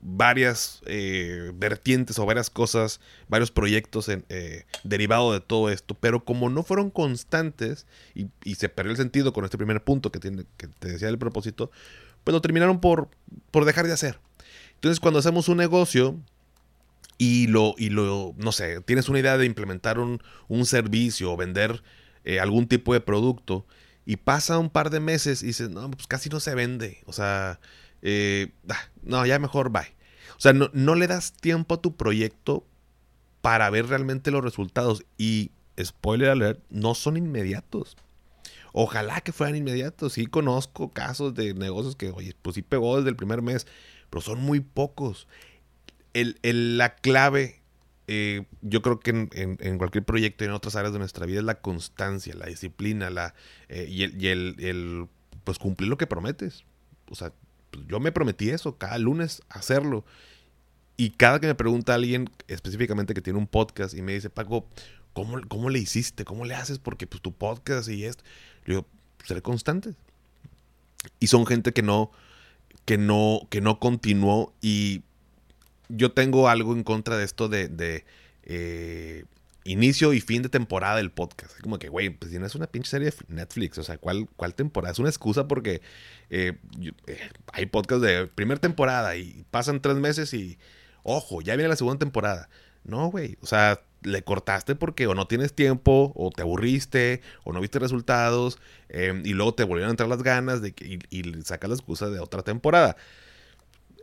varias 0.00 0.82
eh, 0.86 1.52
vertientes 1.54 2.18
o 2.18 2.26
varias 2.26 2.50
cosas, 2.50 3.00
varios 3.28 3.50
proyectos 3.50 4.08
eh, 4.08 4.66
derivados 4.84 5.32
de 5.32 5.40
todo 5.40 5.70
esto, 5.70 5.94
pero 5.94 6.24
como 6.24 6.50
no 6.50 6.62
fueron 6.62 6.90
constantes 6.90 7.86
y, 8.14 8.54
se 8.54 8.68
perdió 8.68 8.92
el 8.92 8.96
sentido 8.98 9.32
con 9.32 9.44
este 9.44 9.56
primer 9.56 9.82
punto 9.82 10.12
que, 10.12 10.20
tiene, 10.20 10.44
que 10.58 10.68
te 10.68 10.88
decía 10.88 11.08
el 11.08 11.18
propósito, 11.18 11.70
pues 12.22 12.32
lo 12.32 12.40
terminaron 12.40 12.80
por, 12.80 13.08
por 13.50 13.64
dejar 13.64 13.86
de 13.86 13.94
hacer. 13.94 14.18
Entonces 14.74 15.00
cuando 15.00 15.18
hacemos 15.18 15.48
un 15.48 15.56
negocio 15.56 16.16
y 17.18 17.46
lo, 17.46 17.74
y 17.78 17.88
lo, 17.88 18.34
no 18.36 18.52
sé, 18.52 18.80
tienes 18.82 19.08
una 19.08 19.20
idea 19.20 19.38
de 19.38 19.46
implementar 19.46 19.98
un, 19.98 20.22
un 20.48 20.66
servicio 20.66 21.32
o 21.32 21.36
vender 21.36 21.82
eh, 22.24 22.40
algún 22.40 22.68
tipo 22.68 22.92
de 22.92 23.00
producto 23.00 23.64
y 24.06 24.16
pasa 24.16 24.58
un 24.58 24.70
par 24.70 24.90
de 24.90 25.00
meses 25.00 25.42
y 25.42 25.46
dices, 25.46 25.68
no, 25.68 25.90
pues 25.90 26.06
casi 26.06 26.30
no 26.30 26.38
se 26.38 26.54
vende. 26.54 27.02
O 27.06 27.12
sea, 27.12 27.58
eh, 28.02 28.52
ah, 28.68 28.88
no, 29.02 29.26
ya 29.26 29.40
mejor 29.40 29.70
bye. 29.70 29.94
O 30.36 30.40
sea, 30.40 30.52
no, 30.52 30.70
no, 30.72 30.94
le 30.94 31.08
das 31.08 31.32
tiempo 31.32 31.74
a 31.74 31.82
tu 31.82 31.96
proyecto 31.96 32.64
para 33.40 33.68
ver 33.68 33.88
realmente 33.88 34.30
los 34.30 34.44
resultados. 34.44 35.04
Y, 35.18 35.50
spoiler 35.82 36.30
alert, 36.30 36.62
no 36.70 36.94
son 36.94 37.16
inmediatos. 37.16 37.96
Ojalá 38.72 39.20
que 39.22 39.32
fueran 39.32 39.56
inmediatos. 39.56 40.12
Sí 40.12 40.26
conozco 40.26 40.92
casos 40.92 41.34
de 41.34 41.54
negocios 41.54 41.96
que, 41.96 42.10
oye, 42.10 42.36
pues 42.42 42.54
sí 42.54 42.62
pegó 42.62 42.98
desde 42.98 43.10
el 43.10 43.16
primer 43.16 43.42
mes, 43.42 43.66
pero 44.08 44.20
son 44.20 44.40
muy 44.40 44.60
pocos. 44.60 45.26
El, 46.12 46.38
la 46.78 46.94
clave 46.94 47.60
eh, 48.08 48.44
yo 48.62 48.82
creo 48.82 49.00
que 49.00 49.10
en, 49.10 49.78
cualquier 49.78 50.04
proyecto 50.04 50.44
y 50.44 50.46
en 50.46 50.52
otras 50.52 50.76
áreas 50.76 50.92
de 50.92 50.98
nuestra 50.98 51.26
vida 51.26 51.40
es 51.40 51.44
la 51.44 51.60
constancia, 51.60 52.34
la 52.34 52.46
disciplina, 52.46 53.10
la, 53.10 53.34
eh, 53.68 53.86
y, 53.88 54.02
el, 54.28 55.08
pues 55.44 55.58
cumplir 55.58 55.88
lo 55.88 55.98
que 55.98 56.06
prometes. 56.06 56.64
O 57.10 57.14
sea, 57.14 57.32
pues, 57.70 57.84
yo 57.88 57.98
me 57.98 58.12
prometí 58.12 58.50
eso, 58.50 58.78
cada 58.78 58.98
lunes 58.98 59.42
hacerlo. 59.48 60.04
Y 60.96 61.10
cada 61.10 61.40
que 61.40 61.48
me 61.48 61.54
pregunta 61.54 61.94
alguien 61.94 62.30
específicamente 62.48 63.12
que 63.12 63.20
tiene 63.20 63.38
un 63.38 63.46
podcast 63.46 63.94
y 63.94 64.02
me 64.02 64.14
dice, 64.14 64.30
Paco, 64.30 64.68
¿cómo, 65.12 65.40
cómo 65.48 65.68
le 65.68 65.78
hiciste? 65.80 66.24
¿Cómo 66.24 66.44
le 66.44 66.54
haces? 66.54 66.78
Porque 66.78 67.06
pues 67.06 67.22
tu 67.22 67.32
podcast 67.32 67.88
y 67.88 68.04
esto. 68.04 68.24
Yo 68.66 68.74
digo, 68.74 68.86
seré 69.24 69.42
constante. 69.42 69.94
Y 71.18 71.26
son 71.26 71.44
gente 71.44 71.72
que 71.72 71.82
no, 71.82 72.12
que 72.84 72.98
no, 72.98 73.46
que 73.50 73.60
no 73.60 73.78
continuó 73.78 74.54
y 74.62 75.02
yo 75.88 76.12
tengo 76.12 76.48
algo 76.48 76.72
en 76.72 76.82
contra 76.82 77.16
de 77.16 77.24
esto 77.24 77.48
de, 77.48 78.04
eh, 78.44 79.24
inicio 79.64 80.12
y 80.12 80.20
fin 80.20 80.42
de 80.42 80.48
temporada 80.48 80.96
del 80.96 81.10
podcast. 81.10 81.60
Como 81.60 81.78
que, 81.78 81.88
güey, 81.88 82.10
pues 82.10 82.30
si 82.30 82.38
no 82.38 82.46
es 82.46 82.54
una 82.54 82.66
pinche 82.66 82.90
serie 82.90 83.10
de 83.10 83.16
Netflix, 83.28 83.78
o 83.78 83.82
sea, 83.82 83.98
¿cuál, 83.98 84.28
cuál 84.36 84.54
temporada? 84.54 84.92
Es 84.92 84.98
una 84.98 85.08
excusa 85.08 85.48
porque 85.48 85.82
eh, 86.30 86.52
eh, 87.06 87.30
hay 87.52 87.66
podcast 87.66 88.02
de 88.02 88.26
primera 88.28 88.60
temporada 88.60 89.16
y 89.16 89.44
pasan 89.50 89.80
tres 89.80 89.96
meses 89.96 90.32
y, 90.34 90.58
ojo, 91.02 91.40
ya 91.42 91.56
viene 91.56 91.68
la 91.68 91.76
segunda 91.76 91.98
temporada. 91.98 92.48
No, 92.84 93.08
güey, 93.08 93.36
o 93.40 93.46
sea, 93.46 93.82
le 94.02 94.22
cortaste 94.22 94.76
porque 94.76 95.08
o 95.08 95.14
no 95.14 95.26
tienes 95.26 95.52
tiempo, 95.52 96.12
o 96.14 96.30
te 96.30 96.42
aburriste, 96.42 97.20
o 97.42 97.52
no 97.52 97.60
viste 97.60 97.80
resultados, 97.80 98.58
y 98.88 99.32
luego 99.32 99.54
te 99.54 99.64
volvieron 99.64 99.88
a 99.88 99.90
entrar 99.90 100.08
las 100.08 100.22
ganas 100.22 100.62
de 100.62 100.72
que, 100.72 100.86
y, 100.86 101.00
y 101.10 101.42
sacas 101.42 101.70
la 101.70 101.74
excusa 101.74 102.08
de 102.08 102.20
otra 102.20 102.42
temporada. 102.42 102.96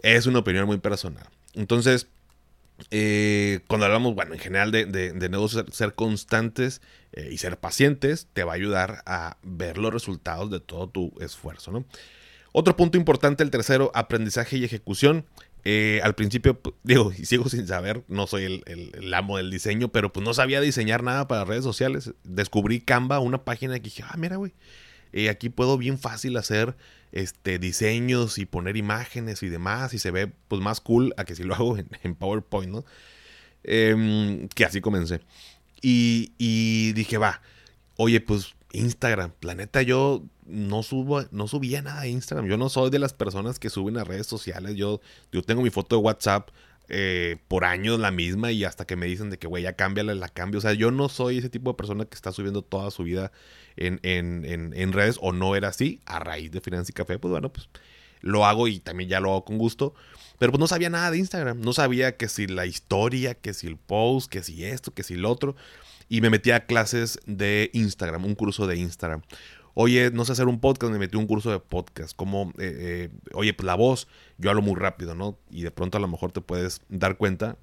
Es 0.03 0.25
una 0.27 0.39
opinión 0.39 0.65
muy 0.65 0.79
personal. 0.79 1.25
Entonces, 1.53 2.07
eh, 2.91 3.61
cuando 3.67 3.85
hablamos, 3.85 4.15
bueno, 4.15 4.33
en 4.33 4.39
general 4.39 4.71
de, 4.71 4.85
de, 4.85 5.29
negocios, 5.29 5.65
ser, 5.71 5.93
constantes 5.93 6.81
eh, 7.13 7.29
y 7.31 7.37
ser 7.37 7.57
pacientes 7.57 8.27
te 8.33 8.43
va 8.43 8.53
a 8.53 8.55
ayudar 8.55 9.03
a 9.05 9.37
ver 9.43 9.77
los 9.77 9.93
resultados 9.93 10.49
de 10.51 10.59
todo 10.59 10.89
tu 10.89 11.13
esfuerzo, 11.19 11.71
¿no? 11.71 11.85
Otro 12.51 12.75
punto 12.75 12.97
importante, 12.97 13.43
el 13.43 13.49
tercero, 13.49 13.91
aprendizaje 13.95 14.57
y 14.57 14.63
ejecución. 14.63 15.25
Eh, 15.65 16.01
al 16.03 16.13
principio, 16.13 16.59
digo, 16.83 17.11
y 17.17 17.25
sigo 17.25 17.49
sin 17.49 17.65
saber, 17.67 18.03
no 18.07 18.27
soy 18.27 18.43
el, 18.43 18.91
el, 18.93 19.13
amo 19.13 19.37
del 19.37 19.49
diseño, 19.49 19.87
pero 19.89 20.11
pues 20.13 20.25
no 20.25 20.33
sabía 20.33 20.61
diseñar 20.61 21.03
nada 21.03 21.27
para 21.27 21.45
redes 21.45 21.63
sociales. 21.63 22.13
Descubrí 22.23 22.79
Canva, 22.81 23.19
una 23.19 23.43
página 23.43 23.75
que 23.75 23.85
dije, 23.85 24.03
ah, 24.05 24.15
mira, 24.17 24.35
güey, 24.35 24.53
aquí 25.29 25.49
puedo 25.49 25.77
bien 25.77 25.97
fácil 25.97 26.37
hacer 26.37 26.75
este, 27.11 27.59
diseños 27.59 28.37
y 28.39 28.45
poner 28.45 28.75
imágenes 28.75 29.43
y 29.43 29.49
demás 29.49 29.93
y 29.93 29.99
se 29.99 30.11
ve 30.11 30.31
pues 30.47 30.61
más 30.61 30.81
cool 30.81 31.13
a 31.17 31.25
que 31.25 31.35
si 31.35 31.43
lo 31.43 31.53
hago 31.55 31.77
en, 31.77 32.15
PowerPoint, 32.15 32.71
¿no? 32.71 32.85
Em, 33.63 34.47
que 34.49 34.65
así 34.65 34.81
comencé. 34.81 35.21
Y, 35.81 36.93
dije, 36.93 37.17
va, 37.17 37.41
oye, 37.97 38.21
pues 38.21 38.55
Instagram, 38.71 39.33
la 39.41 39.53
neta 39.53 39.81
yo 39.81 40.23
no 40.45 40.81
subo, 40.81 41.23
no 41.31 41.47
subía 41.47 41.81
nada 41.81 42.01
a 42.01 42.07
Instagram. 42.07 42.47
Yo 42.47 42.57
no 42.57 42.69
soy 42.69 42.89
de 42.89 42.99
las 42.99 43.13
personas 43.13 43.59
que 43.59 43.69
suben 43.69 43.97
a 43.97 44.03
redes 44.03 44.27
sociales. 44.27 44.75
Yo, 44.75 45.01
yo 45.31 45.41
tengo 45.41 45.61
mi 45.61 45.69
foto 45.69 45.97
de 45.97 46.01
WhatsApp 46.01 46.49
eh, 46.89 47.37
por 47.47 47.63
años 47.63 47.99
la 47.99 48.11
misma 48.11 48.51
y 48.51 48.65
hasta 48.65 48.85
que 48.85 48.95
me 48.95 49.05
dicen 49.05 49.29
de 49.29 49.37
que, 49.37 49.47
güey, 49.47 49.63
ya 49.63 49.73
cámbiala, 49.73 50.13
la 50.15 50.29
cambio. 50.29 50.57
O 50.57 50.61
sea, 50.61 50.73
yo 50.73 50.91
no 50.91 51.09
soy 51.09 51.37
ese 51.37 51.49
tipo 51.49 51.71
de 51.71 51.77
persona 51.77 52.05
que 52.05 52.15
está 52.15 52.31
subiendo 52.31 52.61
toda 52.61 52.91
su 52.91 53.03
vida 53.03 53.31
en, 53.75 53.99
en, 54.03 54.93
redes 54.93 55.17
o 55.21 55.31
no 55.31 55.55
era 55.55 55.69
así. 55.69 56.01
A 56.05 56.19
raíz 56.19 56.51
de 56.51 56.61
Finanzas 56.61 56.89
y 56.89 56.93
Café, 56.93 57.19
pues 57.19 57.31
bueno, 57.31 57.51
pues 57.51 57.69
lo 58.21 58.45
hago 58.45 58.67
y 58.67 58.79
también 58.79 59.09
ya 59.09 59.19
lo 59.19 59.31
hago 59.31 59.45
con 59.45 59.57
gusto. 59.57 59.93
Pero 60.39 60.51
pues 60.51 60.59
no 60.59 60.67
sabía 60.67 60.89
nada 60.89 61.09
de 61.09 61.17
Instagram. 61.17 61.61
No 61.61 61.73
sabía 61.73 62.17
que 62.17 62.27
si 62.27 62.47
la 62.47 62.65
historia, 62.65 63.33
que 63.35 63.53
si 63.53 63.67
el 63.67 63.77
post, 63.77 64.29
que 64.29 64.43
si 64.43 64.65
esto, 64.65 64.93
que 64.93 65.03
si 65.03 65.15
lo 65.15 65.31
otro. 65.31 65.55
Y 66.09 66.21
me 66.21 66.29
metí 66.29 66.51
a 66.51 66.65
clases 66.65 67.19
de 67.25 67.69
Instagram, 67.73 68.25
un 68.25 68.35
curso 68.35 68.67
de 68.67 68.75
Instagram. 68.77 69.21
Oye, 69.75 70.11
no 70.11 70.23
sé 70.23 70.33
hacer 70.33 70.47
un 70.47 70.59
podcast, 70.59 70.91
me 70.91 70.99
metí 70.99 71.17
un 71.17 71.25
curso 71.25 71.49
de 71.49 71.59
podcast. 71.59 72.15
Como, 72.15 72.53
eh, 72.59 73.09
eh, 73.09 73.09
oye, 73.33 73.53
pues 73.53 73.65
la 73.65 73.75
voz, 73.75 74.07
yo 74.37 74.49
hablo 74.49 74.61
muy 74.61 74.75
rápido, 74.75 75.15
¿no? 75.15 75.37
Y 75.49 75.63
de 75.63 75.71
pronto 75.71 75.97
a 75.97 76.01
lo 76.01 76.07
mejor 76.07 76.31
te 76.31 76.41
puedes 76.41 76.81
dar 76.89 77.17
cuenta. 77.17 77.57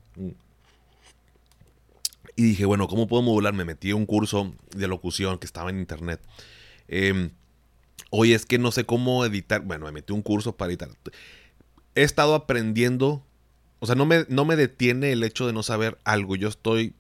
Y 2.34 2.42
dije, 2.42 2.64
bueno, 2.64 2.88
¿cómo 2.88 3.06
puedo 3.06 3.22
modular? 3.22 3.54
Me 3.54 3.64
metí 3.64 3.92
un 3.92 4.06
curso 4.06 4.52
de 4.74 4.88
locución 4.88 5.38
que 5.38 5.46
estaba 5.46 5.70
en 5.70 5.78
internet. 5.78 6.20
Eh, 6.88 7.30
oye, 8.11 8.34
es 8.34 8.44
que 8.44 8.58
no 8.58 8.72
sé 8.72 8.84
cómo 8.84 9.24
editar. 9.24 9.61
Bueno, 9.61 9.86
me 9.86 9.92
metí 9.92 10.12
un 10.12 10.22
curso 10.22 10.56
para 10.56 10.70
editar. 10.70 10.88
He 11.94 12.02
estado 12.02 12.34
aprendiendo. 12.34 13.24
O 13.78 13.86
sea, 13.86 13.94
no 13.94 14.04
me, 14.04 14.26
no 14.28 14.44
me 14.44 14.56
detiene 14.56 15.12
el 15.12 15.22
hecho 15.22 15.46
de 15.46 15.52
no 15.52 15.62
saber 15.62 15.98
algo. 16.04 16.34
Yo 16.34 16.48
estoy. 16.48 16.94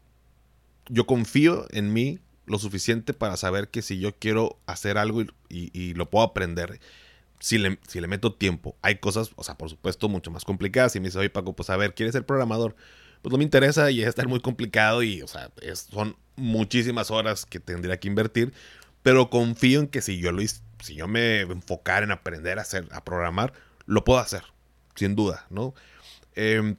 Yo 0.88 1.06
confío 1.06 1.66
en 1.70 1.92
mí 1.92 2.20
lo 2.50 2.58
suficiente 2.58 3.14
para 3.14 3.36
saber 3.36 3.68
que 3.68 3.80
si 3.80 4.00
yo 4.00 4.16
quiero 4.16 4.58
hacer 4.66 4.98
algo 4.98 5.22
y, 5.48 5.94
lo 5.94 6.10
puedo 6.10 6.24
aprender, 6.24 6.80
si 7.38 7.58
le, 7.58 7.78
meto 8.08 8.34
tiempo, 8.34 8.76
hay 8.82 8.96
cosas, 8.96 9.30
o 9.36 9.44
sea, 9.44 9.56
por 9.56 9.70
supuesto, 9.70 10.08
mucho 10.08 10.32
más 10.32 10.44
complicadas. 10.44 10.96
Y 10.96 11.00
me 11.00 11.06
dice, 11.06 11.18
oye, 11.18 11.30
Paco, 11.30 11.54
pues 11.54 11.70
a 11.70 11.76
ver, 11.76 11.94
¿quieres 11.94 12.12
ser 12.12 12.26
programador? 12.26 12.74
Pues 13.22 13.30
no 13.30 13.38
me 13.38 13.44
interesa 13.44 13.90
y 13.92 14.02
es 14.02 14.08
estar 14.08 14.26
muy 14.26 14.40
complicado 14.40 15.02
y, 15.04 15.22
o 15.22 15.28
sea, 15.28 15.50
son 15.74 16.16
muchísimas 16.34 17.12
horas 17.12 17.46
que 17.46 17.60
tendría 17.60 18.00
que 18.00 18.08
invertir. 18.08 18.52
Pero 19.02 19.30
confío 19.30 19.80
en 19.80 19.86
que 19.86 20.02
si 20.02 20.18
yo 20.18 20.32
lo 20.32 20.42
si 20.82 20.94
yo 20.94 21.06
me 21.06 21.42
enfocar 21.42 22.02
en 22.02 22.10
aprender 22.10 22.58
a 22.58 22.62
hacer, 22.62 22.88
a 22.90 23.04
programar, 23.04 23.52
lo 23.86 24.02
puedo 24.02 24.18
hacer, 24.18 24.42
sin 24.96 25.14
duda, 25.14 25.46
¿no? 25.50 25.74
Em, 26.34 26.76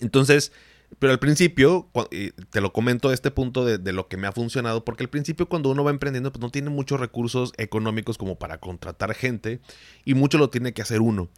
entonces, 0.00 0.52
pero 0.98 1.12
al 1.12 1.18
principio, 1.18 1.88
te 2.50 2.60
lo 2.60 2.72
comento 2.72 3.12
este 3.12 3.30
punto 3.30 3.64
de, 3.64 3.92
lo 3.92 4.08
que 4.08 4.16
me 4.16 4.26
ha 4.26 4.32
funcionado, 4.32 4.84
porque 4.84 5.04
al 5.04 5.10
principio 5.10 5.48
cuando 5.48 5.70
uno 5.70 5.84
va 5.84 5.90
emprendiendo, 5.90 6.32
pues 6.32 6.40
no 6.40 6.50
tiene 6.50 6.70
muchos 6.70 7.00
recursos 7.00 7.52
económicos 7.56 8.18
como 8.18 8.38
para 8.38 8.58
contratar 8.58 9.14
gente 9.14 9.60
y 10.04 10.14
mucho 10.14 10.38
lo 10.38 10.50
tiene 10.50 10.72
que 10.72 10.82
hacer 10.82 11.00
uno. 11.00 11.28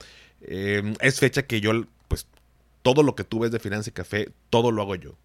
Em, 0.42 0.94
es 1.00 1.20
fecha 1.20 1.46
que 1.46 1.60
yo, 1.60 1.72
pues 2.08 2.26
todo 2.82 3.02
lo 3.02 3.14
que 3.14 3.24
tú 3.24 3.40
ves 3.40 3.50
de 3.50 3.60
Finanza 3.60 3.90
y 3.90 3.92
Café, 3.92 4.32
todo 4.50 4.72
lo 4.72 4.82
hago 4.82 4.94
yo. 4.94 5.16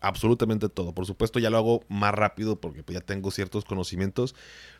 Absolutamente 0.00 0.68
todo. 0.68 0.92
Por 0.94 1.06
supuesto 1.06 1.40
ya 1.40 1.50
lo 1.50 1.56
hago 1.56 1.84
más 1.88 2.14
rápido 2.14 2.60
porque 2.60 2.82
pues, 2.82 2.94
ya 2.98 3.04
tengo 3.04 3.30
ciertos 3.30 3.64
conocimientos, 3.64 4.34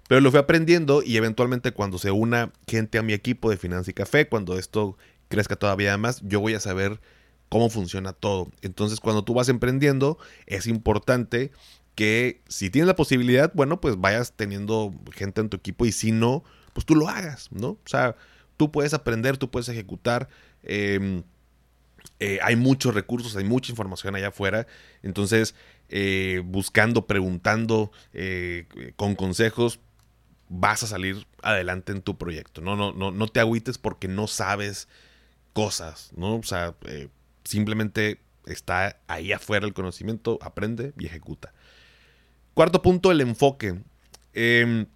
pero 0.09 0.21
lo 0.21 0.31
fui 0.31 0.39
aprendiendo 0.39 1.03
y 1.03 1.17
eventualmente 1.17 1.73
cuando 1.73 1.99
se 1.99 2.11
una 2.11 2.53
gente 2.69 2.99
a 2.99 3.03
mi 3.03 3.15
equipo 3.15 3.51
de 3.51 3.57
Finanza 3.57 3.91
y 3.91 3.95
Café, 3.95 4.29
cuando 4.29 4.59
esto 4.59 4.97
crezca 5.29 5.57
todavía 5.57 5.97
más, 5.99 6.21
yo 6.23 6.41
voy 6.41 6.55
a 6.55 6.61
saber 6.61 7.01
cómo 7.49 7.71
funciona 7.71 8.13
todo. 8.13 8.51
Entonces, 8.63 9.01
cuando 9.01 9.25
tú 9.25 9.35
vas 9.35 9.49
emprendiendo, 9.49 10.19
es 10.47 10.67
importante 10.67 11.51
que 11.95 12.43
si 12.49 12.71
tienes 12.71 12.87
la 12.87 12.97
posibilidad, 12.97 13.51
bueno, 13.55 13.81
pues 13.81 14.01
vayas 14.01 14.33
teniendo 14.33 14.95
gente 15.13 15.41
en 15.41 15.49
tu 15.49 15.57
equipo 15.57 15.85
y 15.85 15.93
si 15.93 16.13
no, 16.13 16.45
pues 16.73 16.87
tú 16.87 16.95
lo 16.95 17.09
hagas, 17.09 17.49
¿no? 17.51 17.71
O 17.71 17.81
sea, 17.87 18.15
tú 18.57 18.71
puedes 18.71 18.95
aprender, 18.95 19.37
tú 19.37 19.51
puedes 19.51 19.69
ejecutar. 19.69 20.29
Em, 20.63 21.25
eh, 22.21 22.39
hay 22.43 22.57
muchos 22.57 22.95
recursos, 22.95 23.35
hay 23.37 23.45
mucha 23.45 23.73
información 23.73 24.15
allá 24.15 24.29
afuera. 24.29 24.67
Entonces, 25.03 25.55
eh, 25.89 26.43
buscando, 26.45 27.07
preguntando, 27.07 27.91
eh, 28.13 28.67
con 28.97 29.15
consejos, 29.15 29.81
vas 30.49 30.83
a 30.83 30.87
salir 30.87 31.27
adelante 31.43 31.93
en 31.93 32.03
tu 32.03 32.17
proyecto. 32.17 32.61
No, 32.61 32.77
no, 32.77 32.93
no, 32.93 33.11
no 33.11 33.27
te 33.29 33.41
agüites 33.41 33.79
porque 33.79 34.07
no 34.07 34.27
sabes 34.27 34.89
cosas, 35.53 36.13
¿no? 36.17 36.37
O 36.37 36.43
sea, 36.43 36.77
simplemente 37.49 38.21
está 38.47 38.99
ahí 39.07 39.33
afuera 39.33 39.67
el 39.67 39.75
conocimiento, 39.75 40.39
aprende 40.43 40.93
y 40.99 41.07
ejecuta. 41.07 41.53
Cuarto 42.55 42.83
punto, 42.83 43.11
el 43.11 43.21
enfoque. 43.21 43.81
Em, 44.35 44.87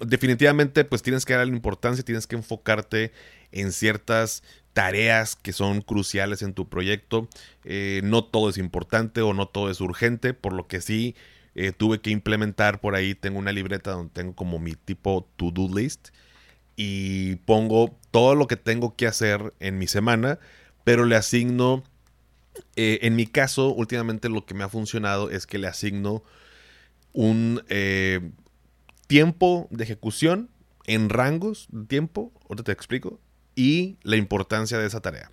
definitivamente, 0.00 0.84
pues 0.84 1.02
tienes 1.02 1.24
que 1.24 1.34
darle 1.34 1.54
importancia, 1.54 2.04
tienes 2.04 2.26
que 2.26 2.36
enfocarte 2.36 3.12
en 3.52 3.72
ciertas 3.72 4.42
tareas 4.72 5.34
que 5.34 5.52
son 5.52 5.80
cruciales 5.80 6.42
en 6.42 6.54
tu 6.54 6.68
proyecto. 6.68 7.28
Eh, 7.64 8.00
no 8.04 8.24
todo 8.24 8.50
es 8.50 8.58
importante 8.58 9.22
o 9.22 9.32
no 9.32 9.46
todo 9.46 9.70
es 9.70 9.80
urgente, 9.80 10.34
por 10.34 10.52
lo 10.52 10.66
que 10.66 10.80
sí 10.80 11.14
eh, 11.54 11.72
tuve 11.72 12.00
que 12.00 12.10
implementar 12.10 12.80
por 12.80 12.94
ahí. 12.94 13.14
Tengo 13.14 13.38
una 13.38 13.52
libreta 13.52 13.92
donde 13.92 14.12
tengo 14.12 14.34
como 14.34 14.58
mi 14.58 14.74
tipo 14.74 15.28
to-do 15.36 15.68
list 15.74 16.08
y 16.76 17.36
pongo 17.36 17.98
todo 18.12 18.36
lo 18.36 18.46
que 18.46 18.56
tengo 18.56 18.94
que 18.94 19.08
hacer 19.08 19.52
en 19.58 19.78
mi 19.78 19.88
semana, 19.88 20.38
pero 20.84 21.04
le 21.04 21.16
asigno, 21.16 21.84
eh, 22.76 23.00
en 23.02 23.16
mi 23.16 23.26
caso, 23.26 23.68
últimamente 23.72 24.28
lo 24.28 24.46
que 24.46 24.54
me 24.54 24.64
ha 24.64 24.68
funcionado 24.68 25.30
es 25.30 25.46
que 25.46 25.58
le 25.58 25.66
asigno 25.66 26.22
un 27.12 27.62
tiempo 29.06 29.66
de 29.70 29.84
ejecución 29.84 30.50
en 30.86 31.08
rangos 31.10 31.68
de 31.70 31.86
tiempo, 31.86 32.32
ahorita 32.48 32.64
te 32.64 32.72
explico, 32.72 33.20
y 33.54 33.98
la 34.02 34.16
importancia 34.16 34.78
de 34.78 34.86
esa 34.86 35.00
tarea. 35.00 35.32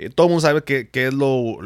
Eh, 0.00 0.10
todo 0.10 0.28
el 0.28 0.30
mundo 0.30 0.42
sabe 0.42 0.62
que, 0.62 0.88
es 0.92 1.12
lo, 1.12 1.58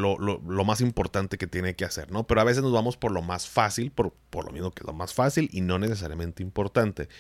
más 0.65 0.81
importante 0.81 1.37
que 1.37 1.47
tiene 1.47 1.77
que 1.77 1.85
hacer, 1.85 2.11
¿no? 2.11 2.27
Pero 2.27 2.41
a 2.41 2.45
veces 2.45 2.63
nos 2.63 2.73
vamos 2.73 2.97
por 2.97 3.13
lo 3.13 3.21
más 3.21 3.47
fácil, 3.47 3.91
por, 3.91 4.15
por 4.31 4.47
lo 4.47 4.53
mismo 4.53 4.71
que 4.71 4.85
es 4.85 4.87
lo 4.87 4.95
más 4.95 5.13
fácil 5.13 5.51
y 5.53 5.61
no 5.61 5.79
necesariamente 5.79 6.43
importante. 6.43 7.11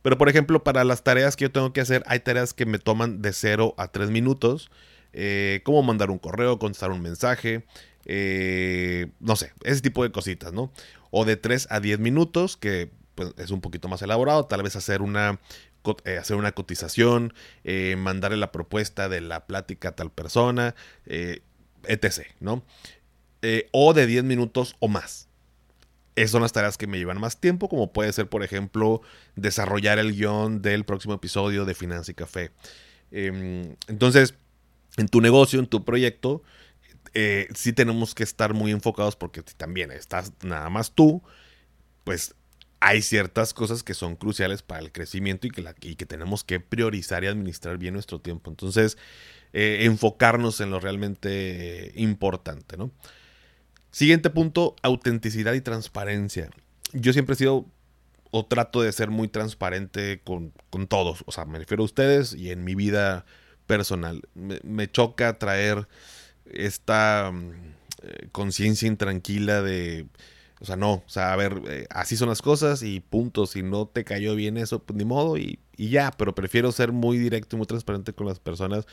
Pero 0.00 0.16
por 0.16 0.28
ejemplo, 0.28 0.62
para 0.62 0.84
las 0.84 1.02
tareas 1.02 1.34
que 1.34 1.46
yo 1.46 1.50
tengo 1.50 1.72
que 1.72 1.80
hacer, 1.80 2.04
hay 2.06 2.20
tareas 2.20 2.54
que 2.54 2.66
me 2.66 2.78
toman 2.78 3.20
de 3.20 3.32
0 3.32 3.74
a 3.78 3.88
3 3.88 4.10
minutos, 4.10 4.70
eh, 5.12 5.60
como 5.64 5.82
mandar 5.82 6.10
un 6.10 6.18
correo, 6.18 6.58
contestar 6.58 6.90
un 6.90 7.02
mensaje, 7.02 7.64
eh, 8.04 9.08
no 9.20 9.36
sé, 9.36 9.52
ese 9.62 9.80
tipo 9.82 10.02
de 10.02 10.12
cositas, 10.12 10.52
¿no? 10.52 10.72
O 11.10 11.24
de 11.24 11.36
3 11.36 11.68
a 11.70 11.80
10 11.80 11.98
minutos, 11.98 12.56
que 12.56 12.90
pues, 13.14 13.34
es 13.36 13.50
un 13.50 13.60
poquito 13.60 13.88
más 13.88 14.02
elaborado, 14.02 14.46
tal 14.46 14.62
vez 14.62 14.76
hacer 14.76 15.02
una 15.02 15.38
eh, 16.04 16.18
hacer 16.18 16.36
una 16.36 16.52
cotización, 16.52 17.32
eh, 17.64 17.96
mandarle 17.96 18.36
la 18.36 18.52
propuesta 18.52 19.08
de 19.08 19.20
la 19.20 19.46
plática 19.46 19.90
a 19.90 19.92
tal 19.92 20.10
persona, 20.10 20.74
etc. 21.06 22.26
¿no? 22.40 22.64
o 23.72 23.94
de 23.94 24.06
10 24.06 24.24
minutos 24.24 24.76
o 24.80 24.88
más. 24.88 25.28
Esas 26.16 26.32
son 26.32 26.42
las 26.42 26.52
tareas 26.52 26.76
que 26.76 26.86
me 26.86 26.98
llevan 26.98 27.18
más 27.18 27.40
tiempo, 27.40 27.68
como 27.70 27.92
puede 27.92 28.12
ser, 28.12 28.28
por 28.28 28.42
ejemplo, 28.42 29.00
desarrollar 29.36 29.98
el 29.98 30.12
guion 30.14 30.60
del 30.60 30.84
próximo 30.84 31.14
episodio 31.14 31.64
de 31.64 31.74
Finanza 31.74 32.10
y 32.10 32.14
Café. 32.14 32.50
Em, 33.10 33.76
entonces, 33.88 34.34
en 34.96 35.08
tu 35.08 35.20
negocio, 35.20 35.58
en 35.58 35.66
tu 35.66 35.84
proyecto, 35.84 36.42
sí 37.54 37.72
tenemos 37.72 38.14
que 38.14 38.22
estar 38.22 38.54
muy 38.54 38.70
enfocados 38.70 39.16
porque 39.16 39.42
también 39.42 39.90
estás 39.90 40.32
nada 40.42 40.70
más 40.70 40.92
tú, 40.92 41.22
pues 42.04 42.34
hay 42.80 43.02
ciertas 43.02 43.52
cosas 43.52 43.82
que 43.82 43.92
son 43.94 44.16
cruciales 44.16 44.62
para 44.62 44.80
el 44.80 44.90
crecimiento 44.90 45.46
y 45.46 45.50
que, 45.50 45.96
que 45.96 46.06
tenemos 46.06 46.44
que 46.44 46.60
priorizar 46.60 47.22
y 47.24 47.26
administrar 47.26 47.76
bien 47.76 47.94
nuestro 47.94 48.20
tiempo. 48.20 48.50
Entonces, 48.50 48.96
eh, 49.52 49.80
enfocarnos 49.82 50.60
en 50.60 50.70
lo 50.70 50.80
realmente 50.80 51.92
importante, 51.96 52.76
¿no? 52.78 52.90
Siguiente 53.90 54.30
punto, 54.30 54.76
autenticidad 54.82 55.52
y 55.52 55.60
transparencia. 55.60 56.48
Yo 56.92 57.12
siempre 57.12 57.34
he 57.34 57.36
sido 57.36 57.66
o 58.30 58.46
trato 58.46 58.80
de 58.80 58.92
ser 58.92 59.10
muy 59.10 59.28
transparente 59.28 60.22
con, 60.24 60.52
todos. 60.88 61.24
O 61.26 61.32
sea, 61.32 61.44
me 61.44 61.58
refiero 61.58 61.82
a 61.82 61.86
ustedes 61.86 62.32
y 62.32 62.50
en 62.50 62.64
mi 62.64 62.76
vida 62.76 63.26
personal. 63.70 64.22
Me, 64.34 64.90
choca 64.90 65.38
traer 65.38 65.86
esta 66.44 67.30
mm, 67.32 67.52
eh, 68.02 68.28
conciencia 68.32 68.88
intranquila 68.88 69.62
de 69.62 70.08
o 70.60 70.66
sea, 70.66 70.76
no, 70.76 70.92
o 70.92 71.04
sea, 71.06 71.32
a 71.32 71.36
ver, 71.36 71.62
eh, 71.68 71.86
así 71.88 72.18
son 72.18 72.28
las 72.28 72.42
cosas 72.42 72.82
y 72.82 73.00
punto. 73.00 73.46
Si 73.46 73.62
no 73.62 73.86
te 73.86 74.04
cayó 74.04 74.34
bien 74.34 74.58
eso, 74.58 74.82
pues 74.82 74.96
ni 74.96 75.06
modo 75.06 75.38
y, 75.38 75.58
ya. 75.78 76.10
Pero 76.10 76.34
prefiero 76.34 76.70
ser 76.70 76.92
muy 76.92 77.16
directo 77.16 77.56
y 77.56 77.58
muy 77.58 77.66
transparente 77.66 78.12
con 78.12 78.26
las 78.26 78.40
personas. 78.40 78.86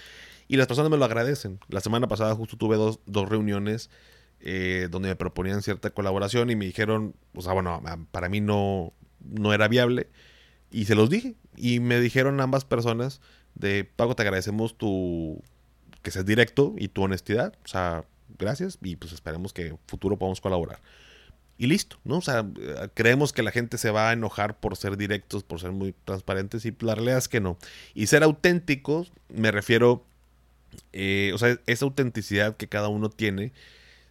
Y 0.48 0.56
las 0.56 0.68
personas 0.68 0.90
me 0.90 0.98
lo 0.98 1.04
agradecen. 1.04 1.60
La 1.68 1.82
semana 1.82 2.08
pasada 2.08 2.34
justo 2.36 2.56
tuve 2.56 2.78
dos, 2.78 3.00
reuniones 3.30 3.90
eh, 4.40 4.88
donde 4.90 5.10
me 5.10 5.16
proponían 5.18 5.62
cierta 5.62 5.90
colaboración 5.90 6.50
y 6.50 6.56
me 6.56 6.66
dijeron, 6.66 7.16
o 7.36 7.42
sea, 7.42 7.52
bueno, 7.52 7.82
para 8.12 8.30
mí 8.30 8.40
no, 8.40 8.94
no 9.20 9.54
era 9.54 9.68
viable. 9.68 10.10
Y 10.72 10.86
se 10.86 10.96
los 10.96 11.10
dije. 11.10 11.36
Y 11.56 11.80
me 11.80 12.00
dijeron 12.00 12.40
ambas 12.40 12.66
personas 12.66 13.22
de, 13.56 13.84
Pago, 13.84 14.16
te 14.16 14.24
agradecemos 14.24 14.78
tu, 14.78 15.42
que 16.02 16.12
seas 16.12 16.26
directo 16.26 16.76
y 16.78 16.90
tu 16.90 17.04
honestidad. 17.04 17.54
O 17.66 17.68
sea, 17.68 18.06
gracias 18.38 18.78
y 18.82 18.96
pues 18.96 19.14
esperemos 19.14 19.54
que 19.54 19.68
en 19.68 19.80
futuro 19.88 20.18
podamos 20.18 20.42
colaborar 20.42 20.80
y 21.58 21.68
listo, 21.68 21.98
¿no? 22.04 22.18
O 22.18 22.22
sea, 22.22 22.46
creemos 22.94 23.34
que 23.34 23.42
la 23.42 23.52
gente 23.52 23.78
se 23.78 23.90
va 23.90 24.10
a 24.10 24.14
enojar 24.14 24.60
por 24.60 24.76
ser 24.78 24.96
directos, 24.96 25.44
por 25.44 25.60
ser 25.60 25.72
muy 25.72 25.94
transparentes 26.06 26.66
y 26.66 26.76
la 26.80 26.96
realidad 26.96 27.18
es 27.18 27.28
que 27.28 27.40
no. 27.40 27.58
Y 27.96 28.08
ser 28.08 28.24
auténticos, 28.24 29.12
me 29.30 29.52
refiero, 29.52 30.06
eh, 30.94 31.32
o 31.34 31.38
sea, 31.38 31.60
esa 31.66 31.86
autenticidad 31.86 32.58
que 32.58 32.68
cada 32.68 32.90
uno 32.90 33.10
tiene 33.10 33.54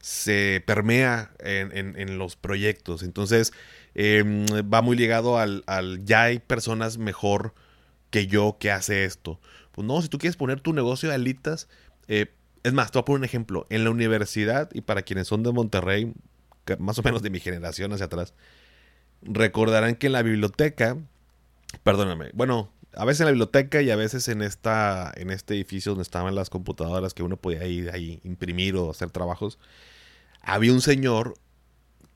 se 0.07 0.63
permea 0.65 1.33
en, 1.41 2.17
los 2.17 2.37
proyectos. 2.37 3.03
Entonces, 3.03 3.53
em, 3.97 4.47
va 4.73 4.81
muy 4.81 4.97
ligado 4.97 5.37
al, 5.37 5.65
ya 6.05 6.23
hay 6.23 6.39
personas 6.39 6.97
mejor 6.97 7.55
que 8.11 8.29
yo 8.29 8.57
que 8.61 8.71
hace 8.71 9.05
esto. 9.05 9.41
Pues 9.73 9.85
no, 9.85 10.01
si 10.01 10.09
tú 10.09 10.19
quieres 10.19 10.37
poner 10.37 10.61
tu 10.61 10.73
negocio 10.73 11.09
de 11.09 11.17
alitas, 11.17 11.67
eh, 12.07 12.27
es 12.63 12.73
más, 12.73 12.93
te 12.93 12.99
voy 12.99 13.03
a 13.03 13.05
poner 13.05 13.19
un 13.19 13.25
ejemplo. 13.25 13.67
En 13.69 13.83
la 13.83 13.91
universidad, 13.91 14.71
y 14.73 14.83
para 14.83 15.03
quienes 15.03 15.27
son 15.27 15.43
de 15.43 15.51
Monterrey, 15.51 16.13
más 16.79 17.01
o 17.01 17.03
menos 17.03 17.21
de 17.21 17.31
mi 17.31 17.41
generación 17.41 17.93
hacia 17.93 18.07
atrás, 18.07 18.33
recordarán 19.23 19.97
que 19.97 20.07
en 20.07 20.13
la 20.13 20.23
biblioteca, 20.23 20.99
perdóname, 21.83 22.31
bueno, 22.33 22.71
a 22.95 23.05
veces 23.05 23.23
en 23.23 23.27
la 23.27 23.33
biblioteca 23.33 23.83
y 23.83 23.91
a 23.91 23.97
veces 23.97 24.29
en, 24.29 24.41
esta, 24.41 25.13
en 25.17 25.33
este 25.33 25.55
edificio 25.55 25.91
donde 25.91 26.03
estaban 26.03 26.37
las 26.37 26.49
computadoras 26.49 27.13
que 27.13 27.25
uno 27.25 27.37
podía 27.37 27.67
ir 27.67 27.91
ahí, 27.91 28.21
imprimir 28.23 28.77
o 28.77 28.89
hacer 28.89 29.11
trabajos, 29.11 29.59
había 30.47 30.72
un 30.72 30.80
señor 30.80 31.34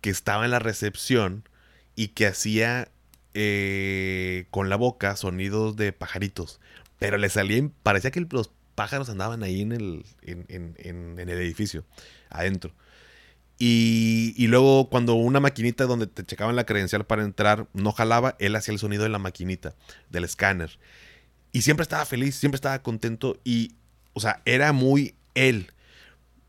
que 0.01 0.09
estaba 0.09 0.47
en 0.47 0.53
la 0.53 0.59
recepción 0.59 1.47
y 1.95 2.09
que 2.09 2.27
hacía 2.27 2.89
eh, 3.35 4.47
con 4.51 4.71
la 4.71 4.77
boca 4.77 5.17
sonidos 5.17 5.77
de 5.77 5.93
pajaritos. 5.93 6.61
Pero 6.99 7.19
le 7.19 7.29
salían, 7.29 7.73
parecía 7.83 8.11
que 8.11 8.27
los 8.31 8.51
pájaros 8.75 9.11
andaban 9.11 9.43
ahí 9.43 9.61
en 9.61 9.73
el, 9.73 10.05
en, 10.23 10.47
en 10.79 11.19
el 11.19 11.29
edificio, 11.29 11.85
adentro. 12.31 12.73
Y, 13.63 14.47
luego 14.47 14.89
cuando 14.89 15.13
una 15.13 15.39
maquinita 15.39 15.85
donde 15.85 16.07
te 16.07 16.25
checaban 16.25 16.57
la 16.57 16.65
credencial 16.65 17.05
para 17.05 17.25
entrar 17.25 17.67
no 17.75 17.93
jalaba, 17.93 18.35
él 18.39 18.57
hacía 18.57 18.73
el 18.73 18.79
sonido 18.79 19.03
de 19.03 19.11
la 19.11 19.19
maquinita, 19.19 19.75
del 20.09 20.25
escáner. 20.25 20.79
Y 21.53 21.61
siempre 21.61 21.83
estaba 21.83 22.07
feliz, 22.07 22.37
siempre 22.37 22.57
estaba 22.57 22.79
contento 22.79 23.39
y, 23.45 23.75
o 24.15 24.21
sea, 24.21 24.41
era 24.47 24.73
muy 24.73 25.15
él. 25.35 25.73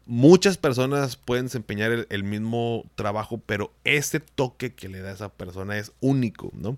Muchas 0.06 0.58
personas 0.58 1.16
pueden 1.16 1.46
desempeñar 1.46 2.08
el, 2.10 2.24
mismo 2.24 2.86
trabajo, 2.96 3.42
pero 3.46 3.72
ese 3.84 4.20
toque 4.20 4.74
que 4.74 4.90
le 4.90 5.02
da 5.02 5.12
a 5.12 5.14
esa 5.14 5.30
persona 5.30 5.78
es 5.78 5.92
único, 6.00 6.52
¿no? 6.54 6.78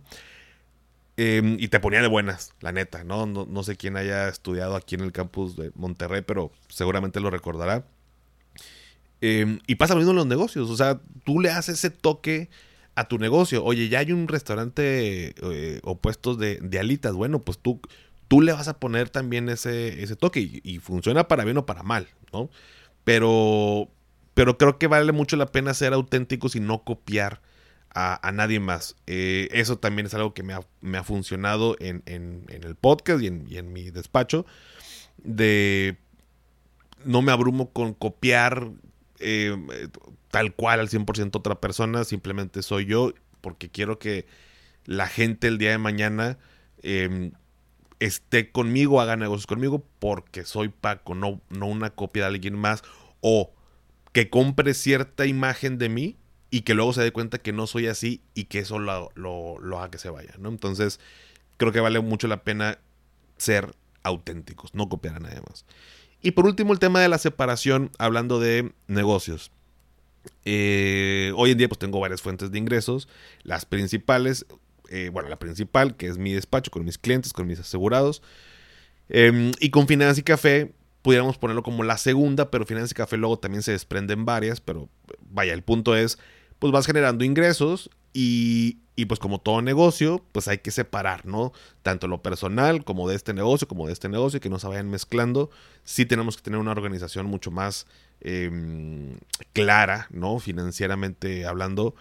Em, 1.16 1.58
y 1.60 1.68
te 1.68 1.80
ponía 1.80 2.02
de 2.02 2.08
buenas, 2.08 2.54
la 2.60 2.72
neta, 2.72 3.04
¿no? 3.04 3.26
¿no? 3.26 3.46
No 3.46 3.64
sé 3.64 3.76
quién 3.78 3.98
haya 3.98 4.28
estudiado 4.30 4.76
aquí 4.76 4.96
en 4.96 5.02
el 5.02 5.12
campus 5.12 5.56
de 5.56 5.72
Monterrey, 5.76 6.22
pero 6.22 6.52
seguramente 6.70 7.20
lo 7.20 7.30
recordará 7.30 7.86
Em, 9.26 9.60
y 9.68 9.76
pasa 9.76 9.94
lo 9.94 10.00
mismo 10.00 10.12
en 10.12 10.18
los 10.18 10.28
negocios. 10.28 10.70
O 10.70 10.76
sea, 10.76 11.00
tú 11.24 11.40
le 11.40 11.50
haces 11.50 11.78
ese 11.78 11.90
toque 11.90 12.50
a 12.94 13.08
tu 13.08 13.20
negocio. 13.20 13.64
Oye, 13.64 13.88
ya 13.88 14.00
hay 14.00 14.12
un 14.12 14.28
restaurante 14.28 15.34
eh, 15.42 15.82
o 15.86 16.36
de, 16.36 16.78
alitas. 16.78 17.14
Bueno, 17.14 17.40
pues 17.40 17.58
tú, 17.58 17.80
tú 18.28 18.42
le 18.42 18.52
vas 18.52 18.68
a 18.68 18.82
poner 18.82 19.10
también 19.10 19.48
ese, 19.48 20.04
ese 20.04 20.18
toque. 20.18 20.62
Y, 20.62 20.80
funciona 20.80 21.30
para 21.30 21.46
bien 21.46 21.56
o 21.56 21.66
para 21.66 21.84
mal, 21.84 22.10
¿no? 22.34 22.50
Pero, 23.04 23.90
pero 24.34 24.58
creo 24.58 24.78
que 24.78 24.88
vale 24.88 25.12
mucho 25.12 25.36
la 25.36 25.48
pena 25.48 25.74
ser 25.74 25.94
auténticos 25.94 26.56
y 26.56 26.60
no 26.60 26.84
copiar 26.84 27.42
a, 27.96 28.32
nadie 28.34 28.60
más. 28.60 28.96
Eh, 29.06 29.50
eso 29.52 29.78
también 29.78 30.08
es 30.08 30.14
algo 30.14 30.34
que 30.34 30.42
me 30.42 30.54
ha, 30.54 31.04
funcionado 31.04 31.76
en, 31.80 32.02
el 32.08 32.76
podcast 32.76 33.22
y 33.22 33.28
en, 33.28 33.46
y 33.48 33.58
en 33.58 33.72
mi 33.72 33.92
despacho. 33.92 34.46
De 35.18 35.98
no 37.06 37.22
me 37.22 37.32
abrumo 37.32 37.72
con 37.72 37.94
copiar 37.94 38.72
eh, 39.20 39.56
tal 40.32 40.54
cual 40.54 40.80
al 40.80 40.90
100% 40.90 41.36
otra 41.36 41.60
persona, 41.60 42.04
simplemente 42.04 42.62
soy 42.62 42.86
yo 42.86 43.14
porque 43.42 43.70
quiero 43.70 44.00
que 44.00 44.26
la 44.86 45.08
gente 45.08 45.48
el 45.48 45.58
día 45.58 45.72
de 45.72 45.78
mañana 45.78 46.38
em, 46.82 47.32
esté 48.06 48.52
conmigo, 48.52 49.00
haga 49.02 49.16
negocios 49.16 49.48
conmigo 49.48 49.84
porque 50.00 50.44
soy 50.44 50.70
Paco, 50.70 51.16
no, 51.16 51.42
no 51.50 51.68
una 51.68 51.92
copia 51.92 52.24
de 52.24 52.28
alguien 52.30 52.56
más 52.56 52.84
o 53.22 53.52
que 54.12 54.30
compre 54.30 54.74
cierta 54.74 55.26
imagen 55.26 55.78
de 55.78 55.90
mí 55.90 56.18
y 56.50 56.62
que 56.62 56.74
luego 56.76 56.94
se 56.94 57.02
dé 57.02 57.12
cuenta 57.12 57.40
que 57.40 57.54
no 57.54 57.66
soy 57.66 57.88
así 57.88 58.22
y 58.36 58.46
que 58.46 58.60
eso 58.60 58.78
lo, 58.78 59.10
lo, 59.16 59.80
haga 59.80 59.90
que 59.90 59.98
se 59.98 60.10
vaya, 60.10 60.36
¿no? 60.38 60.50
Entonces, 60.50 61.00
creo 61.58 61.72
que 61.72 61.80
vale 61.80 62.00
mucho 62.00 62.28
la 62.28 62.44
pena 62.44 62.78
ser 63.38 63.74
auténticos, 64.04 64.76
no 64.76 64.90
copiar 64.90 65.16
a 65.16 65.20
nadie 65.20 65.42
más. 65.50 65.66
Y 66.22 66.32
por 66.32 66.46
último, 66.46 66.72
el 66.72 66.80
tema 66.80 67.02
de 67.02 67.10
la 67.10 67.18
separación, 67.18 67.90
hablando 67.98 68.40
de 68.40 68.72
negocios. 68.88 69.52
Eh, 70.46 71.34
hoy 71.36 71.52
en 71.52 71.58
día 71.58 71.68
pues 71.68 71.80
tengo 71.80 72.00
varias 72.00 72.22
fuentes 72.22 72.52
de 72.52 72.60
ingresos. 72.60 73.08
Las 73.42 73.66
principales, 73.66 74.46
eh, 74.90 75.10
bueno, 75.12 75.30
la 75.30 75.40
principal, 75.40 75.96
que 75.96 76.08
es 76.08 76.18
mi 76.18 76.34
despacho 76.34 76.72
con 76.72 76.84
mis 76.84 76.98
clientes, 76.98 77.34
con 77.34 77.48
mis 77.48 77.60
asegurados. 77.60 78.22
Em, 79.10 79.52
y 79.60 79.70
con 79.70 79.88
Finanzas 79.88 80.18
y 80.20 80.24
Café, 80.24 80.74
pudiéramos 81.02 81.38
ponerlo 81.38 81.64
como 81.64 81.84
la 81.84 81.98
segunda, 81.98 82.50
pero 82.50 82.66
Finanzas 82.66 82.92
y 82.92 82.96
Café 82.96 83.18
luego 83.18 83.38
también 83.38 83.62
se 83.62 83.72
desprenden 83.72 84.26
varias, 84.26 84.62
pero 84.62 84.90
vaya, 85.30 85.54
el 85.54 85.62
punto 85.62 85.96
es, 85.96 86.18
pues 86.60 86.72
vas 86.72 86.86
generando 86.86 87.26
ingresos 87.26 87.90
y, 88.14 88.80
y 88.96 89.06
pues 89.06 89.20
como 89.20 89.42
todo 89.42 89.62
negocio, 89.62 90.24
pues 90.32 90.48
hay 90.48 90.60
que 90.60 90.72
separar, 90.72 91.26
¿no? 91.26 91.52
Tanto 91.82 92.08
lo 92.08 92.22
personal 92.22 92.84
como 92.84 93.10
de 93.10 93.16
este 93.16 93.34
negocio, 93.34 93.68
como 93.68 93.88
de 93.88 93.94
este 93.94 94.08
negocio, 94.08 94.40
que 94.40 94.50
no 94.50 94.60
se 94.60 94.68
vayan 94.68 94.90
mezclando. 94.90 95.50
Sí 95.84 96.06
tenemos 96.06 96.38
que 96.38 96.44
tener 96.44 96.60
una 96.60 96.72
organización 96.72 97.26
mucho 97.26 97.50
más 97.50 97.88
em, 98.22 99.18
clara, 99.52 100.08
¿no? 100.12 100.38
Financieramente 100.40 101.46
hablando, 101.46 101.96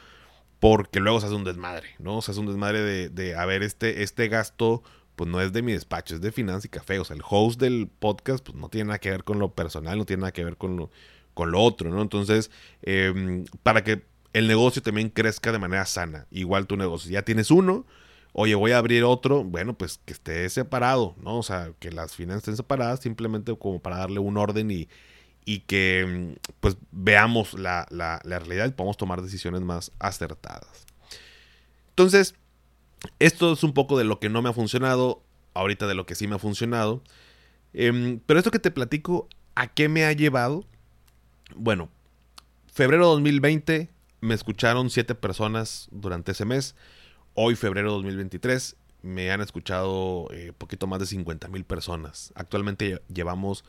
porque 0.62 1.00
luego 1.00 1.18
se 1.18 1.26
hace 1.26 1.34
un 1.34 1.42
desmadre, 1.42 1.88
¿no? 1.98 2.22
Se 2.22 2.30
hace 2.30 2.38
un 2.38 2.46
desmadre 2.46 2.82
de, 2.82 3.08
de 3.08 3.34
a 3.34 3.44
ver, 3.46 3.64
este, 3.64 4.04
este 4.04 4.28
gasto, 4.28 4.84
pues 5.16 5.28
no 5.28 5.40
es 5.40 5.52
de 5.52 5.60
mi 5.60 5.72
despacho, 5.72 6.14
es 6.14 6.20
de 6.20 6.30
Finanza 6.30 6.68
y 6.68 6.70
Café. 6.70 7.00
O 7.00 7.04
sea, 7.04 7.16
el 7.16 7.22
host 7.28 7.60
del 7.60 7.88
podcast, 7.88 8.44
pues 8.44 8.56
no 8.56 8.68
tiene 8.68 8.86
nada 8.86 9.00
que 9.00 9.10
ver 9.10 9.24
con 9.24 9.40
lo 9.40 9.56
personal, 9.56 9.98
no 9.98 10.04
tiene 10.06 10.20
nada 10.20 10.30
que 10.30 10.44
ver 10.44 10.56
con 10.56 10.76
lo, 10.76 10.92
con 11.34 11.50
lo 11.50 11.60
otro, 11.60 11.90
¿no? 11.90 12.00
Entonces, 12.00 12.52
em, 12.82 13.44
para 13.64 13.82
que 13.82 14.04
el 14.34 14.46
negocio 14.46 14.80
también 14.82 15.08
crezca 15.08 15.50
de 15.50 15.58
manera 15.58 15.84
sana. 15.84 16.28
Igual 16.30 16.68
tu 16.68 16.76
negocio. 16.76 17.10
Ya 17.10 17.22
tienes 17.22 17.50
uno, 17.50 17.84
oye, 18.32 18.54
voy 18.54 18.70
a 18.70 18.78
abrir 18.78 19.02
otro, 19.02 19.42
bueno, 19.42 19.76
pues 19.76 19.98
que 20.04 20.12
esté 20.12 20.48
separado, 20.48 21.16
¿no? 21.20 21.38
O 21.38 21.42
sea, 21.42 21.72
que 21.80 21.90
las 21.90 22.14
finanzas 22.14 22.42
estén 22.44 22.56
separadas 22.56 23.00
simplemente 23.00 23.52
como 23.58 23.80
para 23.80 23.96
darle 23.96 24.20
un 24.20 24.36
orden 24.36 24.70
y, 24.70 24.88
y 25.44 25.60
que 25.60 26.36
pues 26.60 26.76
veamos 26.90 27.54
la, 27.54 27.86
la, 27.90 28.20
realidad 28.24 28.66
y 28.66 28.70
podamos 28.70 28.96
tomar 28.96 29.22
decisiones 29.22 29.60
más 29.60 29.92
acertadas. 29.98 30.86
Entonces, 31.90 32.34
esto 33.18 33.52
es 33.52 33.64
un 33.64 33.74
poco 33.74 33.98
de 33.98 34.04
lo 34.04 34.20
que 34.20 34.28
no 34.28 34.42
me 34.42 34.50
ha 34.50 34.52
funcionado, 34.52 35.22
ahorita 35.54 35.86
de 35.86 35.94
lo 35.94 36.06
que 36.06 36.14
sí 36.14 36.28
me 36.28 36.36
ha 36.36 36.38
funcionado. 36.38 37.02
Em, 37.72 38.20
pero 38.26 38.38
esto 38.38 38.50
que 38.50 38.58
te 38.58 38.70
platico, 38.70 39.28
¿a 39.54 39.66
qué 39.68 39.88
me 39.88 40.04
ha 40.04 40.12
llevado? 40.12 40.64
Bueno, 41.56 41.90
febrero 42.72 43.06
2020 43.08 43.90
me 44.20 44.34
escucharon 44.34 44.88
siete 44.90 45.14
personas 45.14 45.88
durante 45.90 46.32
ese 46.32 46.44
mes. 46.44 46.76
Hoy, 47.34 47.56
febrero 47.56 47.90
de 47.90 47.96
2023, 47.96 48.76
me 49.02 49.32
han 49.32 49.40
escuchado 49.40 50.28
eh, 50.32 50.52
poquito 50.56 50.86
más 50.86 51.00
de 51.00 51.06
50 51.06 51.48
mil 51.48 51.64
personas. 51.64 52.32
Actualmente 52.36 53.02
llevamos 53.12 53.64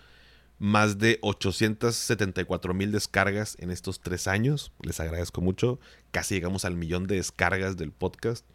más 0.59 0.97
de 0.97 1.19
874 1.21 2.73
mil 2.73 2.91
descargas 2.91 3.57
en 3.59 3.71
estos 3.71 3.99
tres 3.99 4.27
años. 4.27 4.71
Les 4.81 4.99
agradezco 4.99 5.41
mucho. 5.41 5.79
Casi 6.11 6.35
llegamos 6.35 6.65
al 6.65 6.75
millón 6.75 7.07
de 7.07 7.15
descargas 7.15 7.77
del 7.77 7.91
podcast. 7.91 8.45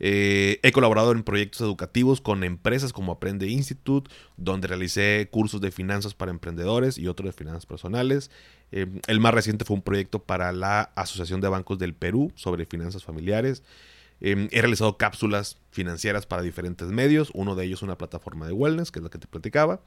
Eh, 0.00 0.60
he 0.62 0.72
colaborado 0.72 1.12
en 1.12 1.24
proyectos 1.24 1.60
educativos 1.60 2.20
con 2.20 2.44
empresas 2.44 2.92
como 2.92 3.12
Aprende 3.12 3.48
Institute, 3.48 4.10
donde 4.36 4.68
realicé 4.68 5.28
cursos 5.30 5.60
de 5.60 5.70
finanzas 5.70 6.14
para 6.14 6.30
emprendedores 6.30 6.98
y 6.98 7.08
otros 7.08 7.26
de 7.26 7.32
finanzas 7.32 7.66
personales. 7.66 8.30
Eh, 8.70 8.86
el 9.06 9.20
más 9.20 9.34
reciente 9.34 9.64
fue 9.64 9.76
un 9.76 9.82
proyecto 9.82 10.22
para 10.22 10.52
la 10.52 10.92
Asociación 10.94 11.40
de 11.40 11.48
Bancos 11.48 11.78
del 11.78 11.94
Perú 11.94 12.32
sobre 12.36 12.66
finanzas 12.66 13.04
familiares. 13.04 13.62
Eh, 14.20 14.48
he 14.50 14.60
realizado 14.60 14.96
cápsulas 14.96 15.58
financieras 15.70 16.26
para 16.26 16.42
diferentes 16.42 16.88
medios, 16.88 17.30
uno 17.34 17.54
de 17.54 17.64
ellos 17.64 17.82
una 17.82 17.98
plataforma 17.98 18.46
de 18.46 18.52
wellness, 18.52 18.90
que 18.90 18.98
es 18.98 19.02
la 19.02 19.10
que 19.10 19.18
te 19.18 19.26
platicaba. 19.26 19.80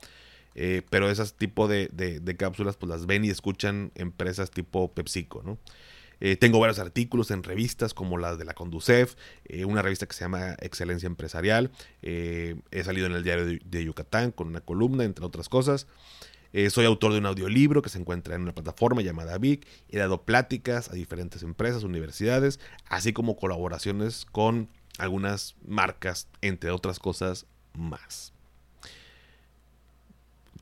Pero 0.53 1.09
esas 1.09 1.35
tipo 1.35 1.67
de, 1.67 1.87
de, 1.87 2.37
cápsulas 2.37 2.77
pues 2.77 2.89
las 2.89 3.05
ven 3.05 3.25
y 3.25 3.29
escuchan 3.29 3.91
empresas 3.95 4.51
tipo 4.51 4.93
PepsiCo, 4.93 5.43
¿no? 5.43 5.57
Eh, 6.21 6.37
tengo 6.37 6.59
varios 6.59 6.77
artículos 6.77 7.31
en 7.31 7.41
revistas 7.41 7.95
como 7.95 8.17
la 8.19 8.37
de 8.37 8.45
la 8.45 8.53
Conducef, 8.53 9.15
eh, 9.45 9.65
una 9.65 9.81
revista 9.81 10.05
que 10.05 10.13
se 10.13 10.23
llama 10.23 10.55
Excelencia 10.59 11.07
Empresarial. 11.07 11.71
Eh, 12.03 12.61
he 12.69 12.83
salido 12.83 13.07
en 13.07 13.13
el 13.13 13.23
diario 13.23 13.45
de, 13.45 13.83
Yucatán 13.83 14.31
con 14.31 14.47
una 14.47 14.61
columna, 14.61 15.03
entre 15.03 15.25
otras 15.25 15.49
cosas. 15.49 15.87
soy 16.69 16.85
autor 16.85 17.13
de 17.13 17.19
un 17.19 17.25
audiolibro 17.25 17.81
que 17.81 17.89
se 17.89 17.97
encuentra 17.97 18.35
en 18.35 18.43
una 18.43 18.53
plataforma 18.53 19.01
llamada 19.01 19.37
Vic. 19.39 19.67
He 19.89 19.97
dado 19.97 20.21
pláticas 20.23 20.89
a 20.89 20.93
diferentes 20.93 21.41
empresas, 21.41 21.83
universidades, 21.83 22.59
así 22.87 23.13
como 23.13 23.35
colaboraciones 23.35 24.25
con 24.31 24.69
algunas 24.99 25.55
marcas, 25.65 26.27
entre 26.41 26.69
otras 26.69 26.99
cosas 26.99 27.47
más. 27.73 28.33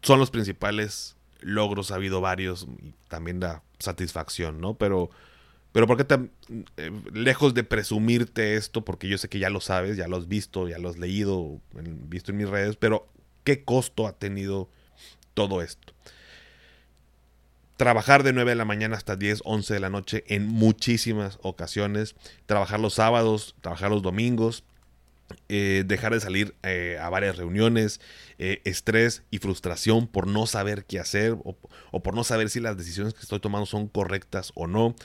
Son 0.02 0.20
los 0.20 0.32
principales 0.32 1.16
logros, 1.42 1.92
ha 1.92 1.96
habido 1.96 2.22
varios 2.22 2.68
y 2.82 2.94
también 3.08 3.40
da 3.40 3.64
satisfacción, 3.80 4.60
¿no? 4.60 4.76
Pero 4.76 5.10
pero 5.72 5.86
¿por 5.86 5.98
qué 5.98 6.04
tan 6.04 6.32
eh, 6.78 6.92
lejos 7.14 7.54
de 7.54 7.64
presumirte 7.64 8.56
esto? 8.56 8.84
Porque 8.84 9.08
yo 9.08 9.18
sé 9.18 9.30
que 9.30 9.40
ya 9.40 9.50
lo 9.50 9.62
sabes, 9.62 9.98
ya 9.98 10.08
lo 10.08 10.18
has 10.18 10.28
visto, 10.28 10.68
ya 10.68 10.80
lo 10.80 10.90
has 10.90 10.98
leído, 10.98 11.62
visto 12.08 12.32
en 12.32 12.38
mis 12.38 12.50
redes, 12.50 12.76
pero 12.76 13.08
¿qué 13.44 13.64
costo 13.64 14.08
ha 14.08 14.14
tenido 14.14 14.70
todo 15.36 15.62
esto? 15.62 15.94
Trabajar 17.78 18.24
de 18.24 18.34
9 18.34 18.52
de 18.52 18.56
la 18.56 18.66
mañana 18.66 18.98
hasta 18.98 19.16
10, 19.16 19.44
11 19.46 19.74
de 19.74 19.80
la 19.80 19.90
noche 19.90 20.24
en 20.28 20.48
muchísimas 20.48 21.40
ocasiones. 21.44 22.16
Trabajar 22.46 22.80
los 22.80 22.96
sábados, 22.96 23.56
trabajar 23.62 23.90
los 23.90 24.02
domingos. 24.02 24.64
Eh, 25.48 25.84
dejar 25.86 26.14
de 26.14 26.20
salir 26.20 26.56
eh, 26.64 26.98
a 27.02 27.10
varias 27.10 27.38
reuniones, 27.38 28.02
estrés 28.38 29.24
y 29.32 29.40
frustración 29.40 30.08
por 30.08 30.28
no 30.28 30.48
saber 30.48 30.86
qué 30.86 31.00
hacer 31.00 31.34
o, 31.44 31.58
o, 31.92 32.04
por 32.04 32.16
no 32.16 32.24
saber 32.24 32.50
si 32.50 32.60
las 32.60 32.78
decisiones 32.78 33.14
que 33.14 33.22
estoy 33.22 33.40
tomando 33.40 33.66
son 33.66 33.88
correctas 33.88 34.52
o 34.56 34.68
no. 34.68 34.96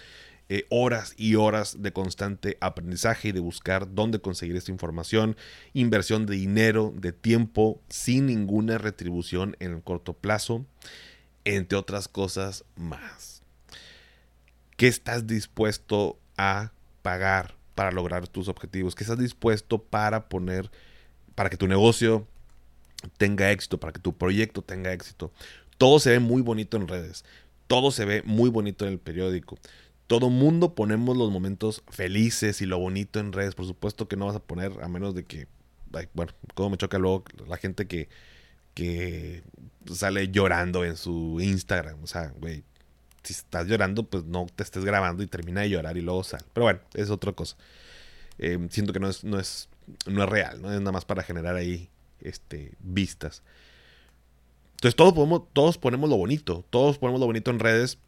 Eh, 0.51 0.67
horas 0.69 1.15
y 1.17 1.37
horas 1.37 1.81
de 1.81 1.95
constante 1.95 2.59
aprendizaje 2.61 3.29
y 3.29 3.33
de 3.33 3.41
buscar 3.41 3.95
dónde 3.95 4.21
conseguir 4.21 4.57
esta 4.57 4.71
información, 4.71 5.39
inversión 5.73 6.27
de 6.27 6.37
dinero, 6.37 6.93
de 6.95 7.13
tiempo, 7.13 7.81
sin 7.89 8.27
ninguna 8.27 8.77
retribución 8.77 9.57
en 9.59 9.73
el 9.73 9.83
corto 9.83 10.13
plazo, 10.13 10.67
entre 11.47 11.79
otras 11.79 12.09
cosas 12.09 12.65
más. 12.77 13.43
¿Qué 14.77 14.87
estás 14.87 15.27
dispuesto 15.27 16.19
a 16.37 16.73
pagar 17.01 17.55
para 17.75 17.91
lograr 17.91 18.29
tus 18.29 18.49
objetivos? 18.49 18.95
¿Qué 18.95 19.05
estás 19.05 19.19
dispuesto 19.19 19.83
para 19.83 20.29
poner, 20.29 20.71
para 21.35 21.51
que 21.51 21.57
tu 21.57 21.67
negocio 21.67 22.27
tenga 23.19 23.51
éxito, 23.51 23.79
para 23.79 23.93
que 23.93 24.01
tu 24.01 24.17
proyecto 24.17 24.63
tenga 24.63 24.93
éxito? 24.93 25.33
Todo 25.79 25.99
se 25.99 26.11
ve 26.11 26.19
muy 26.21 26.43
bonito 26.43 26.77
en 26.77 26.89
redes, 26.89 27.25
todo 27.67 27.91
se 27.91 28.05
ve 28.05 28.23
muy 28.25 28.51
bonito 28.51 28.87
en 28.87 28.93
el 28.93 28.99
periódico 28.99 29.59
todo 30.07 30.31
mundo 30.31 30.75
ponemos 30.75 31.17
los 31.17 31.31
momentos 31.31 31.83
felices 31.89 32.61
y 32.61 32.67
lo 32.67 32.79
bonito 32.79 33.21
en 33.21 33.33
redes. 33.33 33.55
Por 33.55 33.67
supuesto 33.67 34.09
que 34.09 34.17
no 34.17 34.27
vas 34.27 34.37
a 34.37 34.41
poner, 34.41 34.73
a 34.83 34.89
menos 34.89 35.15
de 35.15 35.25
que, 35.25 35.47
bueno, 36.13 36.33
como 36.55 36.71
me 36.71 36.77
choca 36.77 36.99
luego 36.99 37.25
la 37.49 37.57
gente 37.57 37.87
que, 37.87 38.09
que 38.75 39.43
sale 39.93 40.29
llorando 40.31 40.85
en 40.85 40.97
su 40.97 41.39
Instagram. 41.41 42.03
O 42.03 42.07
sea, 42.07 42.33
güey, 42.39 42.65
si 43.25 43.33
estás 43.33 43.67
llorando, 43.67 44.05
pues 44.05 44.25
no 44.25 44.47
te 44.55 44.63
estés 44.63 44.85
grabando 44.85 45.23
y 45.23 45.27
termina 45.27 45.63
de 45.63 45.71
llorar 45.71 45.97
y 45.97 46.03
luego 46.03 46.23
sal. 46.23 46.45
Pero 46.53 46.65
bueno, 46.65 46.81
es 46.95 47.11
otra 47.11 47.33
cosa. 47.33 47.57
Eh, 48.39 48.59
siento 48.71 48.93
que 48.93 49.01
no 49.01 49.09
es, 49.09 49.25
no 49.25 49.39
es, 49.39 49.69
no 50.07 50.23
es 50.23 50.29
real, 50.29 50.63
¿no? 50.63 50.73
Es 50.73 50.79
nada 50.81 50.93
más 50.93 51.05
para 51.05 51.23
generar 51.23 51.57
ahí 51.57 51.89
este, 52.21 52.75
vistas. 52.81 53.43
Entonces 54.73 54.97
todos, 54.97 55.15
podemos, 55.15 55.43
todos 55.53 55.79
ponemos 55.79 56.11
lo 56.11 56.17
bonito, 56.17 56.65
todos 56.71 56.99
ponemos 56.99 57.21
lo 57.21 57.27
bonito 57.27 57.51
en 57.51 57.59
redes. 57.59 57.99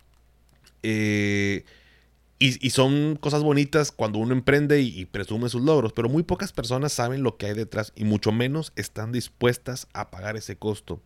Eh, 0.83 1.65
y, 2.39 2.69
son 2.69 3.17
cosas 3.17 3.43
bonitas 3.43 3.93
cuando 3.93 4.19
uno 4.19 4.35
emprende 4.35 4.83
y, 4.83 5.07
presume 5.07 5.49
sus 5.49 5.63
logros, 5.63 5.95
pero 5.95 6.11
muy 6.11 6.23
pocas 6.23 6.53
personas 6.53 6.93
saben 6.93 7.23
lo 7.23 7.39
que 7.39 7.47
hay 7.47 7.55
detrás 7.55 7.95
y 7.97 8.05
mucho 8.05 8.31
menos 8.31 8.75
están 8.77 9.11
dispuestas 9.11 9.89
a 9.95 10.11
pagar 10.11 10.37
ese 10.37 10.57
costo. 10.57 11.01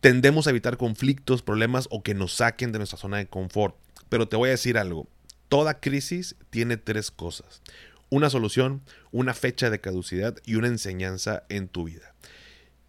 Tendemos 0.00 0.46
a 0.46 0.50
evitar 0.50 0.78
conflictos, 0.78 1.42
problemas 1.42 1.86
o 1.90 2.02
que 2.02 2.14
nos 2.14 2.34
saquen 2.34 2.72
de 2.72 2.78
nuestra 2.78 2.98
zona 2.98 3.18
de 3.18 3.26
confort. 3.26 3.76
Pero 4.08 4.28
te 4.28 4.36
voy 4.36 4.48
a 4.48 4.52
decir 4.52 4.78
algo, 4.78 5.06
toda 5.48 5.80
crisis 5.80 6.36
tiene 6.48 6.76
tres 6.78 7.10
cosas. 7.10 7.60
Una 8.08 8.30
solución, 8.30 8.82
una 9.12 9.34
fecha 9.34 9.68
de 9.68 9.80
caducidad 9.80 10.36
y 10.46 10.54
una 10.54 10.68
enseñanza 10.68 11.44
en 11.48 11.68
tu 11.68 11.84
vida. 11.84 12.14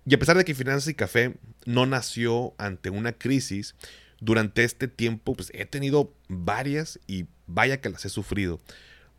Y 0.06 0.16
a 0.16 0.20
pesar 0.20 0.38
de 0.38 0.46
que 0.46 0.56
Finanzas 0.56 0.88
y 0.88 0.96
Café 0.96 1.36
no 1.66 1.86
nació 1.86 2.56
ante 2.58 2.90
una 2.90 3.12
crisis, 3.12 3.76
durante 4.20 4.64
este 4.64 4.88
tiempo 4.88 5.36
pues 5.36 5.52
he 5.54 5.66
tenido 5.66 6.14
varias 6.30 7.00
y 7.08 7.26
vaya 7.46 7.82
que 7.82 7.90
las 7.90 8.06
he 8.06 8.10
sufrido. 8.10 8.62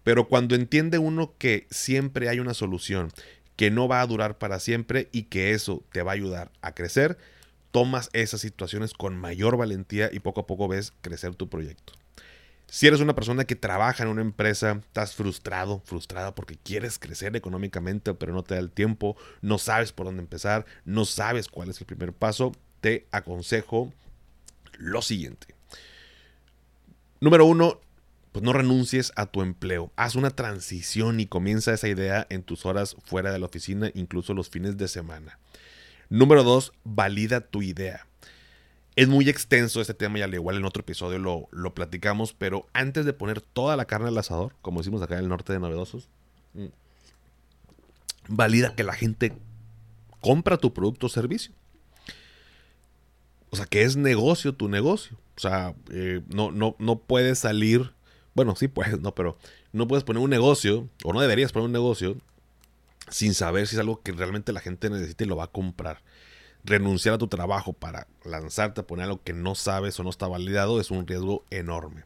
Pero 0.02 0.28
cuando 0.28 0.54
entiende 0.54 0.98
uno 0.98 1.34
que 1.38 1.66
siempre 1.70 2.28
hay 2.28 2.40
una 2.40 2.54
solución, 2.54 3.12
que 3.56 3.70
no 3.70 3.86
va 3.86 4.00
a 4.00 4.06
durar 4.06 4.38
para 4.38 4.58
siempre 4.58 5.08
y 5.12 5.24
que 5.24 5.52
eso 5.52 5.84
te 5.92 6.02
va 6.02 6.12
a 6.12 6.14
ayudar 6.14 6.50
a 6.62 6.74
crecer, 6.74 7.18
tomas 7.72 8.10
esas 8.12 8.40
situaciones 8.40 8.92
con 8.92 9.16
mayor 9.16 9.56
valentía 9.56 10.10
y 10.12 10.20
poco 10.20 10.42
a 10.42 10.46
poco 10.46 10.68
ves 10.68 10.92
crecer 11.00 11.34
tu 11.34 11.48
proyecto. 11.48 11.94
Si 12.68 12.86
eres 12.86 13.00
una 13.00 13.14
persona 13.14 13.44
que 13.44 13.56
trabaja 13.56 14.02
en 14.02 14.08
una 14.08 14.22
empresa, 14.22 14.80
estás 14.80 15.14
frustrado, 15.14 15.82
frustrada 15.84 16.34
porque 16.34 16.56
quieres 16.56 16.98
crecer 16.98 17.36
económicamente, 17.36 18.14
pero 18.14 18.32
no 18.32 18.42
te 18.42 18.54
da 18.54 18.60
el 18.60 18.70
tiempo, 18.70 19.16
no 19.42 19.58
sabes 19.58 19.92
por 19.92 20.06
dónde 20.06 20.22
empezar, 20.22 20.64
no 20.86 21.04
sabes 21.04 21.48
cuál 21.48 21.68
es 21.68 21.80
el 21.80 21.86
primer 21.86 22.14
paso, 22.14 22.52
te 22.80 23.06
aconsejo 23.10 23.92
lo 24.78 25.02
siguiente. 25.02 25.48
Número 27.20 27.44
uno, 27.44 27.78
pues 28.32 28.42
no 28.42 28.54
renuncies 28.54 29.12
a 29.16 29.26
tu 29.26 29.42
empleo. 29.42 29.92
Haz 29.96 30.14
una 30.14 30.30
transición 30.30 31.20
y 31.20 31.26
comienza 31.26 31.74
esa 31.74 31.88
idea 31.88 32.26
en 32.30 32.42
tus 32.42 32.64
horas 32.64 32.96
fuera 33.04 33.32
de 33.32 33.38
la 33.38 33.46
oficina, 33.46 33.90
incluso 33.94 34.32
los 34.32 34.48
fines 34.48 34.78
de 34.78 34.88
semana. 34.88 35.38
Número 36.12 36.44
dos, 36.44 36.74
valida 36.84 37.40
tu 37.40 37.62
idea. 37.62 38.06
Es 38.96 39.08
muy 39.08 39.30
extenso 39.30 39.80
este 39.80 39.94
tema 39.94 40.18
y 40.18 40.22
al 40.22 40.34
igual 40.34 40.58
en 40.58 40.66
otro 40.66 40.82
episodio 40.82 41.18
lo, 41.18 41.48
lo 41.52 41.72
platicamos, 41.72 42.34
pero 42.34 42.66
antes 42.74 43.06
de 43.06 43.14
poner 43.14 43.40
toda 43.40 43.78
la 43.78 43.86
carne 43.86 44.08
al 44.08 44.18
asador, 44.18 44.54
como 44.60 44.80
decimos 44.80 45.00
acá 45.00 45.14
en 45.14 45.20
el 45.20 45.30
norte 45.30 45.54
de 45.54 45.58
Novedosos, 45.58 46.10
mm, 46.52 46.66
valida 48.28 48.74
que 48.74 48.84
la 48.84 48.92
gente 48.92 49.32
compra 50.20 50.58
tu 50.58 50.74
producto 50.74 51.06
o 51.06 51.08
servicio. 51.08 51.54
O 53.48 53.56
sea, 53.56 53.64
que 53.64 53.80
es 53.80 53.96
negocio 53.96 54.52
tu 54.52 54.68
negocio. 54.68 55.16
O 55.38 55.40
sea, 55.40 55.74
eh, 55.90 56.20
no, 56.28 56.50
no, 56.52 56.76
no 56.78 56.98
puedes 56.98 57.38
salir, 57.38 57.90
bueno, 58.34 58.54
sí 58.54 58.68
puedes, 58.68 59.00
no, 59.00 59.14
pero 59.14 59.38
no 59.72 59.88
puedes 59.88 60.04
poner 60.04 60.22
un 60.22 60.28
negocio, 60.28 60.90
o 61.04 61.14
no 61.14 61.22
deberías 61.22 61.52
poner 61.52 61.68
un 61.68 61.72
negocio, 61.72 62.18
sin 63.12 63.34
saber 63.34 63.68
si 63.68 63.76
es 63.76 63.80
algo 63.80 64.02
que 64.02 64.10
realmente 64.12 64.52
la 64.52 64.60
gente 64.60 64.90
necesita 64.90 65.22
y 65.22 65.28
lo 65.28 65.36
va 65.36 65.44
a 65.44 65.52
comprar 65.52 66.02
renunciar 66.64 67.14
a 67.14 67.18
tu 67.18 67.28
trabajo 67.28 67.72
para 67.72 68.06
lanzarte 68.24 68.80
a 68.80 68.86
poner 68.86 69.04
algo 69.04 69.22
que 69.22 69.32
no 69.32 69.54
sabes 69.54 69.98
o 69.98 70.04
no 70.04 70.10
está 70.10 70.28
validado 70.28 70.80
es 70.80 70.90
un 70.90 71.06
riesgo 71.06 71.44
enorme. 71.50 72.04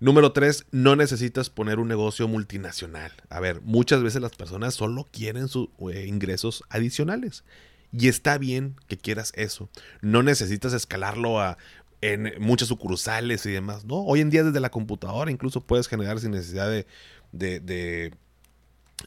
Número 0.00 0.32
3, 0.32 0.66
no 0.70 0.96
necesitas 0.96 1.50
poner 1.50 1.78
un 1.78 1.88
negocio 1.88 2.26
multinacional. 2.28 3.12
A 3.30 3.40
ver, 3.40 3.60
muchas 3.62 4.02
veces 4.02 4.20
las 4.20 4.34
personas 4.34 4.74
solo 4.74 5.08
quieren 5.10 5.48
sus 5.48 5.68
eh, 5.92 6.06
ingresos 6.06 6.64
adicionales. 6.68 7.44
Y 7.92 8.08
está 8.08 8.38
bien 8.38 8.76
que 8.88 8.98
quieras 8.98 9.32
eso. 9.36 9.70
No 10.00 10.22
necesitas 10.22 10.72
escalarlo 10.72 11.40
a 11.40 11.58
en 12.00 12.34
muchas 12.38 12.68
sucursales 12.68 13.46
y 13.46 13.52
demás. 13.52 13.84
No, 13.84 14.02
hoy 14.02 14.20
en 14.20 14.28
día 14.28 14.44
desde 14.44 14.60
la 14.60 14.70
computadora 14.70 15.30
incluso 15.30 15.62
puedes 15.62 15.88
generar 15.88 16.20
sin 16.20 16.32
necesidad 16.32 16.68
de, 16.68 16.86
de, 17.32 18.12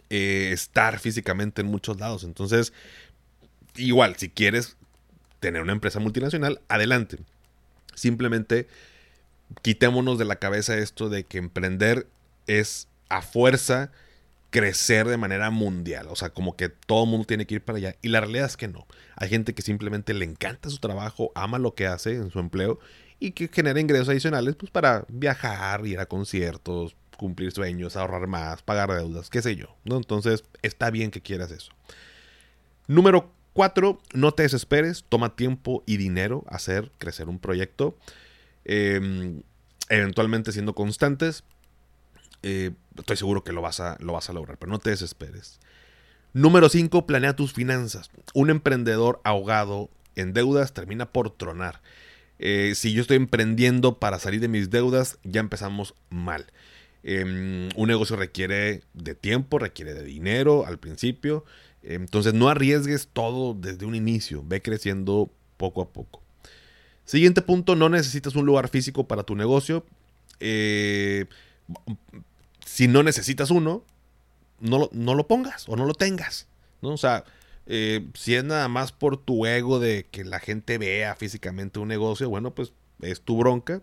eh, 0.10 0.50
estar 0.52 1.00
físicamente 1.00 1.62
en 1.62 1.68
muchos 1.68 2.00
lados. 2.00 2.24
Entonces, 2.24 2.74
igual, 3.76 4.16
si 4.18 4.30
quieres 4.30 4.78
tener 5.40 5.62
una 5.62 5.74
empresa 5.74 6.00
multinacional, 6.00 6.62
adelante. 6.68 7.18
Simplemente 7.94 8.68
quitémonos 9.62 10.18
de 10.18 10.26
la 10.26 10.38
cabeza 10.38 10.78
esto 10.78 11.10
de 11.10 11.24
que 11.24 11.38
emprender 11.38 12.08
es 12.48 12.88
a 13.10 13.22
fuerza 13.22 13.92
crecer 14.50 15.08
de 15.08 15.18
manera 15.18 15.50
mundial. 15.52 16.08
O 16.10 16.16
sea, 16.16 16.30
como 16.30 16.56
que 16.56 16.70
todo 16.70 17.04
el 17.04 17.10
mundo 17.10 17.28
tiene 17.28 17.46
que 17.46 17.56
ir 17.56 17.62
para 17.62 17.78
allá. 17.78 17.96
Y 18.02 18.10
la 18.10 18.22
realidad 18.22 18.46
es 18.46 18.58
que 18.58 18.68
no. 18.68 18.88
Hay 19.16 19.30
gente 19.30 19.54
que 19.54 19.62
simplemente 19.62 20.14
le 20.14 20.26
encanta 20.26 20.70
su 20.70 20.80
trabajo, 20.80 21.32
ama 21.36 21.60
lo 21.60 21.76
que 21.76 21.88
hace 21.88 22.16
en 22.16 22.32
su 22.32 22.40
empleo 22.40 22.80
y 23.20 23.32
que 23.32 23.48
genera 23.48 23.80
ingresos 23.80 24.10
adicionales 24.10 24.56
pues, 24.56 24.72
para 24.72 25.06
viajar, 25.10 25.86
ir 25.86 26.00
a 26.00 26.06
conciertos, 26.06 26.96
cumplir 27.18 27.52
sueños, 27.52 27.98
ahorrar 27.98 28.28
más, 28.28 28.62
pagar 28.62 28.92
deudas, 28.92 29.30
qué 29.30 29.42
sé 29.42 29.56
yo. 29.56 29.76
¿no? 29.84 29.98
Entonces, 29.98 30.44
está 30.62 30.90
bien 30.92 31.12
que 31.12 31.22
quieras 31.22 31.52
eso. 31.52 31.72
Número 32.88 33.32
Cuatro, 33.58 34.00
no 34.14 34.34
te 34.34 34.44
desesperes, 34.44 35.04
toma 35.10 35.36
tiempo 35.36 35.82
y 35.88 35.98
dinero 35.98 36.44
hacer 36.48 36.92
crecer 37.00 37.28
un 37.28 37.40
proyecto. 37.40 37.98
Em, 38.66 39.42
eventualmente 39.90 40.52
siendo 40.52 40.76
constantes, 40.76 41.44
eh, 42.44 42.70
estoy 42.96 43.18
seguro 43.18 43.44
que 43.44 43.54
lo 43.54 43.64
vas, 43.64 43.80
a, 43.80 43.98
lo 44.00 44.14
vas 44.14 44.30
a 44.30 44.34
lograr, 44.34 44.60
pero 44.60 44.72
no 44.72 44.78
te 44.78 44.92
desesperes. 44.92 45.60
Número 46.34 46.70
5, 46.70 47.08
planea 47.08 47.36
tus 47.36 47.52
finanzas. 47.52 48.12
Un 48.36 48.52
emprendedor 48.52 49.22
ahogado 49.24 49.90
en 50.16 50.34
deudas 50.34 50.76
termina 50.76 51.12
por 51.12 51.32
tronar. 51.32 51.82
Eh, 52.38 52.74
si 52.76 52.94
yo 52.94 53.02
estoy 53.02 53.18
emprendiendo 53.18 53.98
para 53.98 54.20
salir 54.20 54.40
de 54.40 54.50
mis 54.50 54.70
deudas, 54.70 55.18
ya 55.24 55.40
empezamos 55.40 55.96
mal. 56.12 56.46
Em, 57.04 57.70
un 57.76 57.88
negocio 57.88 58.16
requiere 58.16 58.82
de 58.94 59.16
tiempo, 59.16 59.60
requiere 59.60 59.94
de 59.94 60.04
dinero 60.04 60.66
al 60.66 60.80
principio. 60.80 61.46
Entonces 61.84 62.34
no 62.34 62.50
arriesgues 62.50 63.10
todo 63.14 63.54
desde 63.54 63.86
un 63.86 63.96
inicio, 63.96 64.44
ve 64.46 64.62
creciendo 64.62 65.32
poco 65.58 65.82
a 65.82 65.90
poco. 65.90 66.22
Siguiente 67.06 67.42
punto, 67.42 67.76
no 67.76 67.88
necesitas 67.88 68.36
un 68.36 68.46
lugar 68.46 68.68
físico 68.68 69.08
para 69.08 69.24
tu 69.24 69.36
negocio. 69.36 69.86
Eh, 70.42 71.26
si 72.66 72.88
no 72.88 73.04
necesitas 73.04 73.50
uno, 73.50 73.84
no 74.60 74.80
lo, 74.80 74.90
no 74.92 75.16
lo, 75.16 75.28
pongas 75.28 75.70
o 75.70 75.78
no 75.78 75.86
lo 75.86 75.94
tengas. 75.94 76.48
¿no? 76.82 76.90
O 76.90 76.98
sea, 76.98 77.24
eh, 77.66 78.06
si 78.14 78.36
es 78.36 78.44
nada 78.44 78.68
más 78.68 78.92
por 78.92 79.18
tu 79.18 79.46
ego 79.46 79.80
de 79.80 80.06
que 80.12 80.26
la 80.26 80.40
gente 80.40 80.78
vea 80.78 81.16
físicamente 81.16 81.80
un 81.80 81.88
negocio, 81.88 82.30
bueno, 82.30 82.52
pues 82.52 82.74
es 83.02 83.22
tu 83.22 83.38
bronca. 83.38 83.82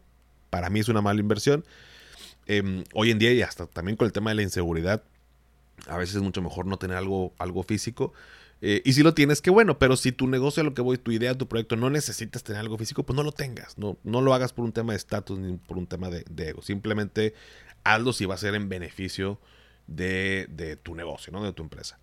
Para 0.50 0.70
mí 0.70 0.80
es 0.80 0.88
una 0.88 1.00
mala 1.00 1.20
inversión. 1.20 1.64
Em, 2.46 2.84
hoy 2.92 3.10
en 3.10 3.18
día 3.18 3.32
y 3.32 3.42
hasta 3.42 3.66
también 3.66 3.96
con 3.96 4.06
el 4.06 4.12
tema 4.12 4.30
de 4.30 4.36
la 4.36 4.42
inseguridad, 4.42 5.02
a 5.86 5.96
veces 5.96 6.16
es 6.16 6.22
mucho 6.22 6.42
mejor 6.42 6.66
no 6.66 6.78
tener 6.78 6.96
algo, 6.96 7.32
algo 7.38 7.62
físico. 7.62 8.12
Eh, 8.60 8.80
y 8.84 8.94
si 8.94 9.02
lo 9.02 9.14
tienes, 9.14 9.42
qué 9.42 9.50
bueno, 9.50 9.78
pero 9.78 9.96
si 9.96 10.12
tu 10.12 10.26
negocio, 10.26 10.62
a 10.62 10.64
lo 10.64 10.74
que 10.74 10.82
voy, 10.82 10.96
tu 10.96 11.10
idea, 11.12 11.36
tu 11.36 11.48
proyecto, 11.48 11.76
no 11.76 11.90
necesitas 11.90 12.42
tener 12.42 12.60
algo 12.60 12.78
físico, 12.78 13.02
pues 13.02 13.16
no 13.16 13.22
lo 13.22 13.32
tengas. 13.32 13.76
No, 13.78 13.98
no 14.04 14.22
lo 14.22 14.32
hagas 14.32 14.52
por 14.52 14.64
un 14.64 14.72
tema 14.72 14.92
de 14.92 14.98
estatus 14.98 15.38
ni 15.38 15.56
por 15.56 15.76
un 15.76 15.86
tema 15.86 16.08
de, 16.10 16.24
ego. 16.48 16.62
Simplemente 16.62 17.34
hazlo 17.82 18.12
si 18.12 18.24
va 18.24 18.34
a 18.34 18.38
ser 18.38 18.54
en 18.54 18.68
beneficio 18.68 19.38
de, 19.86 20.46
de 20.48 20.76
tu 20.76 20.94
negocio, 20.94 21.32
¿no? 21.32 21.44
de 21.44 21.52
tu 21.52 21.62
empresa. 21.62 21.98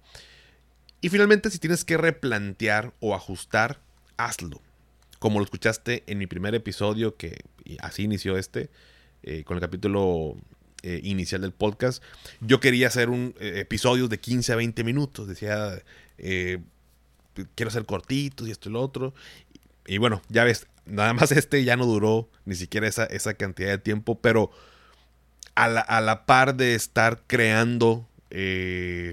Y 1.02 1.10
finalmente, 1.10 1.50
si 1.50 1.58
tienes 1.58 1.84
que 1.84 1.98
replantear 1.98 2.94
o 3.00 3.16
ajustar, 3.16 3.80
hazlo. 4.18 4.62
Como 5.18 5.40
lo 5.40 5.46
escuchaste 5.46 6.04
en 6.06 6.20
mi 6.20 6.28
primer 6.28 6.54
episodio, 6.54 7.16
que 7.16 7.44
así 7.80 8.04
inició 8.04 8.38
este, 8.38 8.70
eh, 9.24 9.44
con 9.44 9.58
el 9.58 9.62
capítulo 9.62 10.38
eh, 10.84 11.00
inicial 11.04 11.42
del 11.42 11.52
podcast, 11.52 12.02
yo 12.40 12.60
quería 12.60 12.88
hacer 12.88 13.12
un 13.12 13.36
eh, 13.40 13.60
episodio 13.60 14.08
de 14.08 14.20
15 14.20 14.54
a 14.54 14.56
20 14.56 14.84
minutos. 14.84 15.28
Decía, 15.28 15.80
eh, 16.18 16.58
quiero 17.54 17.70
hacer 17.70 17.86
cortitos 17.86 18.48
y 18.48 18.52
esto 18.52 18.68
y 18.68 18.72
lo 18.72 18.82
otro. 18.82 19.14
Y, 19.86 20.00
bueno, 20.00 20.24
ya 20.30 20.44
ves, 20.44 20.66
nada 20.88 21.14
más 21.14 21.32
este 21.34 21.64
ya 21.64 21.78
no 21.78 21.86
duró 21.86 22.30
ni 22.46 22.56
siquiera 22.56 22.88
esa, 22.88 23.06
esa 23.06 23.36
cantidad 23.36 23.70
de 23.70 23.78
tiempo, 23.78 24.20
pero 24.20 24.50
a 25.54 25.68
la, 25.68 25.82
a 25.82 26.02
la 26.02 26.26
par 26.26 26.56
de 26.56 26.74
estar 26.74 27.22
creando 27.28 28.08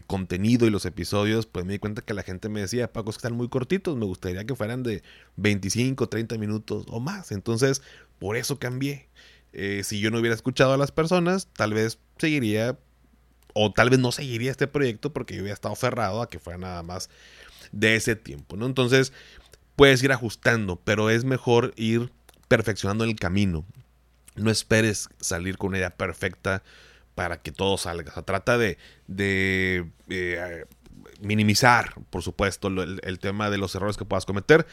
contenido 0.07 0.69
y 0.69 0.71
los 0.71 0.87
episodios, 0.87 1.47
pues 1.47 1.67
me 1.67 1.73
di 1.73 1.81
cuenta 1.81 2.03
que 2.03 2.15
la 2.15 2.23
gente 2.23 2.49
me 2.49 2.61
decía, 2.61 2.93
Paco, 2.93 3.11
que 3.11 3.17
están 3.17 3.35
muy 3.35 3.49
cortitos, 3.49 3.97
me 3.97 4.05
gustaría 4.07 4.45
que 4.45 4.55
fueran 4.55 4.85
de 4.85 5.03
25, 5.37 6.09
30 6.09 6.39
minutos 6.39 6.87
o 6.89 7.01
más. 7.01 7.33
Entonces, 7.33 7.83
por 8.21 8.37
eso 8.37 8.61
cambié. 8.61 9.09
Eh, 9.53 9.83
si 9.85 10.01
yo 10.01 10.11
no 10.11 10.19
hubiera 10.19 10.35
escuchado 10.35 10.73
a 10.73 10.77
las 10.77 10.93
personas, 10.93 11.49
tal 11.55 11.75
vez 11.75 11.99
seguiría 12.19 12.79
o 13.55 13.73
tal 13.73 13.91
vez 13.91 13.99
no 13.99 14.13
seguiría 14.13 14.51
este 14.51 14.67
proyecto 14.67 15.13
porque 15.13 15.35
yo 15.35 15.43
hubiera 15.43 15.55
estado 15.55 15.73
aferrado 15.73 16.23
a 16.23 16.29
que 16.29 16.39
fuera 16.39 16.59
nada 16.59 16.83
más 16.83 17.11
de 17.73 17.97
ese 17.97 18.17
tiempo, 18.17 18.57
¿no? 18.57 18.67
Entonces, 18.67 19.13
puedes 19.77 20.03
ir 20.03 20.13
ajustando, 20.13 20.77
pero 20.77 21.11
es 21.11 21.25
mejor 21.25 21.73
ir 21.77 22.11
perfeccionando 22.49 23.05
el 23.05 23.17
camino. 23.17 23.65
No 24.37 24.51
esperes 24.51 25.09
salir 25.21 25.59
con 25.59 25.69
una 25.69 25.79
idea 25.79 25.91
perfecta 25.91 26.63
para 27.15 27.43
que 27.43 27.53
todo 27.53 27.77
salga. 27.79 28.11
O 28.11 28.15
sea, 28.15 28.23
trata 28.23 28.59
de, 28.59 28.79
de 29.07 29.87
eh, 30.09 30.65
minimizar, 31.21 31.95
por 32.11 32.23
supuesto, 32.23 32.69
el, 32.69 33.19
tema 33.19 33.51
de 33.51 33.59
los 33.59 33.75
errores 33.75 33.97
que 33.97 34.05
puedas 34.05 34.25
cometer, 34.25 34.67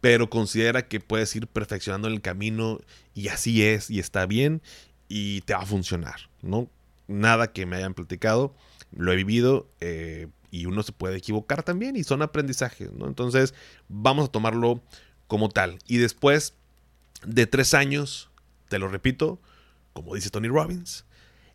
pero 0.00 0.30
considera 0.30 0.88
que 0.88 1.00
puedes 1.00 1.34
ir 1.36 1.46
perfeccionando 1.46 2.08
el 2.08 2.20
camino 2.20 2.80
y 3.14 3.28
así 3.28 3.64
es 3.64 3.90
y 3.90 3.98
está 3.98 4.26
bien 4.26 4.62
y 5.08 5.42
te 5.42 5.54
va 5.54 5.60
a 5.60 5.66
funcionar, 5.66 6.30
¿no? 6.42 6.68
Nada 7.08 7.52
que 7.52 7.66
me 7.66 7.76
hayan 7.76 7.94
platicado, 7.94 8.54
lo 8.92 9.12
he 9.12 9.16
vivido 9.16 9.68
eh, 9.80 10.28
y 10.50 10.66
uno 10.66 10.82
se 10.82 10.92
puede 10.92 11.18
equivocar 11.18 11.62
también 11.62 11.96
y 11.96 12.04
son 12.04 12.22
aprendizajes, 12.22 12.92
¿no? 12.92 13.06
Entonces 13.06 13.54
vamos 13.88 14.28
a 14.28 14.32
tomarlo 14.32 14.82
como 15.26 15.48
tal. 15.48 15.78
Y 15.86 15.98
después 15.98 16.54
de 17.24 17.46
tres 17.46 17.74
años, 17.74 18.30
te 18.68 18.78
lo 18.78 18.88
repito, 18.88 19.40
como 19.92 20.14
dice 20.14 20.30
Tony 20.30 20.48
Robbins, 20.48 21.04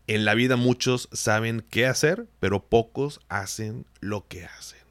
en 0.08 0.24
la 0.24 0.36
vida 0.36 0.56
muchos 0.56 1.10
saben 1.12 1.66
qué 1.70 1.88
hacer, 1.88 2.28
pero 2.40 2.64
pocos 2.64 3.22
hacen 3.28 3.86
lo 4.02 4.28
que 4.28 4.46
hacen. 4.46 4.85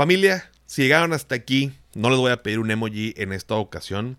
Familia, 0.00 0.50
si 0.64 0.80
llegaron 0.80 1.12
hasta 1.12 1.34
aquí, 1.34 1.74
No 1.94 2.08
les 2.08 2.18
voy 2.18 2.32
a 2.32 2.42
pedir 2.42 2.58
un 2.58 2.70
emoji 2.70 3.12
en 3.18 3.34
esta 3.34 3.56
ocasión. 3.56 4.16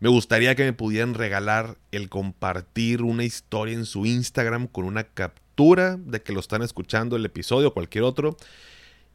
Me 0.00 0.08
gustaría 0.08 0.54
que 0.54 0.64
me 0.64 0.72
pudieran 0.72 1.12
regalar 1.12 1.76
el 1.90 2.08
compartir 2.08 3.02
una 3.02 3.22
historia 3.22 3.74
en 3.74 3.84
su 3.84 4.06
Instagram 4.06 4.68
con 4.68 4.86
una 4.86 5.04
captura 5.04 5.98
de 5.98 6.22
que 6.22 6.32
lo 6.32 6.40
están 6.40 6.62
escuchando 6.62 7.16
el 7.16 7.26
episodio 7.26 7.68
o 7.68 7.74
cualquier 7.74 8.04
otro 8.04 8.38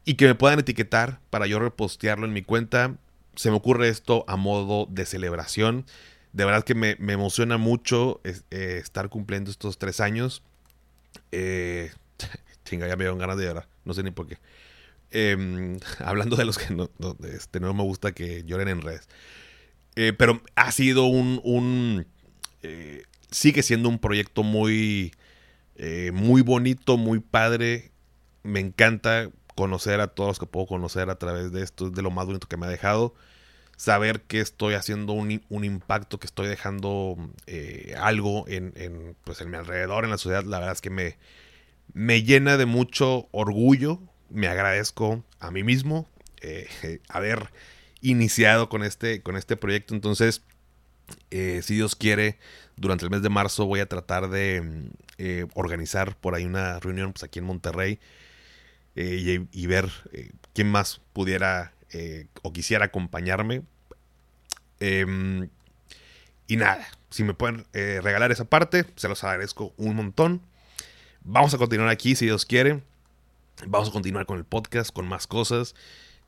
y 0.04 0.14
que 0.14 0.26
me 0.26 0.36
puedan 0.36 0.60
etiquetar 0.60 1.18
para 1.30 1.48
yo 1.48 1.58
repostearlo 1.58 2.26
en 2.26 2.32
mi 2.32 2.42
cuenta. 2.42 2.94
Se 3.34 3.50
me 3.50 3.56
ocurre 3.56 3.88
esto 3.88 4.24
a 4.28 4.36
modo 4.36 4.86
de 4.88 5.04
celebración. 5.04 5.84
De 6.32 6.44
verdad 6.44 6.62
que 6.62 6.76
me, 6.76 6.90
emociona 6.92 7.58
mucho 7.58 8.20
eh, 8.22 8.78
estar 8.80 9.08
cumpliendo 9.08 9.50
estos 9.50 9.78
tres 9.78 9.98
años. 9.98 10.44
Eh, 11.32 11.90
ya 12.70 12.78
me 12.78 12.86
dieron 12.86 13.18
ganas 13.18 13.36
de 13.36 13.46
llorar. 13.46 13.66
No 13.84 13.94
sé 13.94 14.04
ni 14.04 14.12
por 14.12 14.28
qué. 14.28 14.38
Em, 15.10 15.78
hablando 15.98 16.36
de 16.36 16.44
los 16.44 16.58
que 16.58 16.74
no, 16.74 16.90
este, 17.24 17.60
no 17.60 17.72
me 17.74 17.82
gusta 17.82 18.12
que 18.12 18.44
lloren 18.44 18.68
en 18.68 18.82
redes. 18.82 19.08
Eh, 19.96 20.12
pero 20.12 20.40
ha 20.54 20.70
sido 20.70 21.06
un. 21.06 22.06
Eh, 22.62 23.02
sigue 23.30 23.62
siendo 23.62 23.88
un 23.88 23.98
proyecto 23.98 24.42
muy. 24.44 25.12
Eh, 25.76 26.12
muy 26.12 26.42
bonito, 26.42 26.96
muy 26.96 27.20
padre. 27.20 27.90
Me 28.42 28.60
encanta 28.60 29.30
conocer 29.56 30.00
a 30.00 30.08
todos 30.08 30.28
los 30.28 30.38
que 30.38 30.46
puedo 30.46 30.66
conocer 30.66 31.10
a 31.10 31.18
través 31.18 31.52
de 31.52 31.62
esto. 31.62 31.88
Es 31.88 31.94
de 31.94 32.02
lo 32.02 32.10
más 32.12 32.26
bonito 32.26 32.46
que 32.46 32.56
me 32.56 32.66
ha 32.66 32.70
dejado. 32.70 33.14
Saber 33.76 34.22
que 34.22 34.40
estoy 34.40 34.74
haciendo 34.74 35.12
un, 35.12 35.30
impacto, 35.64 36.18
que 36.18 36.26
estoy 36.26 36.48
dejando 36.48 37.16
algo 37.96 38.44
en, 38.48 39.16
pues 39.24 39.40
en 39.40 39.50
mi 39.50 39.56
alrededor, 39.56 40.04
en 40.04 40.10
la 40.10 40.18
sociedad, 40.18 40.44
la 40.44 40.58
verdad 40.58 40.74
es 40.74 40.80
que 40.80 40.90
me, 40.90 41.16
me 41.92 42.22
llena 42.24 42.56
de 42.56 42.66
mucho 42.66 43.28
orgullo. 43.30 44.00
Me 44.30 44.48
agradezco 44.48 45.24
a 45.40 45.50
mí 45.50 45.62
mismo 45.62 46.08
haber 47.08 47.50
iniciado 48.00 48.68
con 48.68 48.82
este, 48.84 49.22
con 49.22 49.36
este 49.36 49.56
proyecto. 49.56 49.94
Entonces, 49.94 50.42
eh, 51.30 51.60
si 51.62 51.74
Dios 51.74 51.96
quiere, 51.96 52.38
durante 52.76 53.04
el 53.04 53.10
mes 53.10 53.22
de 53.22 53.28
marzo 53.28 53.66
voy 53.66 53.80
a 53.80 53.86
tratar 53.86 54.28
de 54.28 54.60
mm, 54.60 54.90
eh, 55.18 55.46
organizar 55.54 56.16
por 56.16 56.34
ahí 56.34 56.44
una 56.44 56.78
reunión 56.80 57.12
pues, 57.12 57.24
aquí 57.24 57.38
en 57.38 57.44
Monterrey 57.44 57.98
eh, 58.96 59.46
y, 59.52 59.66
ver 59.66 59.90
quién 60.54 60.70
más 60.70 61.00
pudiera 61.12 61.72
o 62.42 62.52
quisiera 62.52 62.86
acompañarme. 62.86 63.62
Em, 64.80 65.48
y 66.46 66.56
nada, 66.56 66.86
si 67.10 67.22
me 67.22 67.32
pueden 67.34 67.64
regalar 67.72 68.32
esa 68.32 68.44
parte, 68.44 68.84
se 68.96 69.08
los 69.08 69.22
agradezco 69.22 69.72
un 69.76 69.94
montón. 69.96 70.42
Vamos 71.22 71.54
a 71.54 71.58
continuar 71.58 71.88
aquí, 71.90 72.16
si 72.16 72.24
Dios 72.26 72.44
quiere. 72.44 72.82
Vamos 73.66 73.88
a 73.88 73.92
continuar 73.92 74.26
con 74.26 74.38
el 74.38 74.44
podcast, 74.44 74.92
con 74.92 75.08
más 75.08 75.26
cosas. 75.26 75.74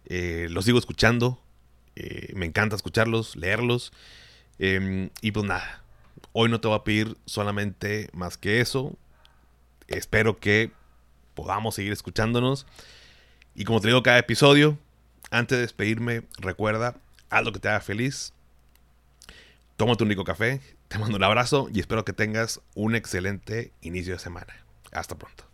los 0.08 0.64
sigo 0.64 0.78
escuchando. 0.78 1.40
Eh, 1.96 2.32
me 2.34 2.46
encanta 2.46 2.76
escucharlos, 2.76 3.36
leerlos. 3.36 3.92
Em, 4.58 5.10
y 5.20 5.32
pues 5.32 5.46
nada, 5.46 5.82
hoy 6.32 6.48
no 6.48 6.60
te 6.60 6.68
voy 6.68 6.76
a 6.76 6.84
pedir 6.84 7.16
solamente 7.26 8.08
más 8.12 8.36
que 8.36 8.60
eso. 8.60 8.96
Espero 9.88 10.38
que 10.38 10.72
podamos 11.34 11.74
seguir 11.74 11.92
escuchándonos. 11.92 12.66
Y 13.54 13.64
como 13.64 13.80
te 13.80 13.88
digo 13.88 14.02
cada 14.02 14.18
episodio, 14.18 14.78
antes 15.30 15.58
de 15.58 15.62
despedirme, 15.62 16.22
recuerda, 16.38 16.96
haz 17.28 17.44
lo 17.44 17.52
que 17.52 17.60
te 17.60 17.68
haga 17.68 17.80
feliz. 17.80 18.32
Tómate 19.76 20.04
un 20.04 20.10
rico 20.10 20.24
café, 20.24 20.60
te 20.88 20.98
mando 20.98 21.16
un 21.16 21.24
abrazo 21.24 21.68
y 21.72 21.80
espero 21.80 22.04
que 22.04 22.12
tengas 22.12 22.60
un 22.74 22.94
excelente 22.94 23.72
inicio 23.80 24.12
de 24.12 24.18
semana. 24.18 24.54
Hasta 24.92 25.16
pronto. 25.16 25.49